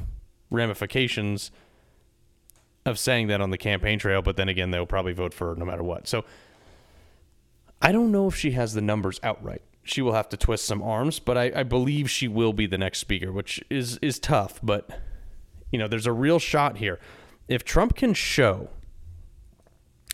ramifications 0.49 1.51
of 2.85 2.97
saying 2.97 3.27
that 3.27 3.39
on 3.39 3.51
the 3.51 3.57
campaign 3.57 3.99
trail, 3.99 4.21
but 4.21 4.37
then 4.37 4.49
again, 4.49 4.71
they'll 4.71 4.85
probably 4.85 5.13
vote 5.13 5.33
for 5.33 5.49
her 5.49 5.55
no 5.55 5.65
matter 5.65 5.83
what. 5.83 6.07
So 6.07 6.25
I 7.81 7.91
don't 7.91 8.11
know 8.11 8.27
if 8.27 8.35
she 8.35 8.51
has 8.51 8.73
the 8.73 8.81
numbers 8.81 9.19
outright. 9.21 9.61
She 9.83 10.01
will 10.01 10.13
have 10.13 10.29
to 10.29 10.37
twist 10.37 10.65
some 10.65 10.81
arms, 10.81 11.19
but 11.19 11.37
I, 11.37 11.51
I 11.55 11.63
believe 11.63 12.09
she 12.09 12.27
will 12.27 12.53
be 12.53 12.65
the 12.65 12.77
next 12.77 12.99
speaker, 12.99 13.31
which 13.31 13.63
is 13.69 13.97
is 14.01 14.19
tough. 14.19 14.59
But 14.63 14.89
you 15.71 15.79
know, 15.79 15.87
there's 15.87 16.05
a 16.05 16.11
real 16.11 16.39
shot 16.39 16.77
here. 16.77 16.99
If 17.47 17.63
Trump 17.63 17.95
can 17.95 18.13
show, 18.13 18.69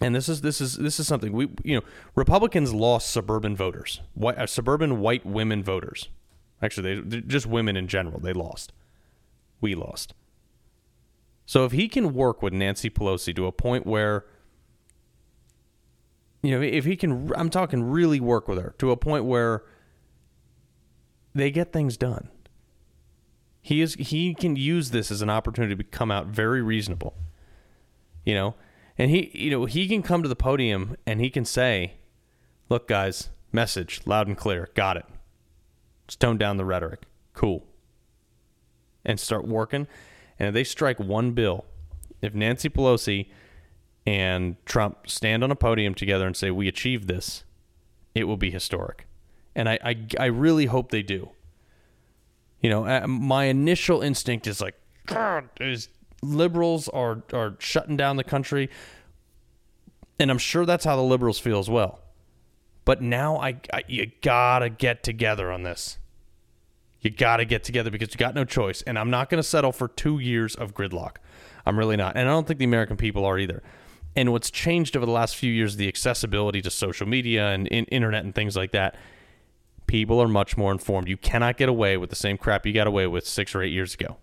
and 0.01 0.15
this 0.15 0.27
is 0.27 0.41
this 0.41 0.59
is 0.59 0.75
this 0.77 0.99
is 0.99 1.07
something 1.07 1.31
we 1.33 1.49
you 1.63 1.75
know 1.77 1.83
Republicans 2.15 2.73
lost 2.73 3.11
suburban 3.11 3.55
voters, 3.55 4.01
uh, 4.21 4.45
suburban 4.45 4.99
white 4.99 5.25
women 5.25 5.63
voters. 5.63 6.09
Actually, 6.61 7.01
they 7.01 7.21
just 7.21 7.45
women 7.45 7.75
in 7.75 7.87
general. 7.87 8.19
They 8.19 8.33
lost. 8.33 8.71
We 9.61 9.75
lost. 9.75 10.13
So 11.45 11.65
if 11.65 11.71
he 11.71 11.87
can 11.87 12.13
work 12.13 12.41
with 12.41 12.53
Nancy 12.53 12.89
Pelosi 12.89 13.35
to 13.35 13.45
a 13.45 13.51
point 13.51 13.85
where 13.85 14.25
you 16.41 16.51
know, 16.51 16.61
if 16.61 16.85
he 16.85 16.95
can 16.95 17.31
I'm 17.35 17.49
talking 17.49 17.83
really 17.83 18.19
work 18.19 18.47
with 18.47 18.57
her 18.57 18.75
to 18.79 18.91
a 18.91 18.97
point 18.97 19.25
where 19.25 19.63
they 21.33 21.49
get 21.49 21.71
things 21.71 21.97
done. 21.97 22.29
He 23.63 23.81
is 23.81 23.95
he 23.95 24.35
can 24.35 24.55
use 24.55 24.91
this 24.91 25.09
as 25.09 25.23
an 25.23 25.29
opportunity 25.31 25.75
to 25.75 25.83
come 25.83 26.11
out 26.11 26.27
very 26.27 26.61
reasonable. 26.61 27.15
You 28.23 28.35
know, 28.35 28.55
and 28.97 29.09
he 29.09 29.31
you 29.33 29.49
know, 29.49 29.65
he 29.65 29.87
can 29.87 30.03
come 30.03 30.21
to 30.21 30.29
the 30.29 30.35
podium 30.35 30.97
and 31.07 31.19
he 31.19 31.31
can 31.31 31.45
say, 31.45 31.93
"Look 32.69 32.87
guys, 32.87 33.29
message 33.51 34.01
loud 34.05 34.27
and 34.27 34.37
clear. 34.37 34.69
Got 34.75 34.97
it. 34.97 35.05
Tone 36.19 36.37
down 36.37 36.57
the 36.57 36.65
rhetoric. 36.65 37.01
Cool." 37.33 37.65
and 39.05 39.19
start 39.19 39.47
working. 39.47 39.87
And 40.39 40.47
if 40.47 40.53
they 40.53 40.63
strike 40.63 40.99
one 40.99 41.31
bill, 41.31 41.65
if 42.21 42.33
Nancy 42.33 42.69
Pelosi 42.69 43.29
and 44.05 44.55
Trump 44.65 45.09
stand 45.09 45.43
on 45.43 45.51
a 45.51 45.55
podium 45.55 45.93
together 45.93 46.25
and 46.25 46.35
say, 46.35 46.51
We 46.51 46.67
achieved 46.67 47.07
this, 47.07 47.43
it 48.15 48.25
will 48.25 48.37
be 48.37 48.51
historic. 48.51 49.07
And 49.55 49.69
I, 49.69 49.79
I, 49.83 50.07
I 50.19 50.25
really 50.25 50.65
hope 50.65 50.91
they 50.91 51.03
do. 51.03 51.29
You 52.63 52.69
know, 52.69 52.87
uh, 52.87 53.05
my 53.07 53.45
initial 53.45 54.01
instinct 54.01 54.47
is 54.47 54.61
like, 54.61 54.75
God, 55.05 55.49
is 55.59 55.89
liberals 56.23 56.87
are, 56.87 57.21
are 57.33 57.55
shutting 57.59 57.97
down 57.97 58.15
the 58.15 58.23
country. 58.23 58.69
And 60.17 60.31
I'm 60.31 60.37
sure 60.37 60.65
that's 60.65 60.85
how 60.85 60.95
the 60.95 61.03
liberals 61.03 61.39
feel 61.39 61.59
as 61.59 61.69
well. 61.69 61.99
But 62.85 63.01
now 63.01 63.37
I, 63.37 63.59
I 63.71 63.83
you 63.87 64.11
gotta 64.21 64.69
get 64.69 65.03
together 65.03 65.51
on 65.51 65.63
this. 65.63 65.97
You 67.01 67.09
gotta 67.09 67.43
get 67.43 67.65
together 67.65 67.91
because 67.91 68.13
you 68.13 68.17
got 68.17 68.33
no 68.33 68.45
choice. 68.45 68.81
And 68.83 68.97
I'm 68.97 69.09
not 69.09 69.29
gonna 69.29 69.43
settle 69.43 69.73
for 69.73 69.89
two 69.89 70.19
years 70.19 70.55
of 70.55 70.73
gridlock. 70.73 71.17
I'm 71.65 71.77
really 71.77 71.97
not. 71.97 72.15
And 72.15 72.29
I 72.29 72.31
don't 72.31 72.47
think 72.47 72.59
the 72.59 72.65
American 72.65 72.95
people 72.95 73.25
are 73.25 73.37
either. 73.37 73.61
And 74.15 74.31
what's 74.31 74.51
changed 74.51 74.95
over 74.95 75.05
the 75.05 75.11
last 75.11 75.35
few 75.35 75.51
years, 75.51 75.75
the 75.75 75.87
accessibility 75.87 76.61
to 76.61 76.69
social 76.69 77.07
media 77.07 77.49
and 77.49 77.67
in, 77.67 77.85
internet 77.85 78.23
and 78.23 78.33
things 78.33 78.55
like 78.55 78.71
that. 78.71 78.95
People 79.87 80.21
are 80.21 80.27
much 80.27 80.57
more 80.57 80.71
informed. 80.71 81.07
You 81.07 81.17
cannot 81.17 81.57
get 81.57 81.69
away 81.69 81.97
with 81.97 82.09
the 82.09 82.15
same 82.15 82.37
crap 82.37 82.65
you 82.65 82.73
got 82.73 82.87
away 82.87 83.07
with 83.07 83.27
six 83.27 83.53
or 83.53 83.61
eight 83.61 83.71
years 83.71 83.93
ago. 83.93 84.17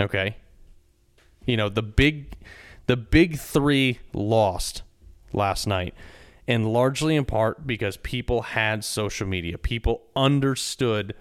Okay. 0.00 0.36
You 1.46 1.56
know, 1.56 1.68
the 1.68 1.82
big 1.82 2.36
the 2.86 2.96
big 2.96 3.38
three 3.38 4.00
lost 4.12 4.82
last 5.32 5.66
night. 5.66 5.94
And 6.46 6.72
largely 6.72 7.16
in 7.16 7.24
part 7.24 7.66
because 7.66 7.96
people 7.98 8.42
had 8.42 8.84
social 8.84 9.26
media. 9.26 9.56
People 9.56 10.02
understood 10.14 11.14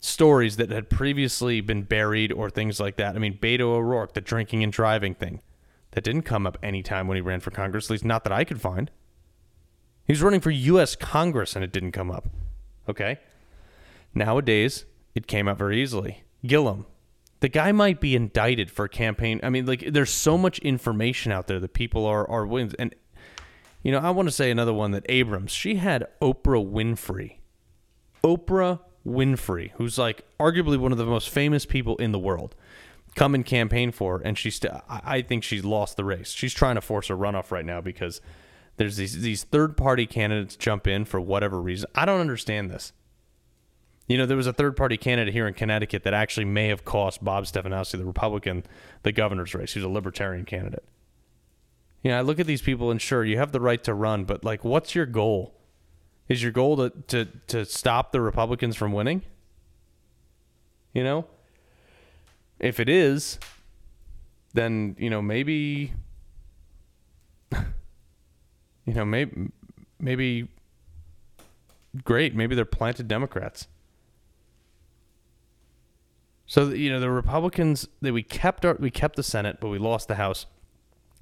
stories 0.00 0.56
that 0.56 0.70
had 0.70 0.90
previously 0.90 1.60
been 1.60 1.82
buried 1.82 2.32
or 2.32 2.50
things 2.50 2.78
like 2.78 2.96
that. 2.96 3.16
I 3.16 3.18
mean, 3.18 3.38
Beto 3.38 3.62
O'Rourke, 3.62 4.14
the 4.14 4.20
drinking 4.20 4.62
and 4.62 4.72
driving 4.72 5.14
thing, 5.14 5.40
that 5.92 6.04
didn't 6.04 6.22
come 6.22 6.46
up 6.46 6.58
any 6.62 6.82
time 6.82 7.08
when 7.08 7.16
he 7.16 7.20
ran 7.20 7.40
for 7.40 7.50
Congress, 7.50 7.86
at 7.86 7.90
least 7.90 8.04
not 8.04 8.22
that 8.24 8.32
I 8.32 8.44
could 8.44 8.60
find. 8.60 8.90
He 10.08 10.12
was 10.12 10.22
running 10.22 10.40
for 10.40 10.50
U.S. 10.50 10.96
Congress 10.96 11.54
and 11.54 11.62
it 11.62 11.70
didn't 11.70 11.92
come 11.92 12.10
up. 12.10 12.26
Okay? 12.88 13.18
Nowadays, 14.14 14.86
it 15.14 15.26
came 15.26 15.46
up 15.46 15.58
very 15.58 15.80
easily. 15.80 16.24
Gillum. 16.44 16.86
The 17.40 17.48
guy 17.48 17.72
might 17.72 18.00
be 18.00 18.16
indicted 18.16 18.70
for 18.70 18.88
campaign. 18.88 19.38
I 19.42 19.50
mean, 19.50 19.66
like, 19.66 19.84
there's 19.92 20.10
so 20.10 20.38
much 20.38 20.58
information 20.60 21.30
out 21.30 21.46
there 21.46 21.60
that 21.60 21.74
people 21.74 22.06
are, 22.06 22.28
are 22.28 22.46
wins. 22.46 22.72
And, 22.78 22.94
you 23.82 23.92
know, 23.92 23.98
I 23.98 24.10
want 24.10 24.28
to 24.28 24.34
say 24.34 24.50
another 24.50 24.72
one 24.72 24.92
that 24.92 25.04
Abrams, 25.10 25.52
she 25.52 25.76
had 25.76 26.08
Oprah 26.22 26.66
Winfrey. 26.66 27.36
Oprah 28.24 28.80
Winfrey, 29.06 29.72
who's 29.72 29.98
like 29.98 30.24
arguably 30.40 30.78
one 30.78 30.90
of 30.90 30.98
the 30.98 31.04
most 31.04 31.28
famous 31.28 31.66
people 31.66 31.96
in 31.98 32.12
the 32.12 32.18
world, 32.18 32.56
come 33.14 33.34
and 33.34 33.44
campaign 33.44 33.92
for 33.92 34.18
her, 34.18 34.24
and 34.24 34.38
she's 34.38 34.56
st- 34.56 34.72
I 34.88 35.22
think 35.22 35.44
she's 35.44 35.64
lost 35.64 35.96
the 35.96 36.04
race. 36.04 36.30
She's 36.30 36.54
trying 36.54 36.76
to 36.76 36.80
force 36.80 37.10
a 37.10 37.12
runoff 37.12 37.50
right 37.50 37.64
now 37.64 37.80
because 37.80 38.20
there's 38.78 38.96
these 38.96 39.20
these 39.20 39.44
third 39.44 39.76
party 39.76 40.06
candidates 40.06 40.56
jump 40.56 40.86
in 40.86 41.04
for 41.04 41.20
whatever 41.20 41.60
reason. 41.60 41.90
I 41.94 42.04
don't 42.04 42.20
understand 42.20 42.70
this. 42.70 42.92
You 44.06 44.16
know, 44.16 44.24
there 44.24 44.36
was 44.36 44.46
a 44.46 44.52
third 44.54 44.74
party 44.76 44.96
candidate 44.96 45.34
here 45.34 45.46
in 45.46 45.52
Connecticut 45.52 46.02
that 46.04 46.14
actually 46.14 46.46
may 46.46 46.68
have 46.68 46.84
cost 46.84 47.22
Bob 47.22 47.44
Stefanowski, 47.44 47.98
the 47.98 48.06
Republican, 48.06 48.64
the 49.02 49.12
governor's 49.12 49.54
race. 49.54 49.74
He's 49.74 49.82
a 49.82 49.88
libertarian 49.88 50.46
candidate. 50.46 50.84
You 52.02 52.12
know, 52.12 52.18
I 52.18 52.22
look 52.22 52.40
at 52.40 52.46
these 52.46 52.62
people 52.62 52.90
and 52.90 53.02
sure, 53.02 53.22
you 53.22 53.36
have 53.36 53.52
the 53.52 53.60
right 53.60 53.82
to 53.84 53.92
run, 53.92 54.24
but 54.24 54.44
like, 54.44 54.64
what's 54.64 54.94
your 54.94 55.04
goal? 55.04 55.54
Is 56.26 56.42
your 56.42 56.52
goal 56.52 56.76
to, 56.76 56.90
to, 57.08 57.24
to 57.48 57.64
stop 57.66 58.12
the 58.12 58.20
Republicans 58.20 58.76
from 58.76 58.92
winning? 58.92 59.22
You 60.94 61.04
know? 61.04 61.26
If 62.58 62.80
it 62.80 62.88
is, 62.88 63.38
then, 64.54 64.96
you 64.98 65.10
know, 65.10 65.20
maybe 65.20 65.92
you 68.88 68.94
know, 68.94 69.04
maybe 69.04 69.50
maybe 70.00 70.48
great, 72.04 72.34
maybe 72.34 72.54
they're 72.54 72.64
planted 72.64 73.06
Democrats. 73.06 73.68
So 76.46 76.70
you 76.70 76.90
know, 76.90 77.00
the 77.00 77.10
Republicans 77.10 77.86
that 78.00 78.12
we 78.12 78.22
kept 78.22 78.64
our, 78.64 78.74
we 78.74 78.90
kept 78.90 79.16
the 79.16 79.22
Senate, 79.22 79.58
but 79.60 79.68
we 79.68 79.78
lost 79.78 80.08
the 80.08 80.14
House. 80.14 80.46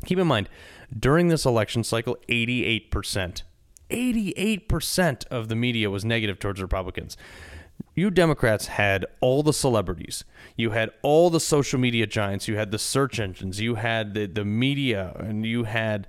Keep 0.04 0.18
in 0.18 0.26
mind, 0.26 0.48
during 0.96 1.28
this 1.28 1.44
election 1.44 1.82
cycle, 1.82 2.16
88% 2.28 3.42
88% 3.90 5.26
of 5.28 5.48
the 5.48 5.54
media 5.54 5.90
was 5.90 6.04
negative 6.04 6.38
towards 6.38 6.60
Republicans. 6.60 7.16
You 7.94 8.10
Democrats 8.10 8.66
had 8.66 9.06
all 9.20 9.42
the 9.42 9.52
celebrities. 9.52 10.24
You 10.56 10.70
had 10.70 10.90
all 11.02 11.30
the 11.30 11.40
social 11.40 11.78
media 11.78 12.06
giants. 12.06 12.48
You 12.48 12.56
had 12.56 12.70
the 12.70 12.78
search 12.78 13.20
engines. 13.20 13.60
You 13.60 13.76
had 13.76 14.14
the, 14.14 14.26
the 14.26 14.44
media. 14.44 15.14
And 15.18 15.46
you 15.46 15.64
had 15.64 16.06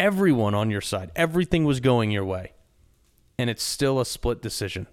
everyone 0.00 0.54
on 0.54 0.70
your 0.70 0.80
side. 0.80 1.10
Everything 1.14 1.64
was 1.64 1.80
going 1.80 2.10
your 2.10 2.24
way. 2.24 2.52
And 3.38 3.48
it's 3.48 3.62
still 3.62 4.00
a 4.00 4.04
split 4.04 4.42
decision. 4.42 4.86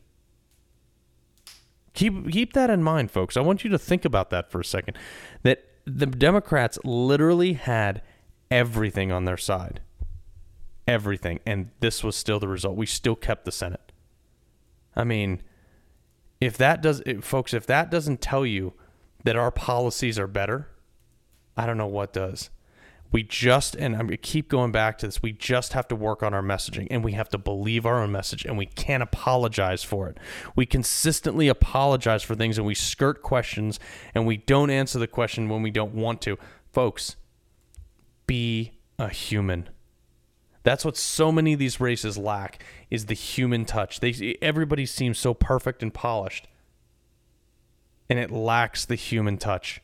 Keep, 1.94 2.32
keep 2.32 2.54
that 2.54 2.70
in 2.70 2.84
mind, 2.84 3.10
folks. 3.10 3.36
I 3.36 3.42
want 3.42 3.64
you 3.64 3.70
to 3.72 3.80
think 3.80 4.06
about 4.06 4.30
that 4.30 4.52
for 4.52 4.62
a 4.62 4.66
second. 4.66 4.98
That 5.44 5.66
the 5.86 6.06
Democrats 6.06 6.78
literally 6.84 7.54
had 7.54 8.02
everything 8.52 9.12
on 9.12 9.26
their 9.26 9.38
side 9.38 9.82
everything, 10.88 11.40
and 11.46 11.70
this 11.80 12.04
was 12.04 12.16
still 12.16 12.40
the 12.40 12.48
result. 12.48 12.78
We 12.78 12.86
still 12.86 13.16
kept 13.16 13.46
the 13.46 13.52
Senate. 13.52 13.92
I 14.96 15.04
mean, 15.04 15.42
if 16.40 16.58
that 16.58 16.82
does, 16.82 17.02
folks, 17.22 17.54
if 17.54 17.68
that 17.68 17.92
doesn't 17.92 18.22
tell 18.22 18.46
you 18.46 18.74
that 19.24 19.36
our 19.36 19.52
policies 19.52 20.18
are 20.18 20.28
better, 20.28 20.70
I 21.58 21.66
don't 21.66 21.78
know 21.78 21.88
what 21.88 22.14
does. 22.14 22.50
We 23.12 23.24
just, 23.24 23.76
and 23.76 24.10
to 24.10 24.18
keep 24.18 24.50
going 24.50 24.72
back 24.72 24.98
to 25.00 25.08
this, 25.08 25.22
we 25.22 25.32
just 25.32 25.74
have 25.74 25.88
to 25.88 25.96
work 25.96 26.22
on 26.24 26.34
our 26.34 26.42
messaging 26.42 26.88
and 26.92 27.04
we 27.04 27.14
have 27.14 27.30
to 27.30 27.38
believe 27.38 27.86
our 27.86 28.02
own 28.02 28.12
message 28.12 28.46
and 28.46 28.58
we 28.58 28.66
can't 28.66 29.02
apologize 29.02 29.84
for 29.84 30.10
it. 30.10 30.18
We 30.56 30.66
consistently 30.66 31.48
apologize 31.48 32.24
for 32.24 32.36
things 32.36 32.58
and 32.58 32.68
we 32.68 32.76
skirt 32.76 33.22
questions 33.22 33.80
and 34.14 34.28
we 34.28 34.38
don't 34.38 34.70
answer 34.70 35.00
the 35.00 35.08
question 35.08 35.48
when 35.48 35.62
we 35.62 35.72
don't 35.72 35.94
want 35.94 36.22
to. 36.24 36.38
Folks, 36.72 37.16
be 38.26 38.74
a 39.00 39.10
human. 39.10 39.70
That's 40.64 40.84
what 40.84 40.98
so 40.98 41.32
many 41.32 41.54
of 41.54 41.60
these 41.60 41.80
races 41.80 42.18
lack 42.18 42.62
is 42.90 43.06
the 43.06 43.14
human 43.14 43.64
touch. 43.64 44.02
They 44.02 44.38
everybody 44.42 44.86
seems 44.86 45.18
so 45.18 45.34
perfect 45.34 45.82
and 45.82 45.94
polished. 45.94 46.48
And 48.10 48.20
it 48.20 48.32
lacks 48.32 48.84
the 48.84 48.96
human 48.96 49.38
touch. 49.38 49.82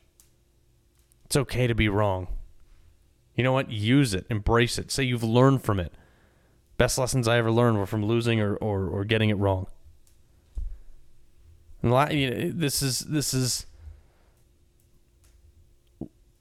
It's 1.24 1.36
okay 1.36 1.66
to 1.66 1.74
be 1.74 1.88
wrong. 1.88 2.28
You 3.34 3.44
know 3.44 3.52
what? 3.52 3.70
Use 3.70 4.14
it, 4.14 4.26
embrace 4.30 4.78
it. 4.78 4.90
Say 4.90 5.02
you've 5.02 5.24
learned 5.24 5.62
from 5.62 5.80
it. 5.80 5.92
Best 6.76 6.98
lessons 6.98 7.28
I 7.28 7.38
ever 7.38 7.50
learned 7.50 7.78
were 7.78 7.86
from 7.86 8.04
losing 8.04 8.40
or, 8.40 8.56
or, 8.56 8.86
or 8.86 9.04
getting 9.04 9.30
it 9.30 9.34
wrong. 9.34 9.66
And 11.82 12.58
this 12.58 12.82
is 12.82 13.00
this 13.00 13.34
is 13.34 13.66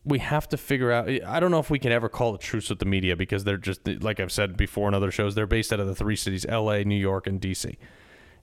we 0.06 0.20
have 0.20 0.48
to 0.50 0.58
figure 0.58 0.92
out. 0.92 1.10
I 1.10 1.40
don't 1.40 1.52
know 1.52 1.60
if 1.60 1.70
we 1.70 1.80
can 1.80 1.92
ever 1.92 2.10
call 2.10 2.36
a 2.36 2.38
truce 2.38 2.70
with 2.70 2.80
the 2.80 2.86
media 2.86 3.16
because 3.16 3.44
they're 3.44 3.58
just 3.58 3.88
like 4.02 4.20
I've 4.20 4.32
said 4.32 4.58
before 4.58 4.88
in 4.88 4.94
other 4.94 5.12
shows. 5.12 5.36
They're 5.36 5.46
based 5.46 5.74
out 5.74 5.80
of 5.80 5.88
the 5.88 5.96
three 5.96 6.16
cities: 6.16 6.46
L.A., 6.48 6.84
New 6.84 6.96
York, 6.96 7.28
and 7.28 7.40
D.C., 7.40 7.78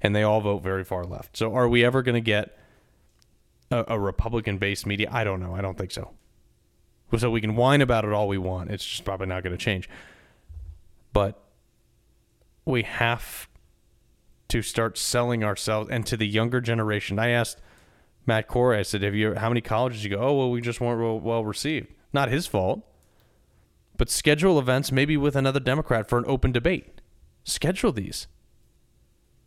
and 0.01 0.15
they 0.15 0.23
all 0.23 0.41
vote 0.41 0.63
very 0.63 0.85
far 0.85 1.05
left. 1.05 1.37
So, 1.37 1.55
are 1.55 1.69
we 1.69 1.85
ever 1.85 2.03
going 2.03 2.15
to 2.15 2.21
get 2.21 2.57
a, 3.71 3.85
a 3.89 3.99
Republican-based 3.99 4.87
media? 4.87 5.09
I 5.11 5.25
don't 5.25 5.41
know. 5.41 5.55
I 5.55 5.61
don't 5.61 5.77
think 5.77 5.91
so. 5.91 6.13
So 7.19 7.31
we 7.31 7.41
can 7.41 7.57
whine 7.57 7.81
about 7.81 8.05
it 8.05 8.13
all 8.13 8.29
we 8.29 8.39
want. 8.39 8.71
It's 8.71 8.85
just 8.85 9.05
probably 9.05 9.27
not 9.27 9.43
going 9.43 9.57
to 9.57 9.63
change. 9.63 9.89
But 11.13 11.43
we 12.65 12.83
have 12.83 13.49
to 14.49 14.63
start 14.63 14.97
selling 14.97 15.43
ourselves 15.43 15.91
and 15.91 16.07
to 16.07 16.17
the 16.17 16.27
younger 16.27 16.61
generation. 16.61 17.19
I 17.19 17.31
asked 17.31 17.61
Matt 18.27 18.49
Corey. 18.49 18.79
I 18.79 18.83
said, 18.83 19.03
"Have 19.03 19.15
you? 19.15 19.35
How 19.35 19.49
many 19.49 19.61
colleges 19.61 20.05
you 20.05 20.11
go? 20.11 20.19
Oh, 20.19 20.35
well, 20.35 20.51
we 20.51 20.61
just 20.61 20.81
weren't 20.81 21.01
well, 21.01 21.19
well 21.19 21.45
received. 21.45 21.89
Not 22.13 22.29
his 22.29 22.47
fault. 22.47 22.83
But 23.97 24.09
schedule 24.09 24.59
events, 24.59 24.91
maybe 24.91 25.17
with 25.17 25.37
another 25.37 25.61
Democrat 25.61 26.09
for 26.09 26.19
an 26.19 26.25
open 26.27 26.53
debate. 26.53 27.01
Schedule 27.45 27.93
these. 27.93 28.29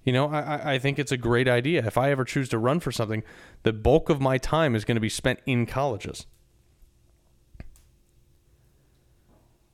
You 0.04 0.14
know, 0.14 0.28
I, 0.28 0.74
I 0.74 0.80
think 0.80 1.00
it's 1.00 1.12
a 1.12 1.18
great 1.18 1.48
idea. 1.48 1.86
If 1.86 1.98
I 1.98 2.12
ever 2.12 2.26
choose 2.26 2.50
to 2.50 2.58
run 2.58 2.80
for 2.80 2.92
something, 2.92 3.24
the 3.64 3.74
bulk 3.74 4.10
of 4.10 4.20
my 4.20 4.38
time 4.38 4.76
is 4.76 4.86
going 4.86 4.96
to 4.96 5.02
be 5.02 5.10
spent 5.10 5.40
in 5.46 5.66
colleges. 5.66 6.28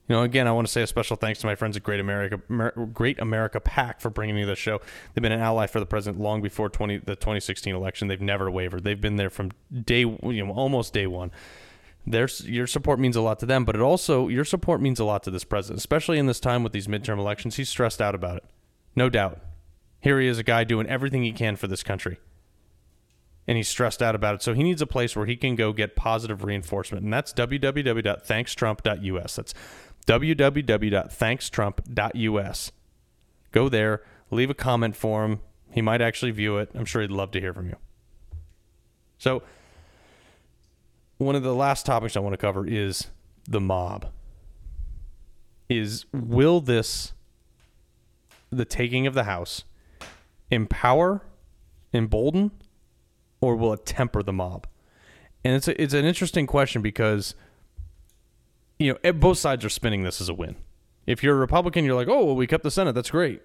You 0.10 0.16
know, 0.16 0.24
again, 0.24 0.47
I 0.47 0.51
want 0.51 0.66
to 0.66 0.74
say 0.74 0.82
a 0.82 0.88
special 0.88 1.16
thanks 1.16 1.39
to 1.41 1.45
my 1.45 1.53
friends 1.53 1.78
at 1.78 1.84
Great 1.84 1.99
America, 1.99 2.41
Great 2.91 3.20
America 3.20 3.60
PAC 3.60 4.01
for 4.01 4.10
bringing 4.10 4.36
me 4.36 4.43
the 4.43 4.55
show. 4.55 4.82
They've 5.14 5.22
been 5.22 5.32
an 5.32 5.39
ally 5.39 5.68
for 5.68 5.80
the 5.80 5.86
president 5.86 6.20
long 6.20 6.41
before 6.41 6.68
20, 6.68 6.97
the 6.97 7.16
2016 7.16 7.76
election. 7.76 8.07
They've 8.07 8.20
never 8.20 8.49
wavered. 8.49 8.84
They've 8.84 8.99
been 8.99 9.18
there 9.18 9.30
from 9.30 9.51
day, 9.72 9.99
you 9.99 10.43
know, 10.43 10.51
almost 10.51 10.93
day 10.93 11.05
one. 11.05 11.30
Their 12.07 12.28
your 12.43 12.66
support 12.66 12.99
means 12.99 13.16
a 13.16 13.22
lot 13.22 13.38
to 13.39 13.45
them, 13.45 13.66
but 13.66 13.76
it 13.76 13.82
also 13.82 14.30
your 14.30 14.45
support 14.45 14.82
means 14.82 14.99
a 14.99 15.03
lot 15.03 15.22
to 15.24 15.32
this 15.32 15.43
president, 15.43 15.78
especially 15.78 16.18
in 16.18 16.26
this 16.26 16.39
time 16.39 16.64
with 16.64 16.74
these 16.74 16.88
midterm 16.88 17.20
elections. 17.20 17.57
He's 17.57 17.70
stressed 17.70 18.01
out 18.01 18.16
about 18.16 18.38
it, 18.38 18.45
no 18.95 19.10
doubt. 19.10 19.39
Here 19.99 20.20
he 20.20 20.28
is, 20.28 20.39
a 20.39 20.43
guy 20.43 20.64
doing 20.64 20.88
everything 20.88 21.24
he 21.24 21.34
can 21.34 21.55
for 21.55 21.68
this 21.68 21.84
country, 21.84 22.18
and 23.47 23.57
he's 23.57 23.68
stressed 23.68 24.01
out 24.01 24.16
about 24.16 24.36
it. 24.36 24.41
So 24.41 24.55
he 24.55 24.64
needs 24.64 24.82
a 24.82 24.88
place 24.88 25.16
where 25.16 25.28
he 25.28 25.36
can 25.36 25.55
go 25.55 25.72
get 25.72 25.95
positive 25.95 26.43
reinforcement, 26.43 27.03
and 27.03 27.14
that's 27.14 27.32
www.thankstrump.us. 27.34 29.36
That's 29.36 29.53
www.thankstrump.us. 30.10 32.72
Go 33.51 33.70
there, 33.70 34.01
leave 34.32 34.49
a 34.49 34.55
comment 34.55 34.95
for 34.95 35.24
him. 35.24 35.41
He 35.72 35.84
might 35.84 36.01
actually 36.01 36.32
view 36.32 36.57
it. 36.57 36.72
I'm 36.74 36.86
sure 36.86 37.03
he'd 37.03 37.12
love 37.12 37.30
to 37.32 37.39
hear 37.39 37.53
from 37.53 37.68
you. 37.68 37.76
So, 39.20 39.43
one 41.20 41.36
of 41.36 41.43
the 41.43 41.53
last 41.53 41.86
topics 41.86 42.18
I 42.18 42.22
want 42.22 42.34
to 42.34 42.38
cover 42.38 42.66
is 42.66 43.10
the 43.47 43.62
mob. 43.62 44.07
Is 45.70 46.07
will 46.12 46.60
this, 46.60 47.14
the 48.49 48.66
taking 48.66 49.05
of 49.05 49.14
the 49.14 49.26
House, 49.26 49.64
empower, 50.49 51.22
embolden, 51.93 52.49
or 53.41 53.55
will 53.55 53.74
it 53.74 53.86
temper 53.86 54.24
the 54.24 54.34
mob? 54.34 54.66
And 55.43 55.55
it's 55.55 55.68
a, 55.68 55.80
it's 55.80 55.93
an 55.93 56.05
interesting 56.05 56.47
question 56.47 56.82
because 56.82 57.36
you 58.80 58.98
know 59.04 59.14
both 59.14 59.38
sides 59.38 59.64
are 59.64 59.70
spinning 59.70 60.04
this 60.04 60.20
as 60.20 60.30
a 60.30 60.34
win. 60.34 60.56
If 61.06 61.22
you're 61.24 61.36
a 61.36 61.40
Republican, 61.40 61.86
you're 61.86 61.96
like, 61.96 62.08
oh, 62.08 62.26
well, 62.26 62.36
we 62.36 62.48
kept 62.48 62.64
the 62.64 62.72
Senate. 62.72 62.94
That's 62.94 63.12
great. 63.12 63.42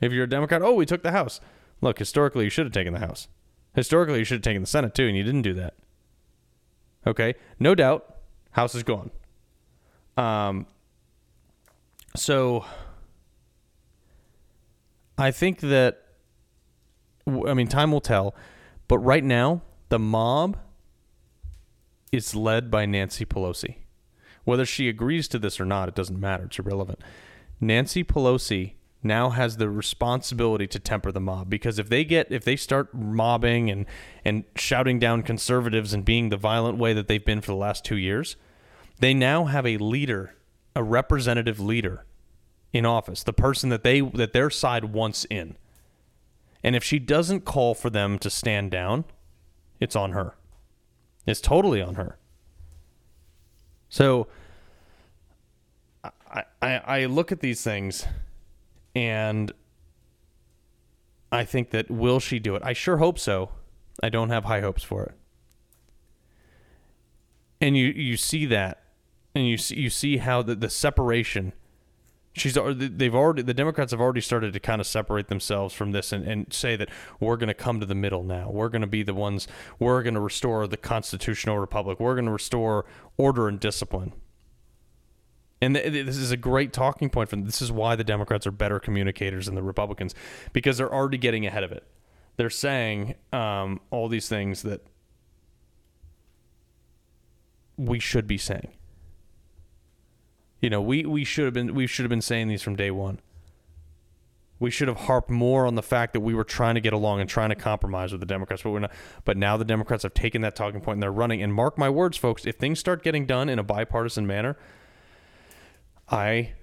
If 0.00 0.12
you're 0.12 0.24
a 0.24 0.28
Democrat, 0.28 0.62
oh, 0.62 0.74
we 0.74 0.86
took 0.86 1.02
the 1.02 1.10
House. 1.10 1.40
Look, 1.80 1.98
historically, 1.98 2.44
you 2.44 2.50
should 2.50 2.66
have 2.66 2.72
taken 2.72 2.92
the 2.92 3.00
House. 3.00 3.28
Historically, 3.74 4.18
you 4.18 4.24
should 4.24 4.36
have 4.36 4.42
taken 4.42 4.62
the 4.62 4.68
Senate 4.68 4.94
too, 4.94 5.06
and 5.06 5.16
you 5.16 5.22
didn't 5.22 5.42
do 5.42 5.54
that. 5.54 5.74
Okay, 7.06 7.34
no 7.58 7.74
doubt, 7.74 8.16
House 8.52 8.74
is 8.74 8.82
gone. 8.82 9.10
Um, 10.16 10.66
so 12.16 12.64
I 15.16 15.30
think 15.30 15.60
that 15.60 16.02
I 17.26 17.54
mean 17.54 17.68
time 17.68 17.92
will 17.92 18.00
tell, 18.00 18.34
but 18.88 18.98
right 18.98 19.24
now 19.24 19.62
the 19.88 19.98
mob 19.98 20.56
is 22.10 22.34
led 22.34 22.70
by 22.70 22.86
Nancy 22.86 23.24
Pelosi. 23.24 23.76
Whether 24.48 24.64
she 24.64 24.88
agrees 24.88 25.28
to 25.28 25.38
this 25.38 25.60
or 25.60 25.66
not, 25.66 25.90
it 25.90 25.94
doesn't 25.94 26.18
matter. 26.18 26.44
It's 26.44 26.58
irrelevant. 26.58 27.00
Nancy 27.60 28.02
Pelosi 28.02 28.76
now 29.02 29.28
has 29.28 29.58
the 29.58 29.68
responsibility 29.68 30.66
to 30.68 30.78
temper 30.78 31.12
the 31.12 31.20
mob 31.20 31.50
because 31.50 31.78
if 31.78 31.90
they 31.90 32.02
get 32.02 32.32
if 32.32 32.44
they 32.44 32.56
start 32.56 32.94
mobbing 32.94 33.68
and 33.68 33.84
and 34.24 34.44
shouting 34.56 34.98
down 34.98 35.22
conservatives 35.22 35.92
and 35.92 36.02
being 36.02 36.30
the 36.30 36.36
violent 36.38 36.78
way 36.78 36.94
that 36.94 37.08
they've 37.08 37.26
been 37.26 37.42
for 37.42 37.52
the 37.52 37.58
last 37.58 37.84
2 37.84 37.96
years 37.96 38.36
they 39.00 39.12
now 39.12 39.44
have 39.44 39.66
a 39.66 39.76
leader 39.76 40.34
a 40.74 40.82
representative 40.82 41.60
leader 41.60 42.06
in 42.72 42.84
office 42.84 43.22
the 43.22 43.32
person 43.32 43.68
that 43.68 43.84
they 43.84 44.00
that 44.00 44.32
their 44.32 44.50
side 44.50 44.86
wants 44.86 45.26
in 45.26 45.56
and 46.64 46.74
if 46.74 46.82
she 46.82 46.98
doesn't 46.98 47.44
call 47.44 47.72
for 47.72 47.90
them 47.90 48.18
to 48.18 48.30
stand 48.30 48.70
down 48.70 49.04
it's 49.78 49.94
on 49.94 50.10
her 50.10 50.34
it's 51.24 51.40
totally 51.40 51.80
on 51.80 51.94
her 51.94 52.17
so 53.88 54.26
I, 56.30 56.44
I, 56.60 56.76
I 56.86 57.04
look 57.06 57.32
at 57.32 57.40
these 57.40 57.62
things 57.62 58.06
and 58.94 59.52
I 61.30 61.44
think 61.44 61.70
that 61.70 61.90
will 61.90 62.20
she 62.20 62.38
do 62.38 62.56
it? 62.56 62.62
I 62.64 62.72
sure 62.72 62.98
hope 62.98 63.18
so. 63.18 63.50
I 64.02 64.08
don't 64.08 64.30
have 64.30 64.44
high 64.44 64.60
hopes 64.60 64.82
for 64.82 65.04
it. 65.04 65.14
And 67.60 67.76
you 67.76 67.86
you 67.86 68.16
see 68.16 68.46
that, 68.46 68.82
and 69.34 69.46
you 69.46 69.56
see 69.56 69.76
you 69.76 69.90
see 69.90 70.18
how 70.18 70.42
the 70.42 70.54
the 70.54 70.70
separation. 70.70 71.52
She's 72.34 72.54
they've 72.54 73.14
already 73.14 73.42
the 73.42 73.54
Democrats 73.54 73.90
have 73.90 74.00
already 74.00 74.20
started 74.20 74.52
to 74.52 74.60
kind 74.60 74.80
of 74.80 74.86
separate 74.86 75.28
themselves 75.28 75.74
from 75.74 75.92
this 75.92 76.12
and, 76.12 76.24
and 76.26 76.52
say 76.52 76.76
that 76.76 76.88
we're 77.18 77.36
going 77.36 77.48
to 77.48 77.54
come 77.54 77.80
to 77.80 77.86
the 77.86 77.94
middle 77.96 78.22
now. 78.22 78.50
We're 78.50 78.68
going 78.68 78.82
to 78.82 78.86
be 78.86 79.02
the 79.02 79.14
ones. 79.14 79.48
We're 79.78 80.02
going 80.02 80.14
to 80.14 80.20
restore 80.20 80.66
the 80.66 80.76
constitutional 80.76 81.58
republic. 81.58 81.98
We're 81.98 82.14
going 82.14 82.26
to 82.26 82.32
restore 82.32 82.84
order 83.16 83.48
and 83.48 83.58
discipline. 83.58 84.12
And 85.60 85.74
th- 85.74 86.06
this 86.06 86.16
is 86.16 86.30
a 86.30 86.36
great 86.36 86.72
talking 86.72 87.10
point 87.10 87.30
them. 87.30 87.44
This 87.44 87.60
is 87.60 87.72
why 87.72 87.96
the 87.96 88.04
Democrats 88.04 88.46
are 88.46 88.52
better 88.52 88.78
communicators 88.78 89.46
than 89.46 89.54
the 89.54 89.62
Republicans 89.62 90.14
because 90.52 90.78
they're 90.78 90.92
already 90.92 91.18
getting 91.18 91.46
ahead 91.46 91.64
of 91.64 91.72
it. 91.72 91.84
They're 92.36 92.50
saying 92.50 93.16
um, 93.32 93.80
all 93.90 94.08
these 94.08 94.28
things 94.28 94.62
that 94.62 94.86
we 97.76 97.98
should 97.98 98.26
be 98.26 98.38
saying. 98.38 98.77
You 100.60 100.70
know, 100.70 100.80
we, 100.80 101.04
we 101.04 101.24
should 101.24 101.44
have 101.44 101.54
been 101.54 101.74
we 101.74 101.86
should 101.86 102.04
have 102.04 102.10
been 102.10 102.22
saying 102.22 102.48
these 102.48 102.62
from 102.62 102.76
day 102.76 102.90
one. 102.90 103.20
We 104.60 104.72
should 104.72 104.88
have 104.88 104.96
harped 104.96 105.30
more 105.30 105.66
on 105.66 105.76
the 105.76 105.82
fact 105.82 106.14
that 106.14 106.20
we 106.20 106.34
were 106.34 106.42
trying 106.42 106.74
to 106.74 106.80
get 106.80 106.92
along 106.92 107.20
and 107.20 107.30
trying 107.30 107.50
to 107.50 107.54
compromise 107.54 108.10
with 108.10 108.20
the 108.20 108.26
Democrats, 108.26 108.62
but 108.62 108.70
we're 108.70 108.80
not. 108.80 108.92
But 109.24 109.36
now 109.36 109.56
the 109.56 109.64
Democrats 109.64 110.02
have 110.02 110.14
taken 110.14 110.42
that 110.42 110.56
talking 110.56 110.80
point 110.80 110.96
and 110.96 111.02
they're 111.02 111.12
running. 111.12 111.42
And 111.42 111.54
mark 111.54 111.78
my 111.78 111.88
words, 111.88 112.16
folks, 112.16 112.44
if 112.44 112.56
things 112.56 112.80
start 112.80 113.04
getting 113.04 113.24
done 113.24 113.48
in 113.48 113.60
a 113.60 113.62
bipartisan 113.62 114.26
manner, 114.26 114.56
I 116.08 116.54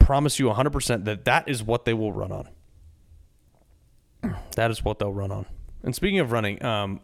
promise 0.00 0.38
you 0.38 0.46
100% 0.46 1.04
that 1.04 1.24
that 1.24 1.48
is 1.48 1.62
what 1.62 1.86
they 1.86 1.94
will 1.94 2.12
run 2.12 2.32
on. 2.32 2.48
That 4.56 4.70
is 4.70 4.84
what 4.84 4.98
they'll 4.98 5.12
run 5.12 5.32
on. 5.32 5.46
And 5.82 5.94
speaking 5.94 6.18
of 6.18 6.30
running, 6.30 6.62
um, 6.62 7.00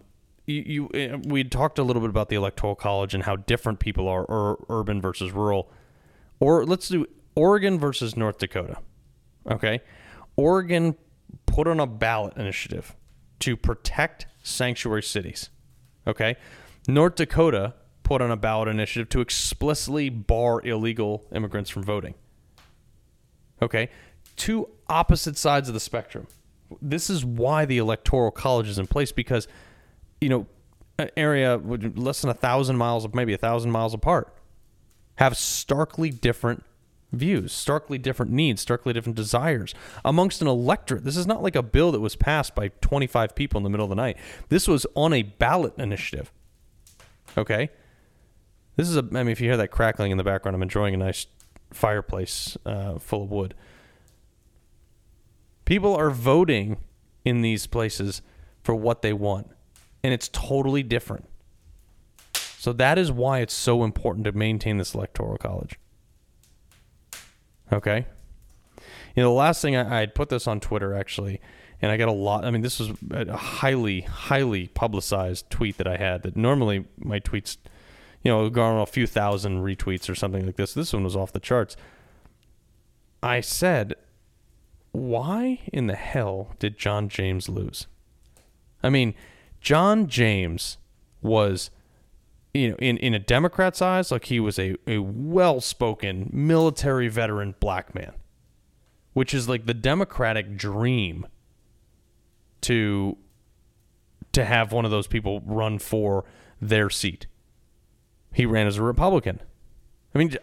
you, 0.48 0.62
you 0.66 0.90
eh, 0.94 1.16
we 1.24 1.44
talked 1.44 1.78
a 1.78 1.82
little 1.82 2.00
bit 2.00 2.10
about 2.10 2.28
the 2.28 2.36
electoral 2.36 2.74
college 2.74 3.14
and 3.14 3.22
how 3.22 3.36
different 3.36 3.78
people 3.78 4.08
are, 4.08 4.26
ur- 4.28 4.64
urban 4.68 5.00
versus 5.00 5.32
rural. 5.32 5.70
Or 6.40 6.64
let's 6.64 6.88
do 6.88 7.06
Oregon 7.34 7.78
versus 7.78 8.16
North 8.16 8.38
Dakota. 8.38 8.78
Okay, 9.50 9.80
Oregon 10.36 10.96
put 11.46 11.68
on 11.68 11.80
a 11.80 11.86
ballot 11.86 12.36
initiative 12.36 12.96
to 13.40 13.56
protect 13.56 14.26
sanctuary 14.42 15.02
cities. 15.02 15.50
Okay, 16.06 16.36
North 16.88 17.16
Dakota 17.16 17.74
put 18.08 18.22
on 18.22 18.30
a 18.30 18.36
ballot 18.36 18.68
initiative 18.68 19.10
to 19.10 19.20
explicitly 19.20 20.08
bar 20.08 20.62
illegal 20.66 21.26
immigrants 21.30 21.68
from 21.68 21.82
voting. 21.82 22.14
Okay? 23.60 23.90
Two 24.36 24.70
opposite 24.88 25.36
sides 25.36 25.68
of 25.68 25.74
the 25.74 25.80
spectrum. 25.80 26.26
This 26.80 27.10
is 27.10 27.22
why 27.22 27.66
the 27.66 27.76
electoral 27.76 28.30
college 28.30 28.66
is 28.66 28.78
in 28.78 28.86
place 28.86 29.12
because, 29.12 29.46
you 30.20 30.28
know, 30.28 30.46
an 30.98 31.10
area 31.16 31.56
less 31.56 32.22
than 32.22 32.30
a 32.30 32.34
thousand 32.34 32.76
miles, 32.76 33.06
maybe 33.12 33.32
a 33.32 33.38
thousand 33.38 33.70
miles 33.70 33.94
apart, 33.94 34.34
have 35.16 35.36
starkly 35.36 36.10
different 36.10 36.64
views, 37.12 37.52
starkly 37.52 37.98
different 37.98 38.32
needs, 38.32 38.60
starkly 38.60 38.92
different 38.92 39.16
desires 39.16 39.74
amongst 40.04 40.42
an 40.42 40.48
electorate. 40.48 41.04
This 41.04 41.16
is 41.16 41.26
not 41.26 41.42
like 41.42 41.56
a 41.56 41.62
bill 41.62 41.92
that 41.92 42.00
was 42.00 42.16
passed 42.16 42.54
by 42.54 42.68
25 42.80 43.34
people 43.34 43.58
in 43.58 43.64
the 43.64 43.70
middle 43.70 43.84
of 43.84 43.90
the 43.90 43.96
night. 43.96 44.16
This 44.48 44.68
was 44.68 44.86
on 44.94 45.12
a 45.12 45.22
ballot 45.22 45.74
initiative. 45.78 46.32
Okay? 47.36 47.70
This 48.76 48.88
is 48.88 48.96
a. 48.96 49.00
I 49.00 49.22
mean, 49.22 49.28
if 49.28 49.40
you 49.40 49.48
hear 49.48 49.56
that 49.56 49.72
crackling 49.72 50.12
in 50.12 50.18
the 50.18 50.24
background, 50.24 50.54
I'm 50.54 50.62
enjoying 50.62 50.94
a 50.94 50.98
nice 50.98 51.26
fireplace 51.72 52.56
uh, 52.64 52.98
full 52.98 53.24
of 53.24 53.30
wood. 53.30 53.54
People 55.64 55.94
are 55.94 56.10
voting 56.10 56.78
in 57.24 57.42
these 57.42 57.66
places 57.66 58.22
for 58.62 58.74
what 58.74 59.02
they 59.02 59.12
want, 59.12 59.50
and 60.02 60.12
it's 60.14 60.28
totally 60.28 60.82
different. 60.82 61.26
So 62.34 62.72
that 62.72 62.98
is 62.98 63.12
why 63.12 63.40
it's 63.40 63.54
so 63.54 63.84
important 63.84 64.24
to 64.24 64.32
maintain 64.32 64.78
this 64.78 64.94
electoral 64.94 65.38
college. 65.38 65.78
Okay. 67.72 68.06
You 69.14 69.22
know, 69.22 69.30
the 69.30 69.36
last 69.36 69.62
thing 69.62 69.76
I, 69.76 70.02
I 70.02 70.06
put 70.06 70.28
this 70.28 70.46
on 70.46 70.60
Twitter 70.60 70.94
actually, 70.94 71.40
and 71.80 71.92
I 71.92 71.96
got 71.96 72.08
a 72.08 72.12
lot. 72.12 72.44
I 72.44 72.50
mean, 72.50 72.62
this 72.62 72.80
was 72.80 72.90
a 73.10 73.36
highly, 73.36 74.00
highly 74.02 74.68
publicized 74.68 75.48
tweet 75.50 75.76
that 75.78 75.86
I 75.86 75.96
had. 75.96 76.22
That 76.22 76.36
normally 76.36 76.86
my 76.98 77.20
tweets 77.20 77.56
you 78.22 78.32
know, 78.32 78.50
garner 78.50 78.80
a 78.80 78.86
few 78.86 79.06
thousand 79.06 79.62
retweets 79.62 80.10
or 80.10 80.14
something 80.14 80.44
like 80.44 80.56
this. 80.56 80.74
This 80.74 80.92
one 80.92 81.04
was 81.04 81.16
off 81.16 81.32
the 81.32 81.40
charts. 81.40 81.76
I 83.22 83.40
said, 83.40 83.94
why 84.92 85.60
in 85.72 85.86
the 85.86 85.96
hell 85.96 86.54
did 86.58 86.78
John 86.78 87.08
James 87.08 87.48
lose? 87.48 87.86
I 88.82 88.90
mean, 88.90 89.14
John 89.60 90.08
James 90.08 90.78
was, 91.20 91.70
you 92.54 92.70
know, 92.70 92.76
in, 92.76 92.96
in 92.98 93.14
a 93.14 93.18
Democrat's 93.18 93.82
eyes, 93.82 94.10
like 94.10 94.26
he 94.26 94.40
was 94.40 94.58
a, 94.58 94.76
a 94.86 94.98
well 94.98 95.60
spoken 95.60 96.30
military 96.32 97.08
veteran 97.08 97.54
black 97.60 97.94
man, 97.94 98.12
which 99.12 99.34
is 99.34 99.48
like 99.48 99.66
the 99.66 99.74
Democratic 99.74 100.56
dream 100.56 101.26
to 102.62 103.16
to 104.32 104.44
have 104.44 104.72
one 104.72 104.84
of 104.84 104.90
those 104.90 105.06
people 105.06 105.40
run 105.40 105.78
for 105.78 106.24
their 106.60 106.90
seat. 106.90 107.26
He 108.32 108.46
ran 108.46 108.66
as 108.66 108.76
a 108.76 108.82
Republican. 108.82 109.40
I 110.14 110.18
mean, 110.18 110.36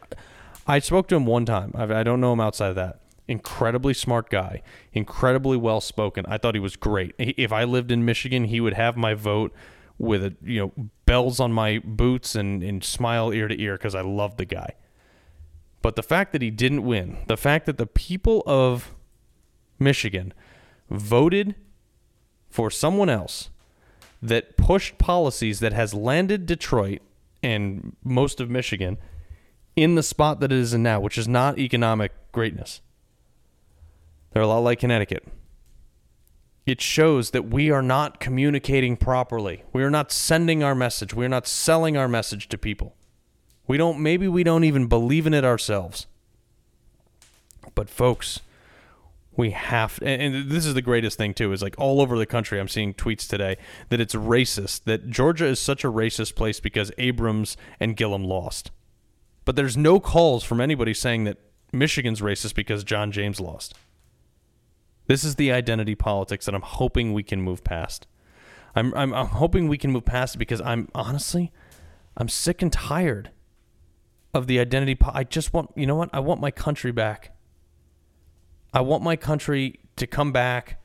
I 0.68 0.80
spoke 0.80 1.07
to 1.09 1.16
him 1.16 1.26
one 1.26 1.45
time. 1.45 1.72
I 1.76 2.03
don't 2.03 2.20
know 2.20 2.34
him 2.34 2.39
outside 2.39 2.70
of 2.70 2.76
that. 2.76 2.99
Incredibly 3.28 3.93
smart 3.93 4.30
guy, 4.30 4.61
incredibly 4.93 5.57
well 5.57 5.82
spoken. 5.82 6.26
I 6.28 6.38
thought 6.38 6.53
he 6.53 6.59
was 6.59 6.76
great. 6.76 7.15
If 7.17 7.51
I 7.51 7.63
lived 7.63 7.91
in 7.91 8.05
Michigan, 8.05 8.45
he 8.45 8.61
would 8.61 8.73
have 8.73 8.95
my 8.95 9.13
vote 9.13 9.53
with 9.97 10.23
a 10.23 10.36
you 10.43 10.59
know 10.59 10.89
bells 11.05 11.39
on 11.39 11.51
my 11.51 11.80
boots 11.84 12.36
and, 12.36 12.61
and 12.61 12.84
smile 12.84 13.32
ear 13.32 13.47
to 13.47 13.59
ear 13.59 13.78
because 13.78 13.95
I 13.95 14.01
love 14.01 14.38
the 14.38 14.45
guy. 14.45 14.73
But 15.82 15.95
the 15.95 16.03
fact 16.03 16.32
that 16.34 16.41
he 16.41 16.51
didn't 16.51 16.84
win, 16.84 17.17
the 17.28 17.38
fact 17.38 17.65
that 17.67 17.78
the 17.78 17.86
people 17.86 18.43
of 18.45 18.93
Michigan 19.80 20.34
voted 20.89 21.55
for 22.49 22.71
someone 22.71 23.09
else 23.09 23.49
that 24.21 24.57
pushed 24.57 24.97
policies 24.97 25.59
that 25.59 25.73
has 25.73 25.93
landed 25.93 26.45
Detroit 26.45 27.01
and 27.43 27.95
most 28.03 28.39
of 28.39 28.49
Michigan 28.49 28.97
in 29.76 29.95
the 29.95 30.03
spot 30.03 30.39
that 30.39 30.51
it 30.51 30.57
is 30.57 30.73
in 30.73 30.82
now, 30.82 30.99
which 30.99 31.17
is 31.17 31.28
not 31.28 31.59
economic 31.59 32.11
greatness. 32.32 32.82
They're 34.36 34.43
a 34.43 34.47
lot 34.47 34.59
like 34.59 34.81
Connecticut. 34.81 35.25
It 36.65 36.81
shows 36.81 37.31
that 37.31 37.49
we 37.49 37.71
are 37.71 37.81
not 37.81 38.19
communicating 38.19 38.97
properly. 38.97 39.63
We 39.71 39.81
are 39.81 39.89
not 39.89 40.11
sending 40.11 40.61
our 40.61 40.75
message. 40.75 41.13
We 41.13 41.23
are 41.23 41.29
not 41.29 41.47
selling 41.47 41.95
our 41.95 42.09
message 42.09 42.49
to 42.49 42.57
people. 42.57 42.97
We 43.65 43.77
don't 43.77 43.97
maybe 44.01 44.27
we 44.27 44.43
don't 44.43 44.65
even 44.65 44.88
believe 44.88 45.25
in 45.25 45.33
it 45.33 45.45
ourselves. 45.45 46.05
But 47.75 47.89
folks, 47.89 48.41
we 49.38 49.51
have 49.51 49.99
and, 50.01 50.21
and 50.21 50.51
this 50.51 50.65
is 50.65 50.73
the 50.73 50.81
greatest 50.81 51.17
thing 51.17 51.33
too 51.33 51.53
is 51.53 51.61
like 51.61 51.75
all 51.77 52.01
over 52.01 52.17
the 52.17 52.25
country 52.25 52.57
i'm 52.57 52.69
seeing 52.69 52.93
tweets 52.93 53.27
today 53.27 53.57
that 53.89 53.99
it's 53.99 54.15
racist 54.15 54.86
that 54.86 55.09
georgia 55.09 55.45
is 55.45 55.59
such 55.59 55.83
a 55.83 55.91
racist 55.91 56.36
place 56.36 56.61
because 56.61 56.89
abrams 56.97 57.57
and 57.77 57.97
gillum 57.97 58.23
lost 58.23 58.71
but 59.43 59.57
there's 59.57 59.75
no 59.75 59.99
calls 59.99 60.45
from 60.45 60.61
anybody 60.61 60.93
saying 60.93 61.25
that 61.25 61.38
michigan's 61.73 62.21
racist 62.21 62.55
because 62.55 62.86
john 62.86 63.11
james 63.11 63.41
lost 63.41 63.73
this 65.08 65.24
is 65.24 65.36
the 65.36 65.51
identity 65.51 65.95
politics 65.95 66.45
that 66.45 66.56
i'm 66.56 66.62
hoping 66.62 67.14
we 67.14 67.24
can 67.24 67.41
move 67.41 67.64
past. 67.64 68.08
I'm, 68.78 68.93
I'm, 68.93 69.14
I'm 69.14 69.28
hoping 69.28 69.70
we 69.70 69.78
can 69.78 69.91
move 69.91 70.06
past 70.06 70.36
it 70.36 70.38
because 70.38 70.62
i'm 70.62 70.89
honestly 70.93 71.51
i'm 72.18 72.30
sick 72.30 72.62
and 72.62 72.72
tired 72.72 73.32
of 74.34 74.47
the 74.47 74.60
identity 74.60 74.95
po- 74.95 75.12
i 75.14 75.24
just 75.24 75.53
want 75.53 75.72
you 75.76 75.86
know 75.86 75.95
what? 75.95 76.10
I 76.14 76.20
want 76.20 76.41
my 76.41 76.51
country 76.51 76.91
back. 76.91 77.32
I 78.74 78.82
want 78.82 79.03
my 79.03 79.16
country 79.16 79.80
to 79.95 80.06
come 80.06 80.34
back 80.34 80.82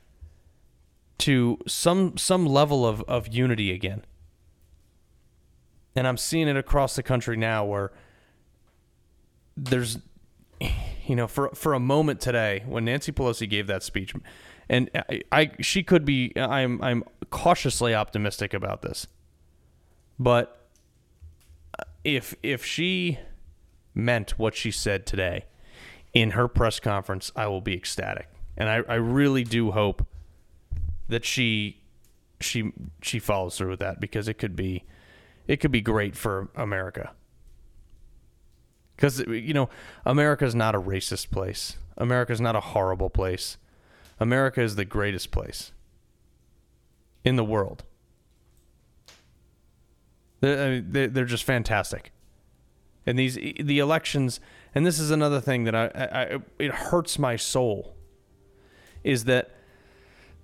to 1.19 1.59
some 1.67 2.17
some 2.17 2.45
level 2.45 2.85
of, 2.85 3.01
of 3.01 3.27
unity 3.27 3.71
again. 3.71 4.05
And 5.95 6.07
I'm 6.07 6.17
seeing 6.17 6.47
it 6.47 6.55
across 6.55 6.95
the 6.95 7.03
country 7.03 7.35
now 7.35 7.65
where 7.65 7.91
there's 9.57 9.99
you 11.11 11.17
know, 11.17 11.27
for 11.27 11.49
for 11.53 11.73
a 11.73 11.79
moment 11.79 12.21
today 12.21 12.63
when 12.65 12.85
Nancy 12.85 13.11
Pelosi 13.11 13.49
gave 13.49 13.67
that 13.67 13.83
speech 13.83 14.13
and 14.69 14.89
I, 14.95 15.21
I 15.29 15.51
she 15.59 15.83
could 15.83 16.05
be 16.05 16.31
I'm 16.37 16.81
I'm 16.81 17.03
cautiously 17.29 17.93
optimistic 17.93 18.53
about 18.53 18.81
this. 18.81 19.07
But 20.17 20.69
uh, 21.77 21.83
if 22.05 22.33
if 22.41 22.63
she 22.63 23.19
meant 23.93 24.39
what 24.39 24.55
she 24.55 24.71
said 24.71 25.05
today, 25.05 25.47
in 26.13 26.31
her 26.31 26.47
press 26.47 26.79
conference, 26.79 27.29
I 27.35 27.47
will 27.47 27.59
be 27.59 27.73
ecstatic. 27.73 28.29
And 28.55 28.69
I, 28.69 28.75
I 28.87 28.95
really 28.95 29.43
do 29.43 29.71
hope 29.71 30.07
that 31.09 31.25
she 31.25 31.81
she 32.39 32.71
she 33.01 33.19
follows 33.19 33.57
through 33.57 33.71
with 33.71 33.81
that 33.81 33.99
because 33.99 34.29
it 34.29 34.35
could 34.35 34.55
be 34.55 34.85
it 35.45 35.57
could 35.57 35.73
be 35.73 35.81
great 35.81 36.15
for 36.15 36.47
America. 36.55 37.11
Because 39.01 39.17
you 39.27 39.55
know, 39.55 39.67
America 40.05 40.45
is 40.45 40.53
not 40.53 40.75
a 40.75 40.79
racist 40.79 41.31
place. 41.31 41.75
America 41.97 42.31
is 42.31 42.39
not 42.39 42.55
a 42.55 42.59
horrible 42.59 43.09
place. 43.09 43.57
America 44.19 44.61
is 44.61 44.75
the 44.75 44.85
greatest 44.85 45.31
place 45.31 45.71
in 47.25 47.35
the 47.35 47.43
world. 47.43 47.83
They're, 50.41 50.81
they're 50.81 51.25
just 51.25 51.43
fantastic. 51.43 52.11
And 53.07 53.17
these 53.17 53.33
the 53.33 53.79
elections 53.79 54.39
and 54.75 54.85
this 54.85 54.99
is 54.99 55.09
another 55.09 55.41
thing 55.41 55.63
that 55.63 55.73
I, 55.73 55.85
I, 55.95 56.37
it 56.59 56.71
hurts 56.71 57.17
my 57.17 57.37
soul 57.37 57.95
is 59.03 59.23
that 59.23 59.49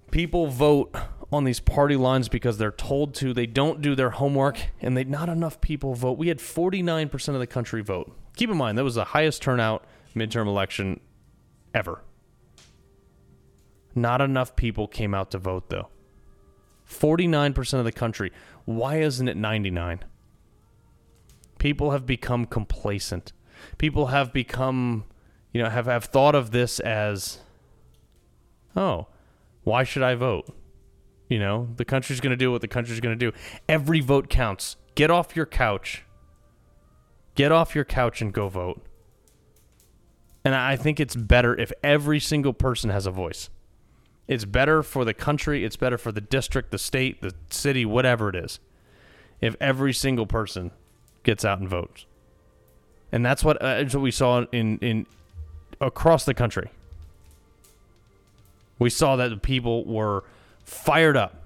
people 0.10 0.48
vote 0.48 0.96
on 1.32 1.44
these 1.44 1.60
party 1.60 1.96
lines 1.96 2.28
because 2.28 2.58
they're 2.58 2.72
told 2.72 3.14
to 3.16 3.36
they 3.36 3.46
don't 3.46 3.84
do 3.84 3.94
their 3.94 4.10
homework 4.10 4.58
and 4.82 4.98
they 4.98 5.04
not 5.04 5.30
enough 5.30 5.62
people 5.62 5.94
vote 5.94 6.18
we 6.18 6.30
had 6.30 6.40
49% 6.40 7.28
of 7.30 7.40
the 7.40 7.46
country 7.46 7.84
vote 7.84 8.18
keep 8.38 8.50
in 8.50 8.58
mind 8.58 8.78
that 8.78 8.84
was 8.84 8.96
the 8.96 9.06
highest 9.06 9.42
turnout 9.42 9.84
midterm 10.16 10.48
election 10.48 11.00
ever 11.74 12.02
not 13.94 14.22
enough 14.22 14.56
people 14.56 14.88
came 14.88 15.14
out 15.14 15.32
to 15.32 15.38
vote 15.38 15.70
though 15.70 15.90
49% 16.90 17.74
of 17.80 17.84
the 17.84 17.92
country 17.92 18.32
why 18.66 18.98
isn't 18.98 19.28
it 19.28 19.36
99 19.36 20.00
people 21.60 21.92
have 21.92 22.06
become 22.06 22.46
complacent 22.46 23.34
people 23.78 24.08
have 24.08 24.34
become, 24.34 25.06
you 25.54 25.62
know, 25.62 25.70
have, 25.70 25.86
have 25.86 26.06
thought 26.06 26.36
of 26.36 26.52
this 26.52 26.80
as, 26.80 27.40
oh, 28.76 29.08
why 29.64 29.84
should 29.84 30.04
I 30.04 30.16
vote? 30.16 30.54
You 31.30 31.40
know, 31.40 31.70
the 31.76 31.86
country's 31.86 32.22
going 32.22 32.32
to 32.32 32.38
do 32.38 32.52
what 32.52 32.62
the 32.62 32.68
country's 32.68 33.00
going 33.00 33.18
to 33.18 33.32
do. 33.32 33.36
Every 33.68 34.00
vote 34.00 34.30
counts. 34.30 34.78
Get 34.96 35.12
off 35.12 35.36
your 35.36 35.46
couch. 35.46 36.04
Get 37.38 37.54
off 37.54 37.74
your 37.74 37.86
couch 37.86 38.22
and 38.22 38.34
go 38.34 38.50
vote. 38.50 38.86
And 40.44 40.54
I 40.54 40.76
think 40.76 41.00
it's 41.00 41.16
better 41.16 41.58
if 41.58 41.72
every 41.82 42.20
single 42.20 42.52
person 42.52 42.90
has 42.90 43.06
a 43.06 43.12
voice. 43.12 43.50
It's 44.28 44.44
better 44.44 44.84
for 44.84 45.06
the 45.06 45.14
country, 45.14 45.64
it's 45.64 45.78
better 45.78 45.98
for 45.98 46.12
the 46.12 46.20
district, 46.20 46.72
the 46.72 46.78
state, 46.78 47.22
the 47.22 47.34
city, 47.50 47.86
whatever 47.86 48.28
it 48.28 48.36
is, 48.36 48.60
if 49.40 49.56
every 49.62 49.94
single 49.94 50.26
person 50.26 50.72
gets 51.24 51.46
out 51.46 51.60
and 51.60 51.70
votes 51.70 52.06
and 53.12 53.26
that's 53.26 53.44
what, 53.44 53.62
uh, 53.62 53.84
what 53.84 54.02
we 54.02 54.12
saw 54.12 54.46
in 54.52 54.78
in 54.80 55.06
across 55.80 56.26
the 56.26 56.34
country. 56.34 56.70
We 58.80 58.90
saw 58.90 59.16
that 59.16 59.30
the 59.30 59.38
people 59.38 59.86
were 59.86 60.24
fired 60.64 61.18
up, 61.18 61.42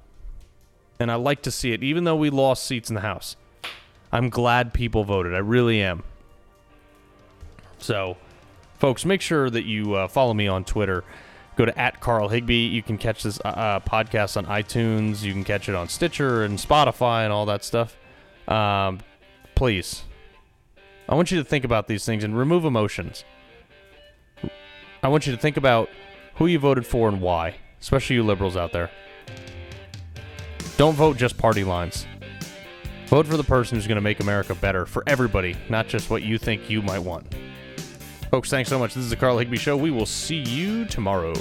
and 1.00 1.12
I 1.12 1.16
like 1.16 1.42
to 1.44 1.52
see 1.52 1.72
it. 1.72 1.84
Even 1.84 2.04
though 2.04 2.16
we 2.16 2.30
lost 2.30 2.64
seats 2.64 2.90
in 2.90 2.96
the 2.96 3.02
House, 3.02 3.36
I'm 4.12 4.30
glad 4.30 4.74
people 4.74 5.04
voted. 5.04 5.34
I 5.34 5.40
really 5.40 5.82
am. 5.82 6.04
So, 7.78 8.18
folks, 8.78 9.06
make 9.06 9.22
sure 9.22 9.50
that 9.50 9.66
you 9.66 9.94
uh, 9.96 10.08
follow 10.08 10.34
me 10.34 10.48
on 10.48 10.66
Twitter. 10.66 11.04
Go 11.56 11.66
to 11.66 11.78
at 11.78 12.00
Carl 12.00 12.30
Higbie. 12.30 12.56
You 12.56 12.84
can 12.84 12.98
catch 12.98 13.24
this 13.24 13.40
uh, 13.44 13.48
uh 13.48 13.80
podcast 13.82 14.38
on 14.38 14.46
iTunes. 14.46 15.24
You 15.24 15.34
can 15.34 15.44
catch 15.44 15.70
it 15.70 15.76
on 15.76 15.90
Stitcher 15.90 16.44
and 16.44 16.58
Spotify 16.58 17.24
and 17.24 17.34
all 17.34 17.46
that 17.46 17.64
stuff. 17.64 17.98
Um, 18.48 19.00
please 19.56 20.04
I 21.12 21.16
want 21.16 21.30
you 21.30 21.38
to 21.40 21.44
think 21.44 21.66
about 21.66 21.88
these 21.88 22.06
things 22.06 22.24
and 22.24 22.38
remove 22.38 22.64
emotions. 22.64 23.26
I 25.04 25.10
want 25.10 25.28
you 25.28 25.36
to 25.36 25.38
think 25.38 25.58
about 25.58 25.90
who 26.36 26.48
you 26.48 26.58
voted 26.58 26.86
for 26.86 27.10
and 27.10 27.20
why, 27.20 27.56
especially 27.82 28.16
you 28.16 28.24
liberals 28.24 28.56
out 28.56 28.72
there. 28.72 28.90
Don't 30.78 30.96
vote 30.96 31.18
just 31.18 31.38
party 31.38 31.66
lines. 31.66 32.08
Vote 33.12 33.28
for 33.28 33.36
the 33.36 33.44
person 33.44 33.76
who's 33.76 33.88
going 33.88 33.98
to 33.98 34.02
make 34.02 34.22
America 34.22 34.56
better 34.56 34.86
for 34.86 35.04
everybody, 35.06 35.58
not 35.68 35.86
just 35.86 36.10
what 36.10 36.24
you 36.24 36.38
think 36.38 36.70
you 36.70 36.82
might 36.82 37.00
want. 37.00 37.28
Folks, 38.30 38.50
thanks 38.50 38.70
so 38.70 38.80
much. 38.80 38.94
This 38.94 39.04
is 39.04 39.10
the 39.10 39.18
Carl 39.18 39.38
Higbie 39.38 39.58
Show. 39.58 39.76
We 39.76 39.92
will 39.92 40.06
see 40.06 40.38
you 40.38 40.86
tomorrow. 40.86 41.34